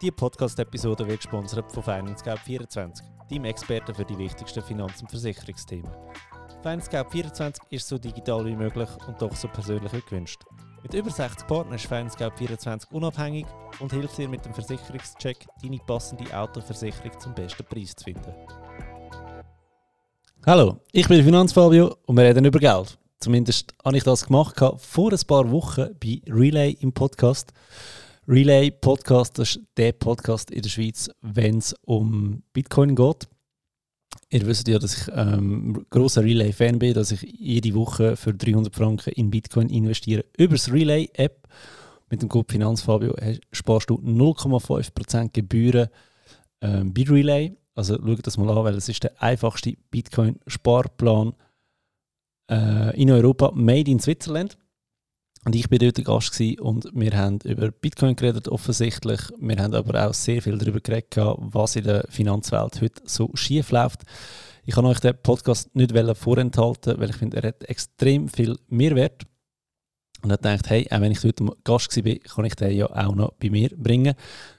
Diese 0.00 0.12
Podcast-Episode 0.12 1.06
wird 1.06 1.20
gesponsert 1.20 1.70
von 1.70 1.82
FinanceGap24, 1.82 3.02
deinem 3.28 3.44
Experten 3.44 3.94
für 3.94 4.06
die 4.06 4.16
wichtigsten 4.16 4.62
Finanz- 4.62 5.02
und 5.02 5.10
Versicherungsthemen. 5.10 5.90
FinanceGap24 6.64 7.56
ist 7.68 7.86
so 7.86 7.98
digital 7.98 8.46
wie 8.46 8.56
möglich 8.56 8.88
und 9.06 9.20
doch 9.20 9.36
so 9.36 9.46
persönlich 9.48 9.92
wie 9.92 10.00
gewünscht. 10.00 10.40
Mit 10.82 10.94
über 10.94 11.10
60 11.10 11.46
Partnern 11.46 11.74
ist 11.74 11.84
FinanceGap24 11.92 12.90
unabhängig 12.92 13.44
und 13.80 13.92
hilft 13.92 14.16
dir 14.16 14.26
mit 14.26 14.42
dem 14.42 14.54
Versicherungscheck, 14.54 15.46
deine 15.62 15.78
passende 15.86 16.34
Autoversicherung 16.34 17.20
zum 17.20 17.34
besten 17.34 17.64
Preis 17.66 17.94
zu 17.94 18.04
finden. 18.04 18.32
Hallo, 20.46 20.80
ich 20.92 21.08
bin 21.08 21.22
Finanzfabio 21.22 21.94
und 22.06 22.16
wir 22.16 22.24
reden 22.24 22.46
über 22.46 22.58
Geld. 22.58 22.96
Zumindest 23.18 23.74
habe 23.84 23.98
ich 23.98 24.04
das 24.04 24.24
gemacht 24.24 24.56
vor 24.78 25.12
ein 25.12 25.18
paar 25.26 25.50
Wochen 25.50 25.90
bei 26.02 26.22
Relay 26.26 26.70
im 26.80 26.90
Podcast. 26.90 27.52
Relay 28.32 28.70
Podcast 28.70 29.40
das 29.40 29.56
ist 29.56 29.66
der 29.76 29.90
Podcast 29.90 30.52
in 30.52 30.62
der 30.62 30.68
Schweiz, 30.68 31.10
wenn 31.20 31.58
es 31.58 31.74
um 31.82 32.44
Bitcoin 32.52 32.94
geht. 32.94 33.28
Ihr 34.28 34.46
wisst 34.46 34.68
ja, 34.68 34.78
dass 34.78 34.96
ich 34.96 35.12
ähm, 35.12 35.84
großer 35.90 36.22
Relay-Fan 36.22 36.78
bin, 36.78 36.94
dass 36.94 37.10
ich 37.10 37.22
jede 37.22 37.74
Woche 37.74 38.14
für 38.14 38.32
300 38.32 38.72
Franken 38.72 39.10
in 39.14 39.32
Bitcoin 39.32 39.68
investiere. 39.68 40.24
Über 40.38 40.54
das 40.54 40.70
Relay-App 40.70 41.48
mit 42.08 42.22
dem 42.22 42.28
Code 42.28 42.52
Finanzfabio 42.52 43.16
sparst 43.50 43.90
du 43.90 43.94
0,5% 43.96 45.30
Gebühren 45.32 45.88
ähm, 46.60 46.94
bei 46.94 47.02
Relay. 47.02 47.56
Also 47.74 47.98
schau 48.00 48.14
das 48.14 48.38
mal 48.38 48.56
an, 48.56 48.64
weil 48.64 48.76
es 48.76 48.88
ist 48.88 49.02
der 49.02 49.20
einfachste 49.20 49.74
Bitcoin-Sparplan 49.90 51.34
äh, 52.48 52.96
in 52.96 53.10
Europa, 53.10 53.50
made 53.56 53.90
in 53.90 53.98
Switzerland. 53.98 54.56
Und 55.44 55.54
ich 55.54 55.70
war 55.70 55.78
dort 55.78 56.04
Gast 56.04 56.38
und 56.60 56.90
wir 56.92 57.16
haben 57.16 57.38
über 57.44 57.70
Bitcoin 57.70 58.14
geredet, 58.14 58.48
offensichtlich. 58.48 59.20
Wir 59.38 59.56
haben 59.56 59.74
aber 59.74 60.06
auch 60.06 60.12
sehr 60.12 60.42
viel 60.42 60.58
darüber 60.58 60.80
geredet, 60.80 61.16
was 61.16 61.76
in 61.76 61.84
der 61.84 62.04
Finanzwelt 62.10 62.80
heute 62.82 63.02
so 63.06 63.30
schief 63.34 63.70
läuft. 63.70 64.02
Ich 64.66 64.74
kann 64.74 64.84
euch 64.84 65.00
den 65.00 65.16
Podcast 65.22 65.74
nicht 65.74 65.94
vorenthalten, 66.18 67.00
weil 67.00 67.10
ich 67.10 67.16
finde, 67.16 67.38
er 67.38 67.48
hat 67.48 67.64
extrem 67.64 68.28
viel 68.28 68.56
Mehrwert. 68.68 69.24
Und 70.22 70.30
ich 70.30 70.36
dachte, 70.36 70.68
hey, 70.68 70.86
auch 70.90 71.00
wenn 71.00 71.12
ich 71.12 71.24
heute 71.24 71.46
Gast 71.64 71.96
war, 71.96 72.14
kann 72.16 72.44
ich 72.44 72.54
den 72.54 72.76
ja 72.76 72.86
auch 72.90 73.14
noch 73.14 73.32
bei 73.40 73.48
mir 73.48 73.70
bringen. 73.74 74.14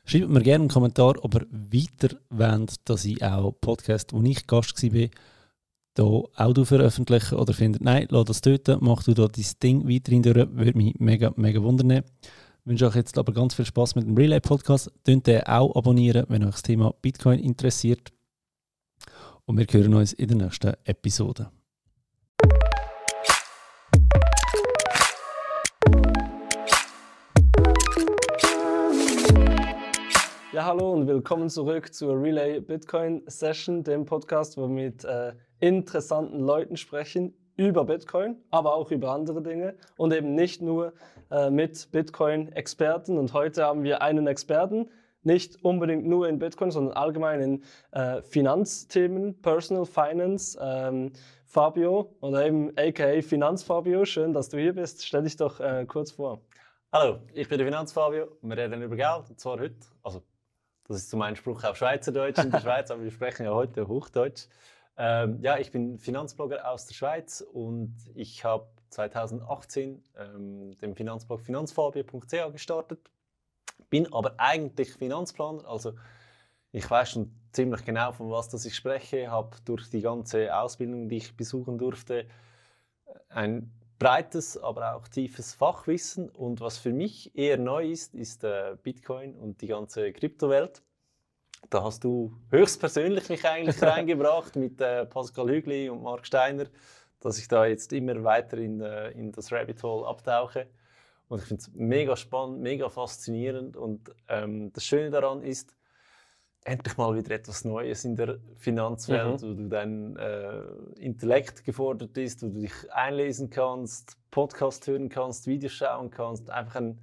Schreibt 0.06 0.30
mir 0.30 0.42
gerne 0.42 0.64
einen 0.64 0.70
Kommentar, 0.70 1.14
ob 1.24 1.36
ihr 1.36 1.46
weiter 1.52 2.18
wollt, 2.32 2.90
dass 2.90 3.06
ich 3.06 3.24
auch 3.24 3.52
Podcast, 3.62 4.14
wo 4.14 4.22
ich 4.24 4.48
Gast 4.48 4.82
war, 4.82 5.08
da 5.94 6.04
auch 6.04 6.66
veröffentlichen 6.66 7.36
oder 7.36 7.54
findet, 7.54 7.82
nein, 7.82 8.08
lass 8.10 8.26
das 8.26 8.42
töten, 8.42 8.78
mach 8.82 9.04
du 9.04 9.14
da 9.14 9.28
dein 9.28 9.46
Ding 9.62 9.88
weiterhin 9.90 10.24
durch, 10.24 10.36
würde 10.36 10.78
mich 10.78 10.96
mega, 11.00 11.34
mega 11.36 11.62
wundern. 11.62 11.92
Ich 11.92 12.04
wünsche 12.66 12.88
euch 12.88 12.96
jetzt 12.96 13.18
aber 13.18 13.34
ganz 13.34 13.56
viel 13.56 13.66
Spaß 13.66 13.96
mit 13.96 14.06
dem 14.06 14.16
Relay 14.16 14.40
Podcast. 14.40 14.92
Könnt 15.04 15.28
den 15.28 15.44
auch 15.44 15.76
abonnieren, 15.76 16.26
wenn 16.30 16.44
euch 16.44 16.52
das 16.52 16.62
Thema 16.64 16.94
Bitcoin 17.02 17.40
interessiert. 17.40 18.12
Und 19.46 19.58
wir 19.58 19.66
hören 19.70 19.96
uns 19.96 20.14
in 20.14 20.28
der 20.28 20.38
nächsten 20.38 20.74
Episode. 20.86 21.52
Ja, 30.54 30.66
hallo 30.66 30.92
und 30.92 31.08
willkommen 31.08 31.50
zurück 31.50 31.94
zur 31.94 32.22
Relay 32.22 32.60
Bitcoin 32.60 33.24
Session, 33.26 33.86
dem 33.86 34.04
Podcast, 34.04 34.58
wo 34.58 34.64
wir 34.64 34.68
mit 34.68 35.06
äh, 35.06 35.32
interessanten 35.62 36.42
Leuten 36.42 36.76
sprechen 36.76 37.34
über 37.56 37.86
Bitcoin, 37.86 38.36
aber 38.50 38.76
auch 38.76 38.92
über 38.92 39.12
andere 39.12 39.42
Dinge 39.42 39.76
und 39.96 40.12
eben 40.12 40.36
nicht 40.36 40.62
nur 40.62 40.92
äh, 41.30 41.50
mit 41.50 41.90
Bitcoin-Experten. 41.94 43.18
Und 43.18 43.32
heute 43.32 43.64
haben 43.64 43.84
wir 43.84 44.02
einen 44.02 44.28
Experten, 44.28 44.90
nicht 45.24 45.64
unbedingt 45.64 46.06
nur 46.06 46.28
in 46.28 46.38
Bitcoin, 46.38 46.70
sondern 46.70 46.98
allgemein 46.98 47.40
in 47.40 47.64
äh, 47.92 48.22
Finanzthemen, 48.22 49.42
Personal 49.42 49.86
Finance. 49.86 50.60
Ähm, 50.62 51.14
Fabio 51.46 52.14
oder 52.20 52.46
eben 52.46 52.72
aka 52.78 53.22
Finanzfabio, 53.22 54.04
schön, 54.04 54.34
dass 54.34 54.50
du 54.50 54.58
hier 54.58 54.74
bist. 54.74 55.06
Stell 55.06 55.24
dich 55.24 55.38
doch 55.38 55.62
äh, 55.62 55.86
kurz 55.86 56.12
vor. 56.12 56.42
Hallo, 56.92 57.20
ich 57.34 57.48
bin 57.48 57.58
der 57.58 57.68
Finanzfabio. 57.68 58.38
Wir 58.42 58.58
reden 58.58 58.82
über 58.82 58.98
Geld, 58.98 59.30
und 59.30 59.40
zwar 59.40 59.60
heute. 59.60 59.76
Also 60.04 60.22
das 60.92 61.04
ist 61.04 61.10
zum 61.10 61.22
einen 61.22 61.36
Spruch 61.36 61.64
auf 61.64 61.78
Schweizerdeutsch 61.78 62.40
in 62.40 62.52
der 62.52 62.60
Schweiz, 62.62 62.92
aber 62.92 63.04
wir 63.04 63.12
sprechen 63.12 63.46
ja 63.46 63.52
heute 63.52 63.88
Hochdeutsch. 63.88 64.48
Ähm, 64.98 65.40
ja, 65.42 65.58
ich 65.58 65.72
bin 65.72 65.98
Finanzblogger 65.98 66.70
aus 66.70 66.86
der 66.86 66.94
Schweiz 66.94 67.42
und 67.42 67.96
ich 68.14 68.44
habe 68.44 68.68
2018 68.90 70.04
ähm, 70.18 70.78
den 70.80 70.96
Finanzblog 70.96 71.42
finanzfabio.ch 71.42 72.52
gestartet. 72.52 73.00
Bin 73.90 74.12
aber 74.14 74.36
eigentlich 74.38 74.94
Finanzplaner, 74.94 75.68
also 75.68 75.94
ich 76.72 76.90
weiß 76.90 77.12
schon 77.12 77.32
ziemlich 77.52 77.84
genau, 77.84 78.12
von 78.12 78.30
was 78.30 78.50
das 78.50 78.66
ich 78.66 78.76
spreche, 78.76 79.30
habe 79.30 79.58
durch 79.66 79.90
die 79.90 80.02
ganze 80.02 80.56
Ausbildung, 80.56 81.10
die 81.10 81.18
ich 81.18 81.36
besuchen 81.36 81.78
durfte, 81.78 82.26
ein 83.30 83.72
breites, 84.02 84.58
aber 84.58 84.96
auch 84.96 85.08
tiefes 85.08 85.54
Fachwissen. 85.54 86.28
Und 86.30 86.60
was 86.60 86.80
für 86.80 86.92
mich 86.92 87.38
eher 87.38 87.60
neu 87.60 87.86
ist, 87.86 88.16
ist 88.16 88.44
äh, 88.44 88.76
Bitcoin 88.82 89.36
und 89.36 89.62
die 89.62 89.68
ganze 89.68 90.12
Kryptowelt. 90.12 90.82
Da 91.70 91.84
hast 91.84 92.04
du 92.04 92.34
höchstpersönlich 92.50 93.30
mich 93.30 93.46
eigentlich 93.46 93.80
reingebracht 93.84 94.56
mit 94.56 94.82
äh, 94.82 95.06
Pascal 95.06 95.48
Hügli 95.50 95.88
und 95.88 96.02
Mark 96.02 96.26
Steiner, 96.26 96.66
dass 97.20 97.38
ich 97.38 97.48
da 97.48 97.68
jetzt 97.68 97.94
immer 97.94 98.24
weiter 98.24 98.58
in, 98.58 98.82
äh, 98.82 99.12
in 99.12 99.32
das 99.32 99.52
Rabbit 99.52 99.84
Hole 99.84 100.08
abtauche. 100.08 100.66
Und 101.28 101.44
ich 101.44 101.46
finde 101.46 101.62
es 101.62 101.72
mega 101.76 102.16
spannend, 102.16 102.60
mega 102.60 102.90
faszinierend. 102.90 103.78
Und 103.78 104.12
ähm, 104.28 104.74
das 104.74 104.84
Schöne 104.84 105.12
daran 105.12 105.44
ist, 105.44 105.76
endlich 106.64 106.98
mal 106.98 107.16
wieder 107.16 107.32
etwas 107.32 107.66
Neues 107.66 108.06
in 108.06 108.16
der 108.16 108.40
Finanzwelt, 108.58 109.42
mhm. 109.42 109.48
wo 109.48 109.54
du 109.54 109.70
dein 109.70 110.16
äh, 110.18 110.62
Intellekt 111.00 111.64
gefordert 111.64 112.18
ist, 112.18 112.44
wo 112.44 112.48
du 112.48 112.60
dich 112.60 112.74
einlesen 112.92 113.50
kannst, 113.50 114.18
Podcast 114.30 114.88
hören 114.88 115.10
kannst, 115.10 115.48
Videos 115.48 115.74
schauen 115.74 116.12
kannst. 116.12 116.50
Einfach 116.50 116.76
ein, 116.76 117.00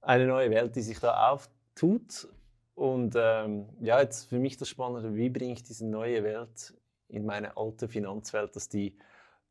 eine 0.00 0.26
neue 0.26 0.50
Welt, 0.50 0.74
die 0.76 0.80
sich 0.80 0.98
da 1.00 1.30
auftut. 1.30 2.28
Und 2.74 3.14
ähm, 3.16 3.68
ja, 3.80 4.00
jetzt 4.00 4.28
für 4.28 4.38
mich 4.38 4.56
das 4.56 4.68
Spannende, 4.68 5.14
wie 5.14 5.28
bringe 5.28 5.52
ich 5.52 5.64
diese 5.64 5.86
neue 5.86 6.22
Welt 6.22 6.74
in 7.08 7.26
meine 7.26 7.56
alte 7.56 7.88
Finanzwelt, 7.88 8.54
dass 8.54 8.68
die 8.68 8.96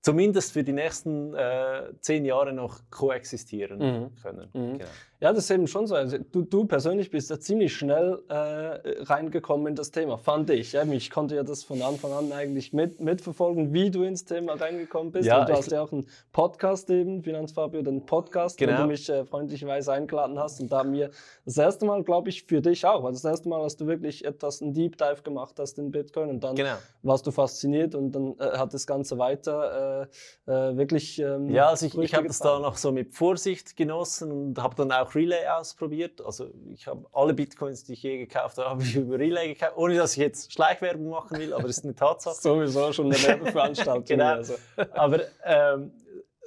zumindest 0.07 0.53
für 0.53 0.63
die 0.63 0.71
nächsten 0.71 1.33
äh, 1.33 1.91
zehn 1.99 2.23
Jahre 2.23 2.53
noch 2.53 2.79
koexistieren 2.89 3.79
mhm. 3.79 4.15
können. 4.21 4.49
Mhm. 4.53 4.77
Genau. 4.77 4.89
Ja, 5.19 5.33
das 5.33 5.45
ist 5.45 5.49
eben 5.49 5.65
schon 5.65 5.87
so. 5.87 5.95
Also, 5.95 6.19
du, 6.19 6.43
du 6.43 6.65
persönlich 6.65 7.09
bist 7.09 7.31
ja 7.31 7.39
ziemlich 7.39 7.75
schnell 7.75 8.19
äh, 8.29 9.03
reingekommen 9.03 9.65
in 9.65 9.75
das 9.75 9.89
Thema, 9.89 10.19
fand 10.19 10.51
ich. 10.51 10.73
Ja, 10.73 10.83
ich 10.83 11.09
konnte 11.09 11.35
ja 11.35 11.41
das 11.41 11.63
von 11.63 11.81
Anfang 11.81 12.11
an 12.11 12.31
eigentlich 12.31 12.71
mit, 12.71 12.99
mitverfolgen, 12.99 13.73
wie 13.73 13.89
du 13.89 14.03
ins 14.03 14.25
Thema 14.25 14.53
reingekommen 14.53 15.11
bist. 15.11 15.25
Ja, 15.25 15.39
Und 15.39 15.49
du 15.49 15.53
hast 15.53 15.71
ja 15.71 15.81
auch 15.81 15.91
einen 15.91 16.05
Podcast 16.33 16.91
eben, 16.91 17.23
Finanzfabio, 17.23 17.81
den 17.81 18.05
Podcast, 18.05 18.59
genau. 18.59 18.73
wo 18.73 18.81
du 18.83 18.87
mich 18.89 19.09
äh, 19.09 19.25
freundlicherweise 19.25 19.91
eingeladen 19.91 20.37
hast. 20.37 20.61
Und 20.61 20.71
da 20.71 20.89
wir 20.89 21.09
das 21.45 21.57
erste 21.57 21.87
Mal, 21.87 22.03
glaube 22.03 22.29
ich, 22.29 22.43
für 22.43 22.61
dich 22.61 22.85
auch, 22.85 23.01
weil 23.03 23.13
das 23.13 23.25
erste 23.25 23.49
Mal, 23.49 23.63
dass 23.63 23.75
du 23.75 23.87
wirklich 23.87 24.23
etwas, 24.23 24.61
einen 24.61 24.75
Deep 24.75 24.99
Dive 24.99 25.23
gemacht 25.23 25.55
hast 25.57 25.79
in 25.79 25.89
Bitcoin 25.89 26.29
und 26.29 26.43
dann 26.43 26.55
genau. 26.55 26.75
warst 27.01 27.25
du 27.25 27.31
fasziniert 27.31 27.95
und 27.95 28.11
dann 28.11 28.35
äh, 28.37 28.55
hat 28.55 28.71
das 28.71 28.85
Ganze 28.85 29.17
weiter 29.17 29.96
äh, 30.01 30.51
äh, 30.51 30.77
wirklich. 30.77 31.19
Ähm, 31.19 31.49
ja, 31.49 31.69
also 31.69 31.85
ich, 31.85 31.97
ich 31.97 32.13
habe 32.13 32.27
das 32.27 32.39
da 32.39 32.59
noch 32.59 32.77
so 32.77 32.91
mit 32.91 33.13
Vorsicht 33.13 33.75
genossen 33.75 34.31
und 34.31 34.61
habe 34.61 34.75
dann 34.75 34.91
auch 34.91 35.13
Relay 35.15 35.47
ausprobiert. 35.47 36.21
Also 36.21 36.49
ich 36.73 36.87
habe 36.87 37.05
alle 37.13 37.33
Bitcoins, 37.33 37.83
die 37.83 37.93
ich 37.93 38.03
je 38.03 38.17
gekauft 38.17 38.57
habe, 38.57 38.69
habe 38.69 38.83
ich 38.83 38.95
über 38.95 39.19
Relay 39.19 39.53
gekauft, 39.53 39.73
ohne 39.77 39.95
dass 39.95 40.13
ich 40.13 40.19
jetzt 40.19 40.53
Schleichwerbung 40.53 41.09
machen 41.09 41.39
will, 41.39 41.53
aber 41.53 41.65
es 41.65 41.79
ist 41.79 41.85
eine 41.85 41.95
Tatsache. 41.95 42.35
Sowieso 42.41 42.93
schon 42.93 43.07
eine 43.07 43.21
Werbeveranstaltung. 43.21 44.03
genau. 44.05 44.33
Also. 44.33 44.55
Aber 44.91 45.21
ähm, 45.43 45.91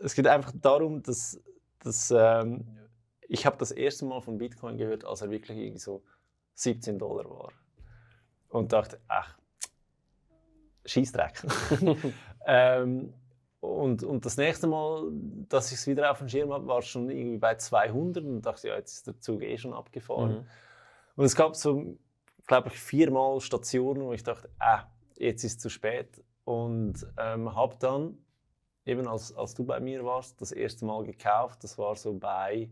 es 0.03 0.15
geht 0.15 0.27
einfach 0.27 0.53
darum, 0.55 1.03
dass, 1.03 1.41
dass 1.83 2.13
ähm, 2.17 2.65
ich 3.29 3.47
habe 3.47 3.57
das 3.59 3.71
erste 3.71 4.05
Mal 4.07 4.21
von 4.21 4.39
Bitcoin 4.39 4.77
gehört, 4.77 5.05
als 5.05 5.21
er 5.23 5.31
wirklich 5.31 5.59
irgendwie 5.59 5.79
so 5.79 6.03
17 6.55 6.99
Dollar 6.99 7.31
war. 7.31 7.53
Und 8.49 8.73
dachte, 8.73 9.01
ach, 9.07 9.39
Schießdreck. 10.85 11.43
ähm, 12.47 13.15
und, 13.61 14.03
und 14.03 14.25
das 14.25 14.39
nächste 14.39 14.67
Mal, 14.67 15.11
dass 15.49 15.71
ich 15.71 15.79
es 15.79 15.87
wieder 15.87 16.11
auf 16.11 16.19
dem 16.19 16.29
Schirm 16.29 16.53
habe, 16.53 16.67
war 16.67 16.79
es 16.79 16.87
schon 16.87 17.11
irgendwie 17.11 17.39
bei 17.39 17.57
200 17.57 18.25
und 18.25 18.43
dachte, 18.43 18.69
ja, 18.69 18.77
jetzt 18.77 18.95
ist 18.95 19.07
der 19.07 19.21
Zug 19.21 19.43
eh 19.43 19.59
schon 19.59 19.75
abgefahren. 19.75 20.33
Mhm. 20.33 20.47
Und 21.17 21.25
es 21.27 21.37
gab 21.37 21.55
so, 21.55 21.99
glaube 22.47 22.69
ich, 22.69 22.79
viermal 22.79 23.41
Stationen, 23.41 24.03
wo 24.03 24.13
ich 24.15 24.23
dachte, 24.23 24.49
ah, 24.59 24.85
jetzt 25.17 25.45
ist 25.45 25.53
es 25.53 25.59
zu 25.59 25.69
spät. 25.69 26.25
Und 26.45 27.07
ähm, 27.19 27.55
habe 27.55 27.77
dann, 27.79 28.17
eben 28.87 29.07
als, 29.07 29.37
als 29.37 29.55
du 29.55 29.65
bei 29.65 29.79
mir 29.79 30.07
warst, 30.07 30.41
das 30.41 30.53
erste 30.53 30.87
Mal 30.87 31.05
gekauft. 31.05 31.63
Das 31.63 31.77
war 31.77 31.95
so 31.97 32.15
bei, 32.15 32.71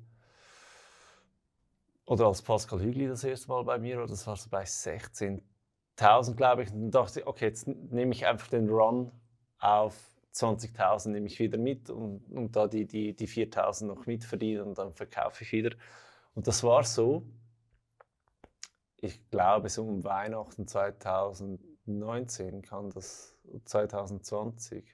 oder 2.06 2.29
als 2.29 2.41
Pascal 2.41 2.81
Hügli 2.81 3.06
das 3.08 3.25
erste 3.25 3.49
Mal 3.49 3.62
bei 3.64 3.79
mir 3.79 3.99
war, 3.99 4.06
das 4.06 4.26
war 4.26 4.37
so 4.37 4.49
bei 4.49 4.62
16.000, 4.62 6.34
glaube 6.34 6.62
ich. 6.62 6.73
Und 6.73 6.81
dann 6.81 6.91
dachte 6.91 7.20
ich, 7.20 7.26
okay, 7.26 7.44
jetzt 7.44 7.67
nehme 7.67 8.12
ich 8.12 8.26
einfach 8.26 8.49
den 8.49 8.70
Run 8.70 9.12
auf 9.58 9.94
20.000 10.38 11.08
nehme 11.08 11.26
ich 11.26 11.38
wieder 11.38 11.58
mit 11.58 11.90
und, 11.90 12.23
und 12.31 12.55
da 12.55 12.67
die, 12.67 12.87
die, 12.87 13.14
die 13.14 13.29
4.000 13.29 13.87
noch 13.87 14.06
mitverdienen 14.06 14.69
und 14.69 14.79
dann 14.79 14.93
verkaufe 14.94 15.43
ich 15.43 15.52
wieder. 15.52 15.76
Und 16.35 16.46
das 16.46 16.62
war 16.62 16.85
so. 16.85 17.25
ich 19.00 19.29
glaube, 19.31 19.69
so 19.69 19.85
um 19.85 20.05
Weihnachten 20.05 20.67
2019 20.67 22.62
kann 22.62 22.90
das 22.90 23.37
2020. 23.64 24.85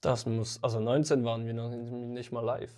Das 0.00 0.26
muss, 0.26 0.62
also 0.62 0.80
19 0.80 1.24
waren 1.24 1.46
wir 1.46 1.54
noch 1.54 1.70
nicht 1.70 2.32
mal 2.32 2.44
live. 2.44 2.74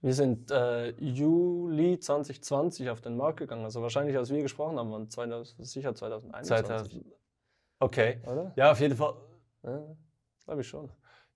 Wir 0.00 0.14
sind 0.14 0.52
äh, 0.52 0.90
Juli 0.90 1.98
2020 1.98 2.88
auf 2.88 3.00
den 3.00 3.16
Markt 3.16 3.38
gegangen. 3.38 3.64
Also 3.64 3.82
wahrscheinlich, 3.82 4.16
als 4.16 4.30
wir 4.30 4.40
gesprochen 4.42 4.78
haben, 4.78 4.92
waren 4.92 5.10
2000, 5.10 5.66
sicher 5.66 5.94
2021. 5.94 6.66
2000. 6.66 7.04
Okay. 7.80 8.20
Oder? 8.24 8.52
Ja, 8.54 8.70
auf 8.70 8.80
jeden 8.80 8.96
Fall. 8.96 9.14
Ja, 9.64 9.96
Glaube 10.44 10.60
ich 10.60 10.68
schon. 10.68 10.88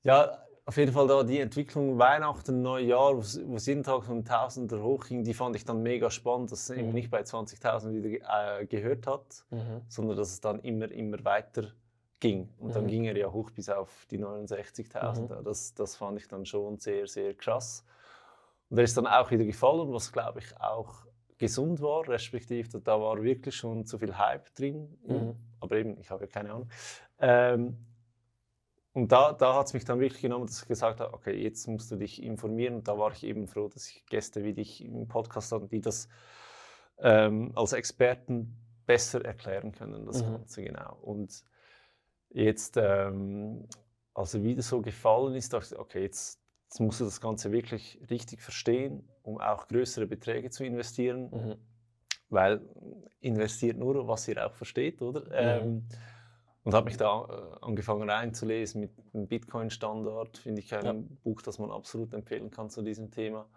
Ja, 0.02 0.38
auf 0.64 0.76
jeden 0.76 0.92
Fall 0.92 1.06
da 1.08 1.22
die 1.24 1.40
Entwicklung 1.40 1.98
Weihnachten, 1.98 2.62
Neujahr, 2.62 3.16
wo 3.16 3.56
es 3.56 3.66
jeden 3.66 3.82
Tag 3.82 4.04
von 4.04 4.24
Tausender 4.24 4.80
hochging, 4.82 5.24
die 5.24 5.34
fand 5.34 5.56
ich 5.56 5.64
dann 5.64 5.82
mega 5.82 6.10
spannend, 6.10 6.52
dass 6.52 6.70
es 6.70 6.70
eben 6.76 6.88
Mhm. 6.88 6.94
nicht 6.94 7.10
bei 7.10 7.22
20.000 7.22 7.92
wieder 7.92 8.60
äh, 8.60 8.66
gehört 8.66 9.06
hat, 9.06 9.44
sondern 9.88 10.16
dass 10.16 10.30
es 10.30 10.40
dann 10.40 10.60
immer, 10.60 10.90
immer 10.90 11.24
weiter 11.24 11.64
ging. 12.20 12.48
Und 12.60 12.74
dann 12.76 12.84
Mhm. 12.84 12.88
ging 12.88 13.04
er 13.06 13.16
ja 13.16 13.30
hoch 13.32 13.50
bis 13.50 13.68
auf 13.68 14.06
die 14.10 14.18
69.000. 14.18 15.40
Mhm. 15.40 15.44
Das, 15.44 15.74
das 15.74 15.96
fand 15.96 16.18
ich 16.20 16.28
dann 16.28 16.46
schon 16.46 16.78
sehr, 16.78 17.06
sehr 17.08 17.34
krass. 17.34 17.84
Und 18.70 18.78
er 18.78 18.84
ist 18.84 18.96
dann 18.96 19.06
auch 19.08 19.30
wieder 19.32 19.44
gefallen, 19.44 19.92
was 19.92 20.12
glaube 20.12 20.38
ich 20.38 20.60
auch 20.60 20.94
gesund 21.38 21.80
war, 21.82 22.06
respektive 22.08 22.78
da 22.80 23.00
war 23.00 23.20
wirklich 23.20 23.56
schon 23.56 23.84
zu 23.84 23.98
viel 23.98 24.16
Hype 24.16 24.54
drin. 24.54 24.96
Mhm. 25.04 25.34
Aber 25.58 25.76
eben, 25.76 25.98
ich 25.98 26.08
habe 26.10 26.24
ja 26.24 26.30
keine 26.30 26.52
Ahnung. 26.52 26.68
Ähm, 27.18 27.76
und 28.94 29.10
da, 29.10 29.32
da 29.32 29.54
hat 29.56 29.66
es 29.66 29.72
mich 29.74 29.84
dann 29.84 30.00
wirklich 30.00 30.20
genommen, 30.20 30.46
dass 30.46 30.62
ich 30.62 30.68
gesagt 30.68 31.00
habe, 31.00 31.14
okay, 31.14 31.34
jetzt 31.34 31.66
musst 31.66 31.90
du 31.90 31.96
dich 31.96 32.22
informieren. 32.22 32.74
Und 32.74 32.88
da 32.88 32.98
war 32.98 33.10
ich 33.12 33.24
eben 33.24 33.46
froh, 33.48 33.68
dass 33.68 33.88
ich 33.88 34.04
Gäste 34.06 34.44
wie 34.44 34.52
dich 34.52 34.84
im 34.84 35.08
Podcast 35.08 35.50
hatte, 35.52 35.66
die 35.66 35.80
das 35.80 36.08
ähm, 36.98 37.52
als 37.54 37.72
Experten 37.72 38.56
besser 38.86 39.24
erklären 39.24 39.72
können, 39.72 40.04
das 40.06 40.22
Mhm. 40.22 40.32
Ganze 40.32 40.62
genau. 40.62 40.98
Und 41.00 41.42
jetzt, 42.30 42.76
ähm, 42.76 43.66
als 44.14 44.34
er 44.34 44.42
wieder 44.42 44.62
so 44.62 44.82
gefallen 44.82 45.34
ist, 45.34 45.52
dachte 45.54 45.74
ich, 45.74 45.80
okay, 45.80 46.02
jetzt, 46.02 46.40
jetzt 46.64 46.80
musst 46.80 47.00
du 47.00 47.04
das 47.04 47.20
Ganze 47.20 47.50
wirklich 47.50 47.98
richtig 48.10 48.42
verstehen, 48.42 49.08
um 49.22 49.38
auch 49.40 49.68
größere 49.68 50.06
Beträge 50.06 50.50
zu 50.50 50.64
investieren 50.64 51.30
Mhm. 51.30 51.56
weil 52.28 52.60
investiert 53.20 53.78
nur, 53.78 54.06
was 54.08 54.26
ihr 54.28 54.44
auch 54.44 54.54
versteht, 54.54 55.00
oder? 55.02 55.30
Ähm, 55.32 55.86
und 56.64 56.74
habe 56.74 56.86
mich 56.86 56.96
da 56.96 57.24
äh, 57.60 57.64
angefangen 57.64 58.08
reinzulesen 58.08 58.80
mit 58.80 58.92
dem 59.12 59.26
Bitcoin-Standard, 59.26 60.38
finde 60.38 60.60
ich 60.60 60.74
ein 60.74 60.84
Ja. 60.84 60.94
Buch, 61.22 61.42
das 61.42 61.58
man 61.58 61.70
absolut 61.70 62.14
empfehlen 62.14 62.50
kann 62.50 62.70
zu 62.70 62.82
diesem 62.82 63.10
Thema. 63.10 63.48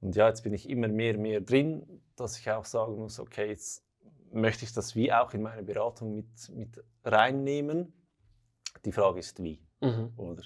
Und 0.00 0.14
ja, 0.16 0.28
jetzt 0.28 0.42
bin 0.42 0.52
ich 0.52 0.68
immer 0.68 0.88
mehr, 0.88 1.16
mehr 1.16 1.40
drin, 1.40 2.02
dass 2.16 2.38
ich 2.38 2.50
auch 2.50 2.64
sagen 2.64 2.96
muss, 2.96 3.18
okay, 3.18 3.48
jetzt 3.48 3.84
möchte 4.32 4.64
ich 4.64 4.72
das 4.72 4.94
wie 4.96 5.12
auch 5.12 5.32
in 5.34 5.42
meine 5.42 5.62
Beratung 5.62 6.14
mit, 6.14 6.48
mit 6.54 6.84
reinnehmen. 7.04 7.92
Die 8.84 8.92
Frage 8.92 9.20
ist 9.20 9.42
wie, 9.42 9.60
Mhm. 9.80 10.12
oder? 10.16 10.42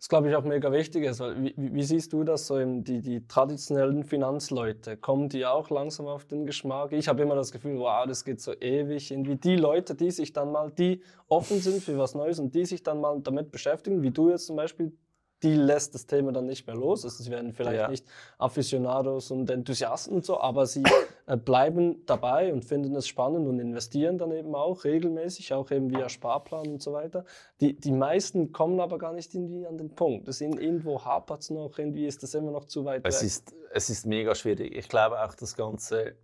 Das 0.00 0.08
glaube 0.08 0.30
ich 0.30 0.34
auch 0.34 0.44
mega 0.44 0.72
wichtig 0.72 1.04
ist, 1.04 1.20
wie, 1.20 1.52
wie 1.58 1.82
siehst 1.82 2.14
du 2.14 2.24
das 2.24 2.46
so 2.46 2.58
die, 2.58 3.02
die 3.02 3.26
traditionellen 3.28 4.02
Finanzleute? 4.02 4.96
Kommen 4.96 5.28
die 5.28 5.44
auch 5.44 5.68
langsam 5.68 6.06
auf 6.06 6.24
den 6.24 6.46
Geschmack? 6.46 6.92
Ich 6.92 7.06
habe 7.06 7.20
immer 7.20 7.34
das 7.34 7.52
Gefühl, 7.52 7.78
wow, 7.78 8.06
das 8.06 8.24
geht 8.24 8.40
so 8.40 8.54
ewig. 8.58 9.10
Irgendwie 9.10 9.36
die 9.36 9.56
Leute, 9.56 9.94
die 9.94 10.10
sich 10.10 10.32
dann 10.32 10.52
mal, 10.52 10.70
die 10.70 11.02
offen 11.28 11.60
sind 11.60 11.82
für 11.82 11.98
was 11.98 12.14
Neues 12.14 12.38
und 12.38 12.54
die 12.54 12.64
sich 12.64 12.82
dann 12.82 12.98
mal 13.02 13.20
damit 13.20 13.50
beschäftigen, 13.50 14.02
wie 14.02 14.10
du 14.10 14.30
jetzt 14.30 14.46
zum 14.46 14.56
Beispiel, 14.56 14.96
die 15.42 15.54
lässt 15.54 15.94
das 15.94 16.06
Thema 16.06 16.32
dann 16.32 16.46
nicht 16.46 16.66
mehr 16.66 16.76
los. 16.76 17.04
Also 17.04 17.22
sie 17.22 17.30
werden 17.30 17.52
vielleicht 17.52 17.78
Ja. 17.80 17.88
nicht 17.88 18.04
Aficionados 18.38 19.30
und 19.30 19.48
Enthusiasten 19.50 20.14
und 20.16 20.24
so, 20.24 20.40
aber 20.40 20.66
sie 20.66 20.82
äh, 21.26 21.36
bleiben 21.36 22.02
dabei 22.06 22.52
und 22.52 22.64
finden 22.64 22.94
es 22.96 23.08
spannend 23.08 23.48
und 23.48 23.58
investieren 23.58 24.18
dann 24.18 24.32
eben 24.32 24.54
auch 24.54 24.84
regelmäßig, 24.84 25.54
auch 25.54 25.70
eben 25.70 25.90
via 25.90 26.08
Sparplan 26.08 26.66
und 26.68 26.82
so 26.82 26.92
weiter. 26.92 27.24
Die, 27.60 27.74
die 27.74 27.92
meisten 27.92 28.52
kommen 28.52 28.80
aber 28.80 28.98
gar 28.98 29.12
nicht 29.12 29.34
irgendwie 29.34 29.66
an 29.66 29.78
den 29.78 29.94
Punkt. 29.94 30.28
Das 30.28 30.40
in, 30.40 30.58
irgendwo 30.58 31.04
hapert 31.04 31.40
es 31.40 31.50
noch, 31.50 31.78
irgendwie 31.78 32.06
ist 32.06 32.22
das 32.22 32.34
immer 32.34 32.50
noch 32.50 32.66
zu 32.66 32.84
weit 32.84 33.06
Es 33.06 33.20
weg. 33.20 33.26
ist, 33.26 33.54
es 33.72 33.90
ist 33.90 34.06
mega 34.06 34.34
schwierig. 34.34 34.76
Ich 34.76 34.88
glaube 34.88 35.22
auch 35.22 35.34
das 35.34 35.56
Ganze, 35.56 36.16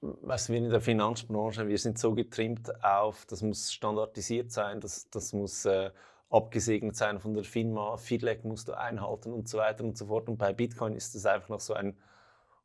was 0.00 0.48
wir 0.48 0.56
in 0.58 0.70
der 0.70 0.80
Finanzbranche, 0.80 1.68
wir 1.68 1.78
sind 1.78 1.98
so 1.98 2.14
getrimmt 2.14 2.70
auf, 2.84 3.26
das 3.26 3.42
muss 3.42 3.72
standardisiert 3.72 4.50
sein, 4.50 4.80
das, 4.80 5.08
das 5.10 5.32
muss 5.32 5.64
äh, 5.66 5.90
abgesegnet 6.30 6.96
sein 6.96 7.18
von 7.18 7.34
der 7.34 7.44
FINMA, 7.44 7.96
FIDLEG 7.96 8.44
musst 8.44 8.68
du 8.68 8.72
einhalten 8.78 9.32
und 9.32 9.48
so 9.48 9.58
weiter 9.58 9.84
und 9.84 9.98
so 9.98 10.06
fort. 10.06 10.28
Und 10.28 10.38
bei 10.38 10.52
Bitcoin 10.52 10.94
ist 10.94 11.14
es 11.14 11.26
einfach 11.26 11.48
noch 11.48 11.60
so 11.60 11.74
ein 11.74 11.96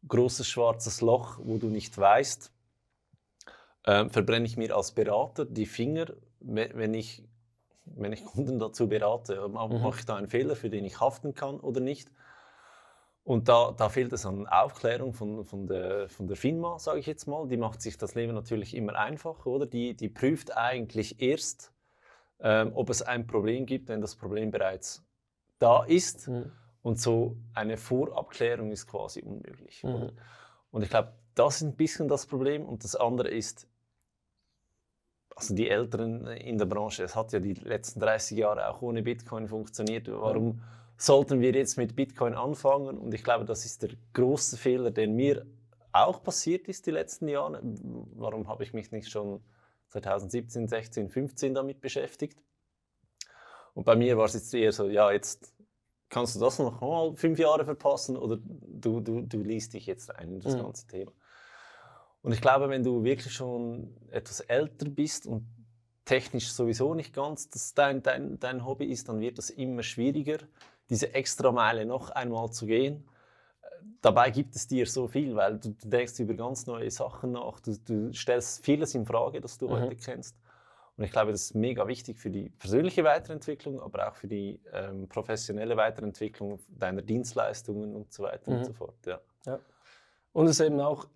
großes 0.07 0.47
schwarzes 0.47 1.01
Loch, 1.01 1.39
wo 1.43 1.57
du 1.57 1.67
nicht 1.67 1.97
weißt, 1.97 2.51
ähm, 3.87 4.09
verbrenne 4.09 4.45
ich 4.45 4.57
mir 4.57 4.75
als 4.75 4.91
Berater 4.91 5.45
die 5.45 5.65
Finger, 5.65 6.07
we- 6.39 6.69
wenn 6.73 6.93
ich, 6.93 7.23
wenn 7.85 8.13
ich 8.13 8.23
Kunden 8.23 8.59
dazu 8.59 8.87
berate, 8.87 9.47
ma- 9.47 9.67
Mhm. 9.67 9.81
mache 9.81 9.99
ich 9.99 10.05
da 10.05 10.15
einen 10.15 10.27
Fehler, 10.29 10.55
für 10.55 10.69
den 10.69 10.85
ich 10.85 10.99
haften 10.99 11.33
kann 11.33 11.59
oder 11.59 11.81
nicht. 11.81 12.11
Und 13.23 13.49
da, 13.49 13.71
da 13.71 13.89
fehlt 13.89 14.13
es 14.13 14.27
an 14.27 14.45
Aufklärung 14.47 15.13
von, 15.13 15.43
von, 15.45 15.65
der, 15.65 16.07
von 16.09 16.27
der 16.27 16.37
FINMA, 16.37 16.77
sage 16.77 16.99
ich 16.99 17.07
jetzt 17.07 17.25
mal. 17.25 17.47
Die 17.47 17.57
macht 17.57 17.81
sich 17.81 17.97
das 17.97 18.13
Leben 18.13 18.35
natürlich 18.35 18.75
immer 18.75 18.95
einfacher, 18.95 19.47
oder? 19.47 19.65
Die, 19.65 19.95
die 19.95 20.09
prüft 20.09 20.55
eigentlich 20.55 21.19
erst, 21.19 21.71
ähm, 22.39 22.71
ob 22.73 22.89
es 22.89 23.01
ein 23.01 23.27
Problem 23.27 23.65
gibt, 23.65 23.89
wenn 23.89 24.01
das 24.01 24.15
Problem 24.15 24.51
bereits 24.51 25.03
da 25.59 25.83
ist. 25.83 26.27
Mhm. 26.27 26.51
Und 26.81 26.99
so 26.99 27.37
eine 27.53 27.77
Vorabklärung 27.77 28.71
ist 28.71 28.87
quasi 28.87 29.21
unmöglich. 29.21 29.83
Mhm. 29.83 30.11
Und 30.71 30.83
ich 30.83 30.89
glaube, 30.89 31.13
das 31.33 31.57
ist 31.57 31.61
ein 31.63 31.75
bisschen 31.75 32.07
das 32.07 32.25
Problem. 32.27 32.65
Und 32.65 32.83
das 32.83 32.95
andere 32.95 33.29
ist, 33.29 33.67
also 35.35 35.55
die 35.55 35.69
Älteren 35.69 36.27
in 36.27 36.57
der 36.57 36.65
Branche, 36.65 37.03
es 37.03 37.15
hat 37.15 37.33
ja 37.33 37.39
die 37.39 37.53
letzten 37.53 37.99
30 37.99 38.37
Jahre 38.37 38.69
auch 38.69 38.81
ohne 38.81 39.01
Bitcoin 39.01 39.47
funktioniert. 39.47 40.07
Warum 40.09 40.61
sollten 40.97 41.41
wir 41.41 41.53
jetzt 41.53 41.77
mit 41.77 41.95
Bitcoin 41.95 42.35
anfangen? 42.35 42.97
Und 42.97 43.13
ich 43.13 43.23
glaube, 43.23 43.45
das 43.45 43.65
ist 43.65 43.83
der 43.83 43.91
große 44.13 44.57
Fehler, 44.57 44.91
der 44.91 45.07
mir 45.07 45.45
auch 45.91 46.21
passiert 46.23 46.67
ist 46.67 46.85
die 46.85 46.91
letzten 46.91 47.27
Jahre. 47.27 47.61
Warum 48.15 48.47
habe 48.47 48.63
ich 48.63 48.73
mich 48.73 48.91
nicht 48.91 49.09
schon 49.09 49.41
2017, 49.89 50.67
16, 50.67 51.09
15 51.09 51.53
damit 51.53 51.81
beschäftigt? 51.81 52.41
Und 53.73 53.83
bei 53.85 53.95
mir 53.95 54.17
war 54.17 54.25
es 54.25 54.33
jetzt 54.33 54.53
eher 54.53 54.71
so, 54.71 54.87
ja, 54.87 55.11
jetzt 55.11 55.53
kannst 56.09 56.35
du 56.35 56.39
das 56.39 56.59
noch 56.59 56.79
mal 56.81 57.15
fünf 57.15 57.39
Jahre 57.39 57.65
verpassen 57.65 58.15
oder 58.15 58.37
du, 58.41 59.01
du, 59.01 59.21
du 59.21 59.43
liest 59.43 59.73
dich 59.73 59.85
jetzt 59.85 60.15
ein 60.15 60.33
in 60.35 60.39
das 60.39 60.55
Mhm. 60.55 60.59
ganze 60.59 60.87
Thema. 60.87 61.11
Und 62.21 62.31
ich 62.31 62.41
glaube, 62.41 62.69
wenn 62.69 62.83
du 62.83 63.03
wirklich 63.03 63.33
schon 63.33 63.95
etwas 64.09 64.39
älter 64.39 64.89
bist 64.89 65.27
und 65.27 65.45
technisch 66.05 66.51
sowieso 66.51 66.93
nicht 66.93 67.13
ganz 67.13 67.49
das 67.49 67.73
dein, 67.73 68.01
dein, 68.01 68.39
dein 68.39 68.65
Hobby 68.65 68.85
ist, 68.85 69.09
dann 69.09 69.19
wird 69.19 69.37
es 69.39 69.49
immer 69.49 69.83
schwieriger, 69.83 70.37
diese 70.89 71.13
extra 71.13 71.51
Meile 71.51 71.85
noch 71.85 72.09
einmal 72.11 72.51
zu 72.51 72.65
gehen. 72.65 73.07
Dabei 74.01 74.29
gibt 74.29 74.55
es 74.55 74.67
dir 74.67 74.85
so 74.85 75.07
viel, 75.07 75.35
weil 75.35 75.57
du, 75.57 75.69
du 75.71 75.89
denkst 75.89 76.19
über 76.19 76.33
ganz 76.35 76.67
neue 76.67 76.91
Sachen 76.91 77.31
nach, 77.31 77.59
du, 77.59 77.75
du 77.85 78.13
stellst 78.13 78.63
vieles 78.63 78.93
in 78.95 79.05
Frage, 79.05 79.41
das 79.41 79.57
du 79.57 79.67
Mhm. 79.67 79.71
heute 79.71 79.95
kennst. 79.95 80.35
Und 80.97 81.03
ich 81.03 81.11
glaube, 81.11 81.31
das 81.31 81.41
ist 81.41 81.55
mega 81.55 81.87
wichtig 81.87 82.19
für 82.19 82.29
die 82.29 82.49
persönliche 82.49 83.03
Weiterentwicklung, 83.03 83.81
aber 83.81 84.07
auch 84.07 84.15
für 84.15 84.27
die 84.27 84.61
ähm, 84.71 85.09
professionelle 85.09 85.75
Weiterentwicklung 85.75 86.59
deiner 86.69 87.01
Dienstleistungen 87.01 87.95
und 87.95 88.13
so 88.13 88.23
weiter 88.23 88.51
Mhm. 88.51 88.57
und 88.57 88.65
so 88.65 88.73
fort. 88.73 88.95
Ja. 89.05 89.19
Und 90.31 90.45
es 90.45 90.59
ist 90.59 90.65
eben 90.65 90.79
auch 90.79 91.07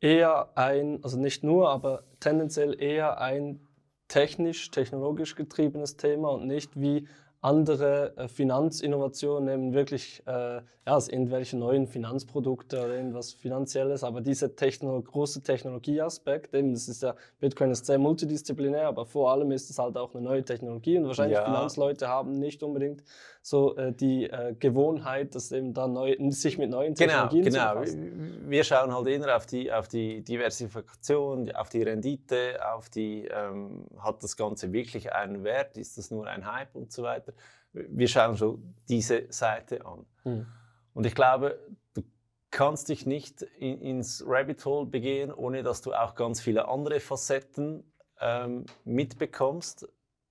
eher 0.00 0.56
ein, 0.56 1.02
also 1.02 1.18
nicht 1.18 1.42
nur, 1.42 1.70
aber 1.70 2.04
tendenziell 2.20 2.80
eher 2.80 3.20
ein 3.20 3.66
technisch, 4.08 4.70
technologisch 4.70 5.34
getriebenes 5.34 5.96
Thema 5.96 6.30
und 6.30 6.46
nicht 6.46 6.78
wie 6.78 7.08
andere 7.44 8.16
äh, 8.16 8.26
Finanzinnovationen 8.26 9.48
eben 9.52 9.74
wirklich, 9.74 10.22
äh, 10.26 10.62
ja, 10.86 10.98
irgendwelche 11.08 11.58
neuen 11.58 11.86
Finanzprodukte 11.86 12.78
oder 12.78 12.94
irgendwas 12.94 13.34
Finanzielles, 13.34 14.02
aber 14.02 14.22
dieser 14.22 14.56
Techno 14.56 15.00
große 15.00 15.42
Technologieaspekt, 15.42 16.54
eben, 16.54 16.72
das 16.72 16.88
ist 16.88 17.02
ja, 17.02 17.14
Bitcoin 17.40 17.70
ist 17.70 17.84
sehr 17.84 17.98
multidisziplinär, 17.98 18.88
aber 18.88 19.04
vor 19.04 19.30
allem 19.30 19.50
ist 19.52 19.68
es 19.68 19.78
halt 19.78 19.96
auch 19.98 20.14
eine 20.14 20.24
neue 20.24 20.42
Technologie 20.42 20.96
und 20.96 21.06
wahrscheinlich 21.06 21.36
Ja. 21.36 21.44
Finanzleute 21.44 22.08
haben 22.08 22.38
nicht 22.38 22.62
unbedingt 22.62 23.02
so 23.46 23.76
äh, 23.76 23.92
die 23.92 24.24
äh, 24.24 24.54
Gewohnheit, 24.58 25.34
dass 25.34 25.52
eben 25.52 25.74
da 25.74 25.86
neu, 25.86 26.16
sich 26.30 26.56
mit 26.56 26.70
neuen 26.70 26.94
Genau, 26.94 27.28
Technologien 27.28 27.44
zu 27.44 27.50
genau. 27.50 27.74
befassen. 27.74 28.50
Wir 28.50 28.64
schauen 28.64 28.94
halt 28.94 29.06
eher 29.06 29.36
auf 29.36 29.44
die, 29.44 29.70
auf 29.70 29.86
die 29.86 30.24
Diversifikation, 30.24 31.52
auf 31.52 31.68
die 31.68 31.82
Rendite, 31.82 32.58
auf 32.74 32.88
die, 32.88 33.26
ähm, 33.26 33.84
hat 33.98 34.22
das 34.22 34.38
Ganze 34.38 34.72
wirklich 34.72 35.12
einen 35.12 35.44
Wert, 35.44 35.76
ist 35.76 35.98
das 35.98 36.10
nur 36.10 36.26
ein 36.26 36.50
Hype 36.50 36.74
und 36.74 36.90
so 36.90 37.02
weiter. 37.02 37.34
Wir 37.74 38.08
schauen 38.08 38.34
schon 38.38 38.74
diese 38.88 39.26
Seite 39.28 39.84
an. 39.84 40.06
Hm. 40.22 40.46
Und 40.94 41.04
ich 41.04 41.14
glaube, 41.14 41.58
du 41.92 42.02
kannst 42.50 42.88
dich 42.88 43.04
nicht 43.04 43.42
in, 43.58 43.78
ins 43.82 44.24
Rabbit 44.26 44.64
Hole 44.64 44.86
begehen, 44.86 45.30
ohne 45.30 45.62
dass 45.62 45.82
du 45.82 45.92
auch 45.92 46.14
ganz 46.14 46.40
viele 46.40 46.66
andere 46.66 46.98
Facetten 46.98 47.84
ähm, 48.22 48.64
mitbekommst. 48.86 49.86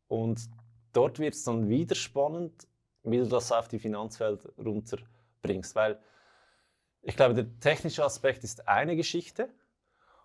Und 0.08 0.50
dort 0.94 1.20
wird 1.20 1.36
es 1.36 1.44
dann 1.44 1.70
wieder 1.70 1.94
spannend, 1.94 2.68
wie 3.04 3.18
du 3.18 3.28
das 3.28 3.52
auf 3.52 3.68
die 3.68 3.80
Finanzwelt 3.80 4.48
runterbringst. 4.58 5.76
Weil 5.76 6.00
ich 7.02 7.16
glaube, 7.16 7.34
der 7.34 7.60
technische 7.60 8.04
Aspekt 8.04 8.44
ist 8.44 8.68
eine 8.68 8.96
Geschichte. 8.96 9.50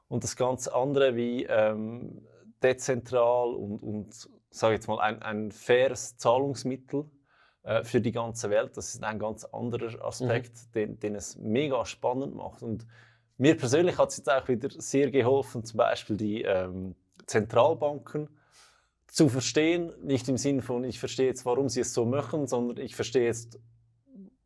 und 0.08 0.24
das 0.24 0.36
ganz 0.36 0.68
andere 0.68 1.16
wie 1.16 1.44
ähm, 1.44 2.26
dezentral 2.62 3.54
und, 3.54 3.78
und 3.82 4.28
sage 4.50 4.74
jetzt 4.74 4.88
mal 4.88 5.00
ein, 5.00 5.22
ein 5.22 5.52
faires 5.52 6.16
Zahlungsmittel 6.16 7.04
äh, 7.62 7.84
für 7.84 8.00
die 8.00 8.12
ganze 8.12 8.50
Welt. 8.50 8.76
Das 8.76 8.94
ist 8.94 9.04
ein 9.04 9.18
ganz 9.18 9.44
anderer 9.44 10.02
Aspekt, 10.04 10.52
mhm. 10.52 10.72
den, 10.72 11.00
den 11.00 11.14
es 11.14 11.36
mega 11.36 11.84
spannend 11.84 12.34
macht. 12.34 12.62
Und 12.62 12.86
mir 13.36 13.56
persönlich 13.56 13.98
hat 13.98 14.10
es 14.10 14.16
jetzt 14.16 14.30
auch 14.30 14.48
wieder 14.48 14.70
sehr 14.70 15.10
geholfen, 15.10 15.64
zum 15.64 15.76
Beispiel 15.76 16.16
die 16.16 16.42
ähm, 16.42 16.94
Zentralbanken 17.26 18.28
zu 19.08 19.28
verstehen, 19.28 19.92
nicht 20.02 20.28
im 20.28 20.36
Sinne 20.36 20.62
von, 20.62 20.84
ich 20.84 21.00
verstehe 21.00 21.26
jetzt, 21.26 21.44
warum 21.44 21.68
sie 21.68 21.80
es 21.80 21.94
so 21.94 22.04
machen, 22.04 22.46
sondern 22.46 22.78
ich 22.78 22.94
verstehe 22.94 23.24
jetzt, 23.24 23.58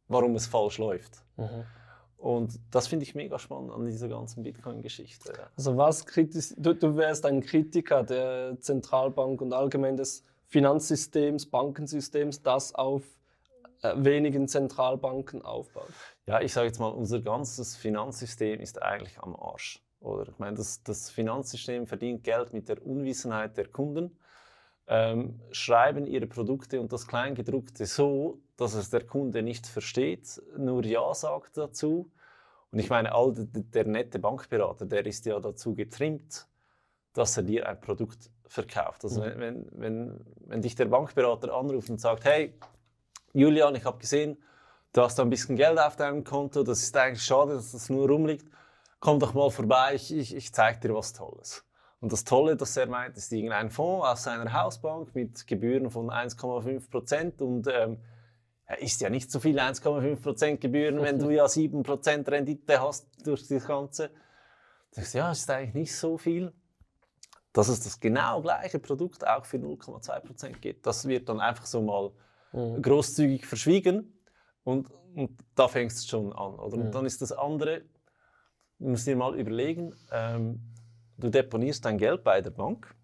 warum 0.09 0.35
es 0.35 0.47
falsch 0.47 0.79
läuft. 0.79 1.25
Mhm. 1.37 1.65
Und 2.17 2.61
das 2.71 2.87
finde 2.87 3.03
ich 3.03 3.17
mega 3.17 3.39
spannend 3.41 3.73
an 3.73 3.85
dieser 3.85 4.09
ganzen 4.09 4.45
Bitcoin-Geschichte. 4.45 5.33
Also 5.57 5.77
was 5.77 6.07
kritisch, 6.07 6.55
du, 6.57 6.73
du 6.73 6.97
wärst 6.97 7.27
ein 7.27 7.41
Kritiker 7.41 8.05
der 8.05 8.57
Zentralbank 8.61 9.41
und 9.41 9.53
allgemein 9.53 9.97
des 9.97 10.23
Finanzsystems, 10.47 11.47
Bankensystems, 11.47 12.43
das 12.43 12.77
auf 12.77 13.03
äh, 13.83 13.95
wenigen 13.97 14.47
Zentralbanken 14.47 15.43
aufbaut. 15.43 15.89
Ja, 16.27 16.41
ich 16.41 16.53
sage 16.53 16.69
jetzt 16.69 16.79
mal, 16.79 16.91
unser 16.91 17.21
ganzes 17.21 17.75
Finanzsystem 17.75 18.61
ist 18.61 18.81
eigentlich 18.81 19.19
am 19.19 19.35
Arsch. 19.35 19.83
Oder 19.99 20.29
ich 20.29 20.39
meine, 20.39 20.57
das, 20.57 20.85
das 20.85 21.11
Finanzsystem 21.11 21.89
verdient 21.89 22.23
Geld 22.23 22.53
mit 22.53 22.69
der 22.69 22.87
Unwissenheit 22.87 23.57
der 23.57 23.67
Kunden 23.67 24.17
ähm, 24.87 25.41
schreiben 25.51 26.07
ihre 26.07 26.27
Produkte 26.27 26.81
und 26.81 26.93
das 26.93 27.07
Kleingedruckte 27.07 27.87
so, 27.87 28.41
dass 28.57 28.75
es 28.75 28.91
der 28.91 29.05
Kunde 29.05 29.43
nicht 29.43 29.67
versteht, 29.67 30.43
nur 30.57 30.85
Ja 30.85 31.15
sagt 31.15 31.57
dazu. 31.57 32.11
Und 32.71 32.79
ich 32.79 32.91
meine, 32.91 33.13
all 33.13 33.33
der, 33.33 33.45
der 33.45 33.87
nette 33.87 34.19
Bankberater, 34.19 34.87
der 34.87 35.07
ist 35.07 35.27
ja 35.27 35.39
dazu 35.41 35.75
getrimmt, 35.75 36.47
dass 37.13 37.37
er 37.37 37.43
dir 37.43 37.69
ein 37.69 37.81
Produkt 37.81 38.31
verkauft. 38.47 39.05
Also 39.05 39.23
mhm. 39.23 39.35
wenn, 39.37 39.67
wenn, 39.73 40.21
wenn 40.47 40.63
dich 40.63 40.75
der 40.75 40.87
Bankberater 40.87 41.53
anruft 41.55 41.91
und 41.91 42.01
sagt, 42.01 42.25
hey, 42.25 42.55
Julian, 43.33 43.75
ich 43.75 43.85
habe 43.85 43.99
gesehen, 43.99 44.37
du 44.93 45.03
hast 45.03 45.19
da 45.19 45.23
ein 45.23 45.31
bisschen 45.31 45.57
Geld 45.57 45.79
auf 45.79 45.97
deinem 45.97 46.25
Konto, 46.25 46.63
das 46.63 46.83
ist 46.83 46.97
eigentlich 46.97 47.23
schade, 47.25 47.55
dass 47.55 47.73
das 47.73 47.89
nur 47.89 48.09
rumliegt, 48.09 48.47
komm 49.01 49.19
doch 49.19 49.35
mal 49.35 49.51
vorbei, 49.51 49.95
ich, 49.95 50.15
ich, 50.15 50.35
ich 50.35 50.53
zeige 50.53 50.81
dir 50.81 50.95
was 50.95 51.13
Tolles. 51.13 51.65
Und 52.03 52.13
das 52.13 52.25
Tolle, 52.25 52.57
das 52.57 52.77
er 52.77 52.89
meint, 52.89 53.17
ist 53.17 53.33
irgendein 53.33 53.71
Fonds 53.71 54.05
aus 54.05 54.25
seiner 54.25 54.53
Hausbank 54.53 55.15
mit 55.15 55.47
Gebühren 55.47 55.89
von 55.89 56.11
1,5 56.11 56.91
Prozent 56.91 57.41
und 57.41 57.69
ähm, 57.69 57.99
ist 58.81 59.01
ja 59.01 59.09
nicht 59.09 59.31
so 59.31 59.39
viel 59.39 59.57
1,5 59.57 60.21
Prozent 60.21 60.61
Gebühren, 60.61 61.01
wenn 61.01 61.21
du 61.21 61.31
ja 61.31 61.47
7 61.47 61.85
Prozent 61.85 62.29
Rendite 62.29 62.81
hast 62.81 63.07
durch 63.25 63.47
das 63.47 63.65
Ganze. 63.65 64.09
Du 64.09 64.97
denkst, 64.97 65.15
ja, 65.15 65.31
ist 65.31 65.49
eigentlich 65.49 65.75
nicht 65.75 65.97
so 65.97 66.19
viel. 66.19 66.53
Dass 67.53 67.69
es 67.69 67.79
das 67.79 68.01
genau 68.01 68.43
gleiche 68.43 68.81
Produkt 68.81 69.25
auch 69.25 69.45
für 69.45 69.59
0,2 69.59 70.21
Prozent 70.21 70.61
gibt, 70.61 70.85
das 70.87 71.07
wird 71.07 71.29
dann 71.29 71.39
einfach 71.39 71.67
so 71.67 71.83
mal 71.83 72.11
mhm. 72.53 72.83
großzügig 72.83 73.47
verschwiegen 73.47 74.21
und, 74.65 74.91
und 75.15 75.39
da 75.55 75.69
fängst 75.69 76.03
du 76.03 76.09
schon 76.09 76.33
an. 76.33 76.55
Oder? 76.55 76.79
Mhm. 76.79 76.83
Und 76.87 76.95
dann 76.97 77.07
ist 77.07 77.23
das 77.23 77.31
andere, 77.31 77.83
du 78.81 78.89
musst 78.89 79.07
dir 79.07 79.15
mal 79.15 79.39
überlegen, 79.39 79.95
ähm, 80.11 80.72
du 81.19 81.31
deponierst 81.31 81.85
dein 81.85 81.99
Geld 81.99 82.25
bei 82.25 82.41
der 82.41 82.51
Bank, 82.51 82.95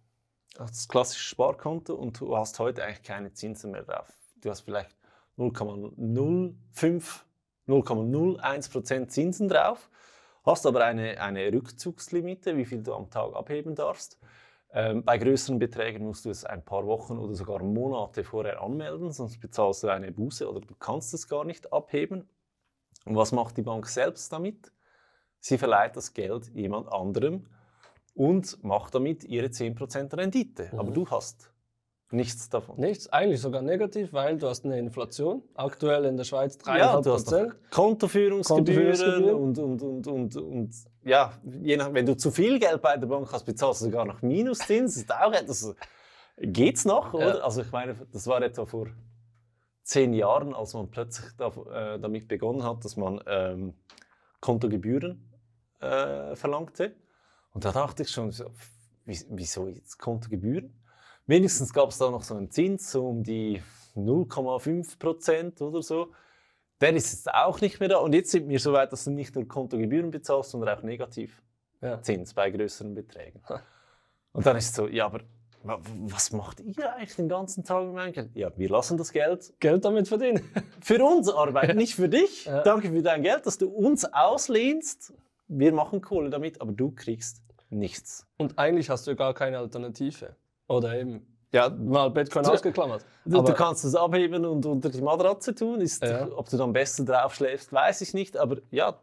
das 0.57 0.89
klassische 0.89 1.25
Sparkonto, 1.25 1.95
und 1.95 2.21
du 2.21 2.37
hast 2.37 2.59
heute 2.59 2.85
eigentlich 2.85 3.03
keine 3.03 3.33
Zinsen 3.33 3.71
mehr 3.71 3.83
drauf. 3.83 4.13
Du 4.41 4.51
hast 4.51 4.63
vielleicht 4.63 4.97
0,05, 5.37 7.21
0,01% 7.69 9.09
Zinsen 9.09 9.49
drauf, 9.49 9.91
hast 10.45 10.67
aber 10.67 10.85
eine, 10.85 11.21
eine 11.21 11.53
Rückzugslimite, 11.53 12.57
wie 12.57 12.65
viel 12.65 12.83
du 12.83 12.95
am 12.95 13.11
Tag 13.11 13.35
abheben 13.35 13.75
darfst. 13.75 14.19
Ähm, 14.71 15.03
bei 15.03 15.17
größeren 15.17 15.59
Beträgen 15.59 16.05
musst 16.05 16.25
du 16.25 16.31
es 16.31 16.45
ein 16.45 16.65
paar 16.65 16.87
Wochen 16.87 17.19
oder 17.19 17.35
sogar 17.35 17.63
Monate 17.63 18.23
vorher 18.23 18.63
anmelden, 18.63 19.13
sonst 19.13 19.41
bezahlst 19.41 19.83
du 19.83 19.89
eine 19.89 20.13
Buße 20.13 20.49
oder 20.49 20.61
du 20.61 20.75
kannst 20.75 21.15
es 21.15 21.29
gar 21.29 21.45
nicht 21.45 21.73
abheben. 21.73 22.29
Und 23.07 23.17
was 23.17 23.33
macht 23.33 23.57
die 23.57 23.63
Bank 23.63 23.87
selbst 23.87 24.31
damit? 24.33 24.73
Sie 25.41 25.57
verleiht 25.57 25.97
das 25.97 26.13
Geld 26.13 26.49
jemand 26.55 26.93
anderem, 26.93 27.47
und 28.19 28.63
macht 28.65 28.97
damit 28.97 29.23
ihre 29.23 29.47
10% 29.47 30.17
Rendite. 30.17 30.71
Mhm. 30.73 30.79
Aber 30.79 30.91
du 30.91 31.09
hast 31.09 31.53
nichts 32.11 32.49
davon. 32.49 32.81
Nichts, 32.81 33.09
eigentlich 33.11 33.41
sogar 33.41 33.63
negativ, 33.63 34.13
weil 34.13 34.37
du 34.39 34.49
hast 34.49 34.65
eine 34.65 34.77
Inflation, 34.77 35.43
aktuell 35.55 36.05
in 36.05 36.17
der 36.17 36.25
Schweiz 36.25 36.57
3,5%. 36.57 36.79
Ja, 36.79 37.01
du 37.01 37.13
hast 37.13 37.33
Kontoführungsgebühren, 37.71 38.43
Kontoführungsgebühren. 38.43 39.35
Und, 39.35 39.59
und, 39.59 39.83
und, 39.83 40.07
und, 40.09 40.37
und 40.37 40.75
ja, 41.05 41.33
je 41.61 41.77
nach, 41.77 41.95
wenn 41.95 42.07
du 42.07 42.17
zu 42.17 42.33
viel 42.33 42.59
Geld 42.59 42.83
bei 42.83 42.97
der 42.97 43.07
Bank 43.07 43.29
hast, 43.31 43.45
bezahlst 43.45 43.83
du 43.83 43.85
sogar 43.85 44.05
noch 44.05 44.21
Minuszins. 44.21 44.97
ist 44.97 45.15
auch 45.15 45.33
etwas, 45.33 45.77
geht's 46.39 46.85
noch, 46.85 47.15
oder? 47.15 47.39
Ja. 47.39 47.45
Also 47.45 47.63
ich 47.63 47.71
meine, 47.71 47.95
das 48.13 48.27
war 48.27 48.43
etwa 48.43 48.67
vor 48.67 48.89
zehn 49.85 50.13
Jahren, 50.13 50.55
als 50.55 50.75
man 50.75 50.91
plötzlich 50.91 51.31
da, 51.37 51.49
äh, 51.49 52.01
damit 52.01 52.27
begonnen 52.27 52.65
hat, 52.65 52.85
dass 52.85 52.97
man 52.97 53.21
ähm, 53.29 53.75
Kontogebühren 54.41 55.31
äh, 55.79 56.35
verlangte. 56.35 56.97
Und 57.53 57.65
da 57.65 57.73
dachte 57.73 58.03
ich 58.03 58.11
schon, 58.11 58.31
so, 58.31 58.51
wieso 59.05 59.69
jetzt 59.69 59.99
Kontogebühren? 59.99 60.75
Wenigstens 61.27 61.73
gab 61.73 61.91
es 61.91 61.99
da 61.99 62.11
noch 62.11 62.23
so 62.23 62.35
einen 62.35 62.51
Zins, 62.51 62.91
so 62.91 63.09
um 63.09 63.23
die 63.23 63.63
0,5 63.97 64.99
Prozent 64.99 65.61
oder 65.61 65.83
so. 65.83 66.13
Der 66.81 66.95
ist 66.95 67.13
jetzt 67.13 67.33
auch 67.33 67.61
nicht 67.61 67.81
mehr 67.81 67.89
da. 67.89 67.99
Und 67.99 68.15
jetzt 68.15 68.31
sind 68.31 68.49
wir 68.49 68.61
so 68.61 68.73
weit, 68.73 68.93
dass 68.93 69.05
du 69.05 69.11
nicht 69.11 69.35
nur 69.35 69.47
Kontogebühren 69.47 70.11
bezahlst, 70.11 70.51
sondern 70.51 70.79
auch 70.79 70.83
Negativzins 70.83 71.41
ja. 71.81 72.35
bei 72.35 72.51
größeren 72.51 72.95
Beträgen. 72.95 73.43
Und 74.33 74.47
dann 74.47 74.57
ist 74.57 74.71
es 74.71 74.75
so, 74.77 74.87
ja, 74.87 75.07
aber 75.07 75.23
was 75.63 76.33
macht 76.33 76.61
ihr 76.61 76.95
eigentlich 76.95 77.17
den 77.17 77.29
ganzen 77.29 77.65
Tag 77.65 77.85
mit 77.85 77.95
meinem 77.95 78.13
Geld? 78.13 78.31
Ja, 78.35 78.57
wir 78.57 78.69
lassen 78.69 78.97
das 78.97 79.13
Geld. 79.13 79.53
Geld 79.59 79.85
damit 79.85 80.07
verdienen. 80.09 80.43
Für 80.81 81.05
uns 81.05 81.29
arbeiten, 81.29 81.77
nicht 81.77 81.95
für 81.95 82.09
dich. 82.09 82.45
Ja. 82.45 82.63
Danke 82.63 82.91
für 82.91 83.03
dein 83.03 83.23
Geld, 83.23 83.45
dass 83.45 83.59
du 83.59 83.69
uns 83.69 84.05
auslehnst. 84.05 85.13
Wir 85.49 85.73
machen 85.73 86.01
Kohle 86.01 86.31
damit, 86.31 86.61
aber 86.61 86.73
du 86.73 86.91
kriegst 86.93 87.43
nichts. 87.71 88.27
Und 88.37 88.59
eigentlich 88.59 88.91
hast 88.91 89.07
du 89.07 89.17
gar 89.17 89.35
keine 89.35 89.59
Alternative. 89.59 90.37
Oder 90.69 91.01
eben, 91.01 91.27
ja, 91.53 91.71
mal 91.71 92.11
Bitcoin 92.11 92.45
du, 92.45 92.53
ausgeklammert. 92.53 93.05
Du, 93.25 93.43
du, 93.43 93.55
kannst 93.55 93.85
es 93.85 93.95
abheben 93.95 94.45
und 94.45 94.65
unter 94.67 94.91
die 94.91 95.01
Matratze 95.01 95.55
tun. 95.55 95.81
Ist, 95.81 96.03
ja. 96.03 96.29
Ob 96.33 96.49
du 96.51 96.57
dann 96.57 96.73
besser 96.73 97.05
drauf 97.05 97.35
schläfst, 97.35 97.73
weiß 97.73 98.03
ich 98.03 98.13
nicht. 98.13 98.37
Aber 98.37 98.59
ja, 98.71 99.01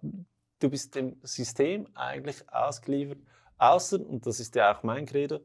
du 0.60 0.70
bist 0.70 0.96
dem 0.96 1.18
System 1.24 1.88
eigentlich 1.96 2.48
ausgeliefert. 2.52 3.20
Außer, 3.58 4.00
und 4.00 4.25
das 4.25 4.40
ist 4.40 4.56
ja 4.56 4.75
auch 4.75 4.84
mein 4.84 5.06
Credo, 5.06 5.40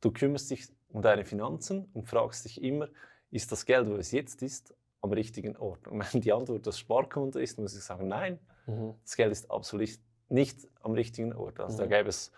du 0.00 0.10
kümmerst 0.10 0.50
dich 0.50 0.68
um 0.88 1.02
deine 1.02 1.24
Finanzen 1.24 1.88
und 1.92 2.08
fragst 2.08 2.44
dich 2.44 2.62
immer, 2.62 2.88
ist 3.30 3.50
das 3.50 3.64
Geld, 3.64 3.88
wo 3.88 3.96
es 3.96 4.12
jetzt 4.12 4.42
ist, 4.42 4.74
am 5.00 5.12
richtigen 5.12 5.56
Ort? 5.56 5.88
Und 5.88 6.00
wenn 6.12 6.20
die 6.20 6.32
Antwort 6.32 6.66
das 6.66 6.78
Sparkonto 6.78 7.38
ist, 7.38 7.58
muss 7.58 7.76
ich 7.76 7.82
sagen, 7.82 8.08
nein, 8.08 8.38
mhm. 8.66 8.94
das 9.02 9.16
Geld 9.16 9.32
ist 9.32 9.50
absolut 9.50 9.88
nicht 10.32 10.66
am 10.80 10.92
richtigen 10.92 11.32
Ort. 11.34 11.60
Also 11.60 11.76
mhm. 11.76 11.88
da 11.88 11.96
gäbe 11.96 12.08
es 12.08 12.32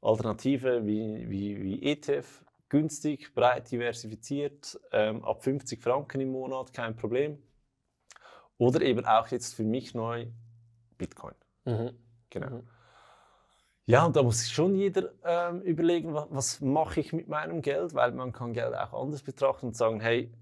Alternative 0.00 0.86
wie, 0.86 1.28
wie, 1.28 1.62
wie 1.62 1.82
ETF, 1.82 2.44
günstig, 2.68 3.34
breit 3.34 3.70
diversifiziert, 3.70 4.80
ähm, 4.92 5.24
ab 5.24 5.42
50 5.42 5.80
Franken 5.80 6.20
im 6.20 6.32
Monat, 6.32 6.72
kein 6.72 6.96
Problem. 6.96 7.42
Oder 8.58 8.82
eben 8.82 9.04
auch 9.04 9.28
jetzt 9.28 9.54
für 9.54 9.64
mich 9.64 9.94
neu 9.94 10.26
Bitcoin. 10.98 11.34
Mhm. 11.64 11.90
Genau. 12.30 12.50
Mhm. 12.50 12.68
Ja, 13.86 14.06
und 14.06 14.16
da 14.16 14.22
muss 14.22 14.40
sich 14.40 14.52
schon 14.52 14.74
jeder 14.76 15.10
ähm, 15.24 15.60
überlegen, 15.60 16.14
was, 16.14 16.26
was 16.30 16.60
mache 16.60 17.00
ich 17.00 17.12
mit 17.12 17.28
meinem 17.28 17.60
Geld, 17.60 17.94
weil 17.94 18.12
man 18.12 18.32
kann 18.32 18.54
Geld 18.54 18.74
auch 18.74 18.94
anders 18.94 19.22
betrachten 19.22 19.66
und 19.66 19.76
sagen, 19.76 20.00
hey, 20.00 20.32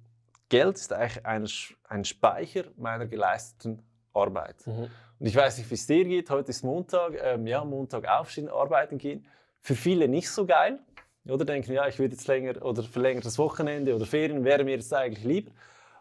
Geld 0.49 0.77
ist 0.77 0.93
eigentlich 0.93 1.25
ein, 1.25 1.49
ein 1.89 2.05
Speicher 2.05 2.65
meiner 2.77 3.07
geleisteten 3.07 3.83
Arbeit. 4.15 4.67
Mhm. 4.67 4.89
Und 5.19 5.27
ich 5.27 5.37
weiß 5.37 5.59
nicht, 5.59 5.71
wie 5.71 5.75
es 5.75 5.87
dir 5.87 6.05
geht. 6.05 6.31
Heute 6.31 6.51
ist 6.51 6.65
Montag. 6.65 7.15
Ähm, 7.23 7.47
ja, 7.47 7.65
Montag 7.65 8.09
aufstehen, 8.09 8.49
arbeiten 8.49 8.99
gehen. 8.99 9.27
Für 9.61 9.75
viele 9.75 10.09
nicht 10.09 10.31
so 10.31 10.47
geil. 10.47 10.81
Oder 11.25 11.45
denken, 11.45 11.73
ja, 11.73 11.87
ich 11.87 11.99
würde 11.99 12.15
jetzt 12.15 12.27
länger 12.27 12.65
oder 12.65 12.83
verlängertes 12.83 13.39
Wochenende 13.39 13.95
oder 13.95 14.07
Ferien 14.07 14.45
wäre 14.45 14.65
mir 14.65 14.73
jetzt 14.73 14.93
eigentlich 14.93 15.25
lieber. 15.25 15.53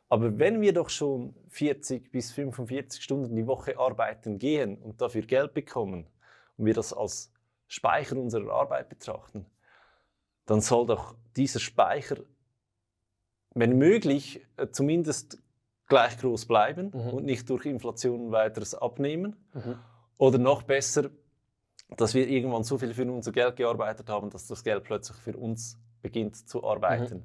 Aber 0.10 0.40
wenn 0.40 0.60
wir 0.62 0.74
doch 0.74 0.90
schon 0.90 1.36
40 1.50 2.12
bis 2.12 2.32
45 2.32 3.02
Stunden 3.02 3.36
die 3.36 3.48
Woche 3.48 3.78
arbeiten 3.78 4.40
gehen 4.40 4.78
und 4.78 5.00
dafür 5.00 5.22
Geld 5.22 5.54
bekommen 5.54 6.08
und 6.58 6.66
wir 6.66 6.74
das 6.74 6.92
als 6.92 7.32
Speicher 7.68 8.18
unserer 8.18 8.52
Arbeit 8.52 8.90
betrachten, 8.90 9.46
dann 10.48 10.60
soll 10.60 10.88
doch 10.88 11.16
dieser 11.38 11.60
Speicher, 11.60 12.18
wenn 13.54 13.78
möglich, 13.78 14.46
äh, 14.58 14.68
zumindest 14.70 15.38
gleich 15.92 16.18
groß 16.18 16.46
bleiben 16.46 16.92
mhm. 16.94 17.10
und 17.10 17.26
nicht 17.26 17.50
durch 17.50 17.66
Inflation 17.66 18.32
weiteres 18.32 18.74
abnehmen. 18.74 19.36
Mhm. 19.54 19.78
Oder 20.18 20.38
noch 20.38 20.64
besser, 20.64 21.10
dass 21.98 22.14
wir 22.14 22.30
irgendwann 22.30 22.64
so 22.64 22.78
viel 22.78 22.94
für 22.94 23.12
unser 23.12 23.34
Geld 23.34 23.58
gearbeitet 23.58 24.10
haben, 24.10 24.30
dass 24.30 24.48
das 24.48 24.64
Geld 24.64 24.86
plötzlich 24.86 25.18
für 25.18 25.36
uns 25.36 25.78
beginnt 26.02 26.48
zu 26.48 26.64
arbeiten. 26.64 27.18
Mhm. 27.18 27.24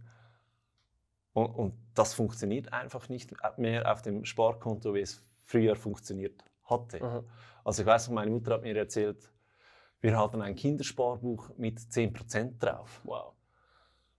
Und, 1.32 1.46
und, 1.54 1.74
das 1.94 2.12
funktioniert 2.12 2.72
einfach 2.72 3.08
nicht 3.08 3.32
mehr 3.56 3.90
auf 3.90 4.02
dem 4.02 4.24
Sparkonto, 4.24 4.94
wie 4.94 5.00
es 5.00 5.22
früher 5.44 5.76
funktioniert 5.76 6.44
hatte. 6.64 7.02
Mhm. 7.02 7.24
Also 7.62 7.82
ich 7.82 7.86
weiß, 7.86 8.10
meine 8.10 8.32
Mutter 8.32 8.54
hat 8.54 8.62
mir 8.62 8.76
erzählt, 8.76 9.32
wir 10.00 10.18
hatten 10.18 10.42
ein 10.42 10.56
Kindersparbuch 10.56 11.50
mit 11.56 11.78
10% 11.78 12.58
drauf. 12.58 13.00
Wow. 13.04 13.32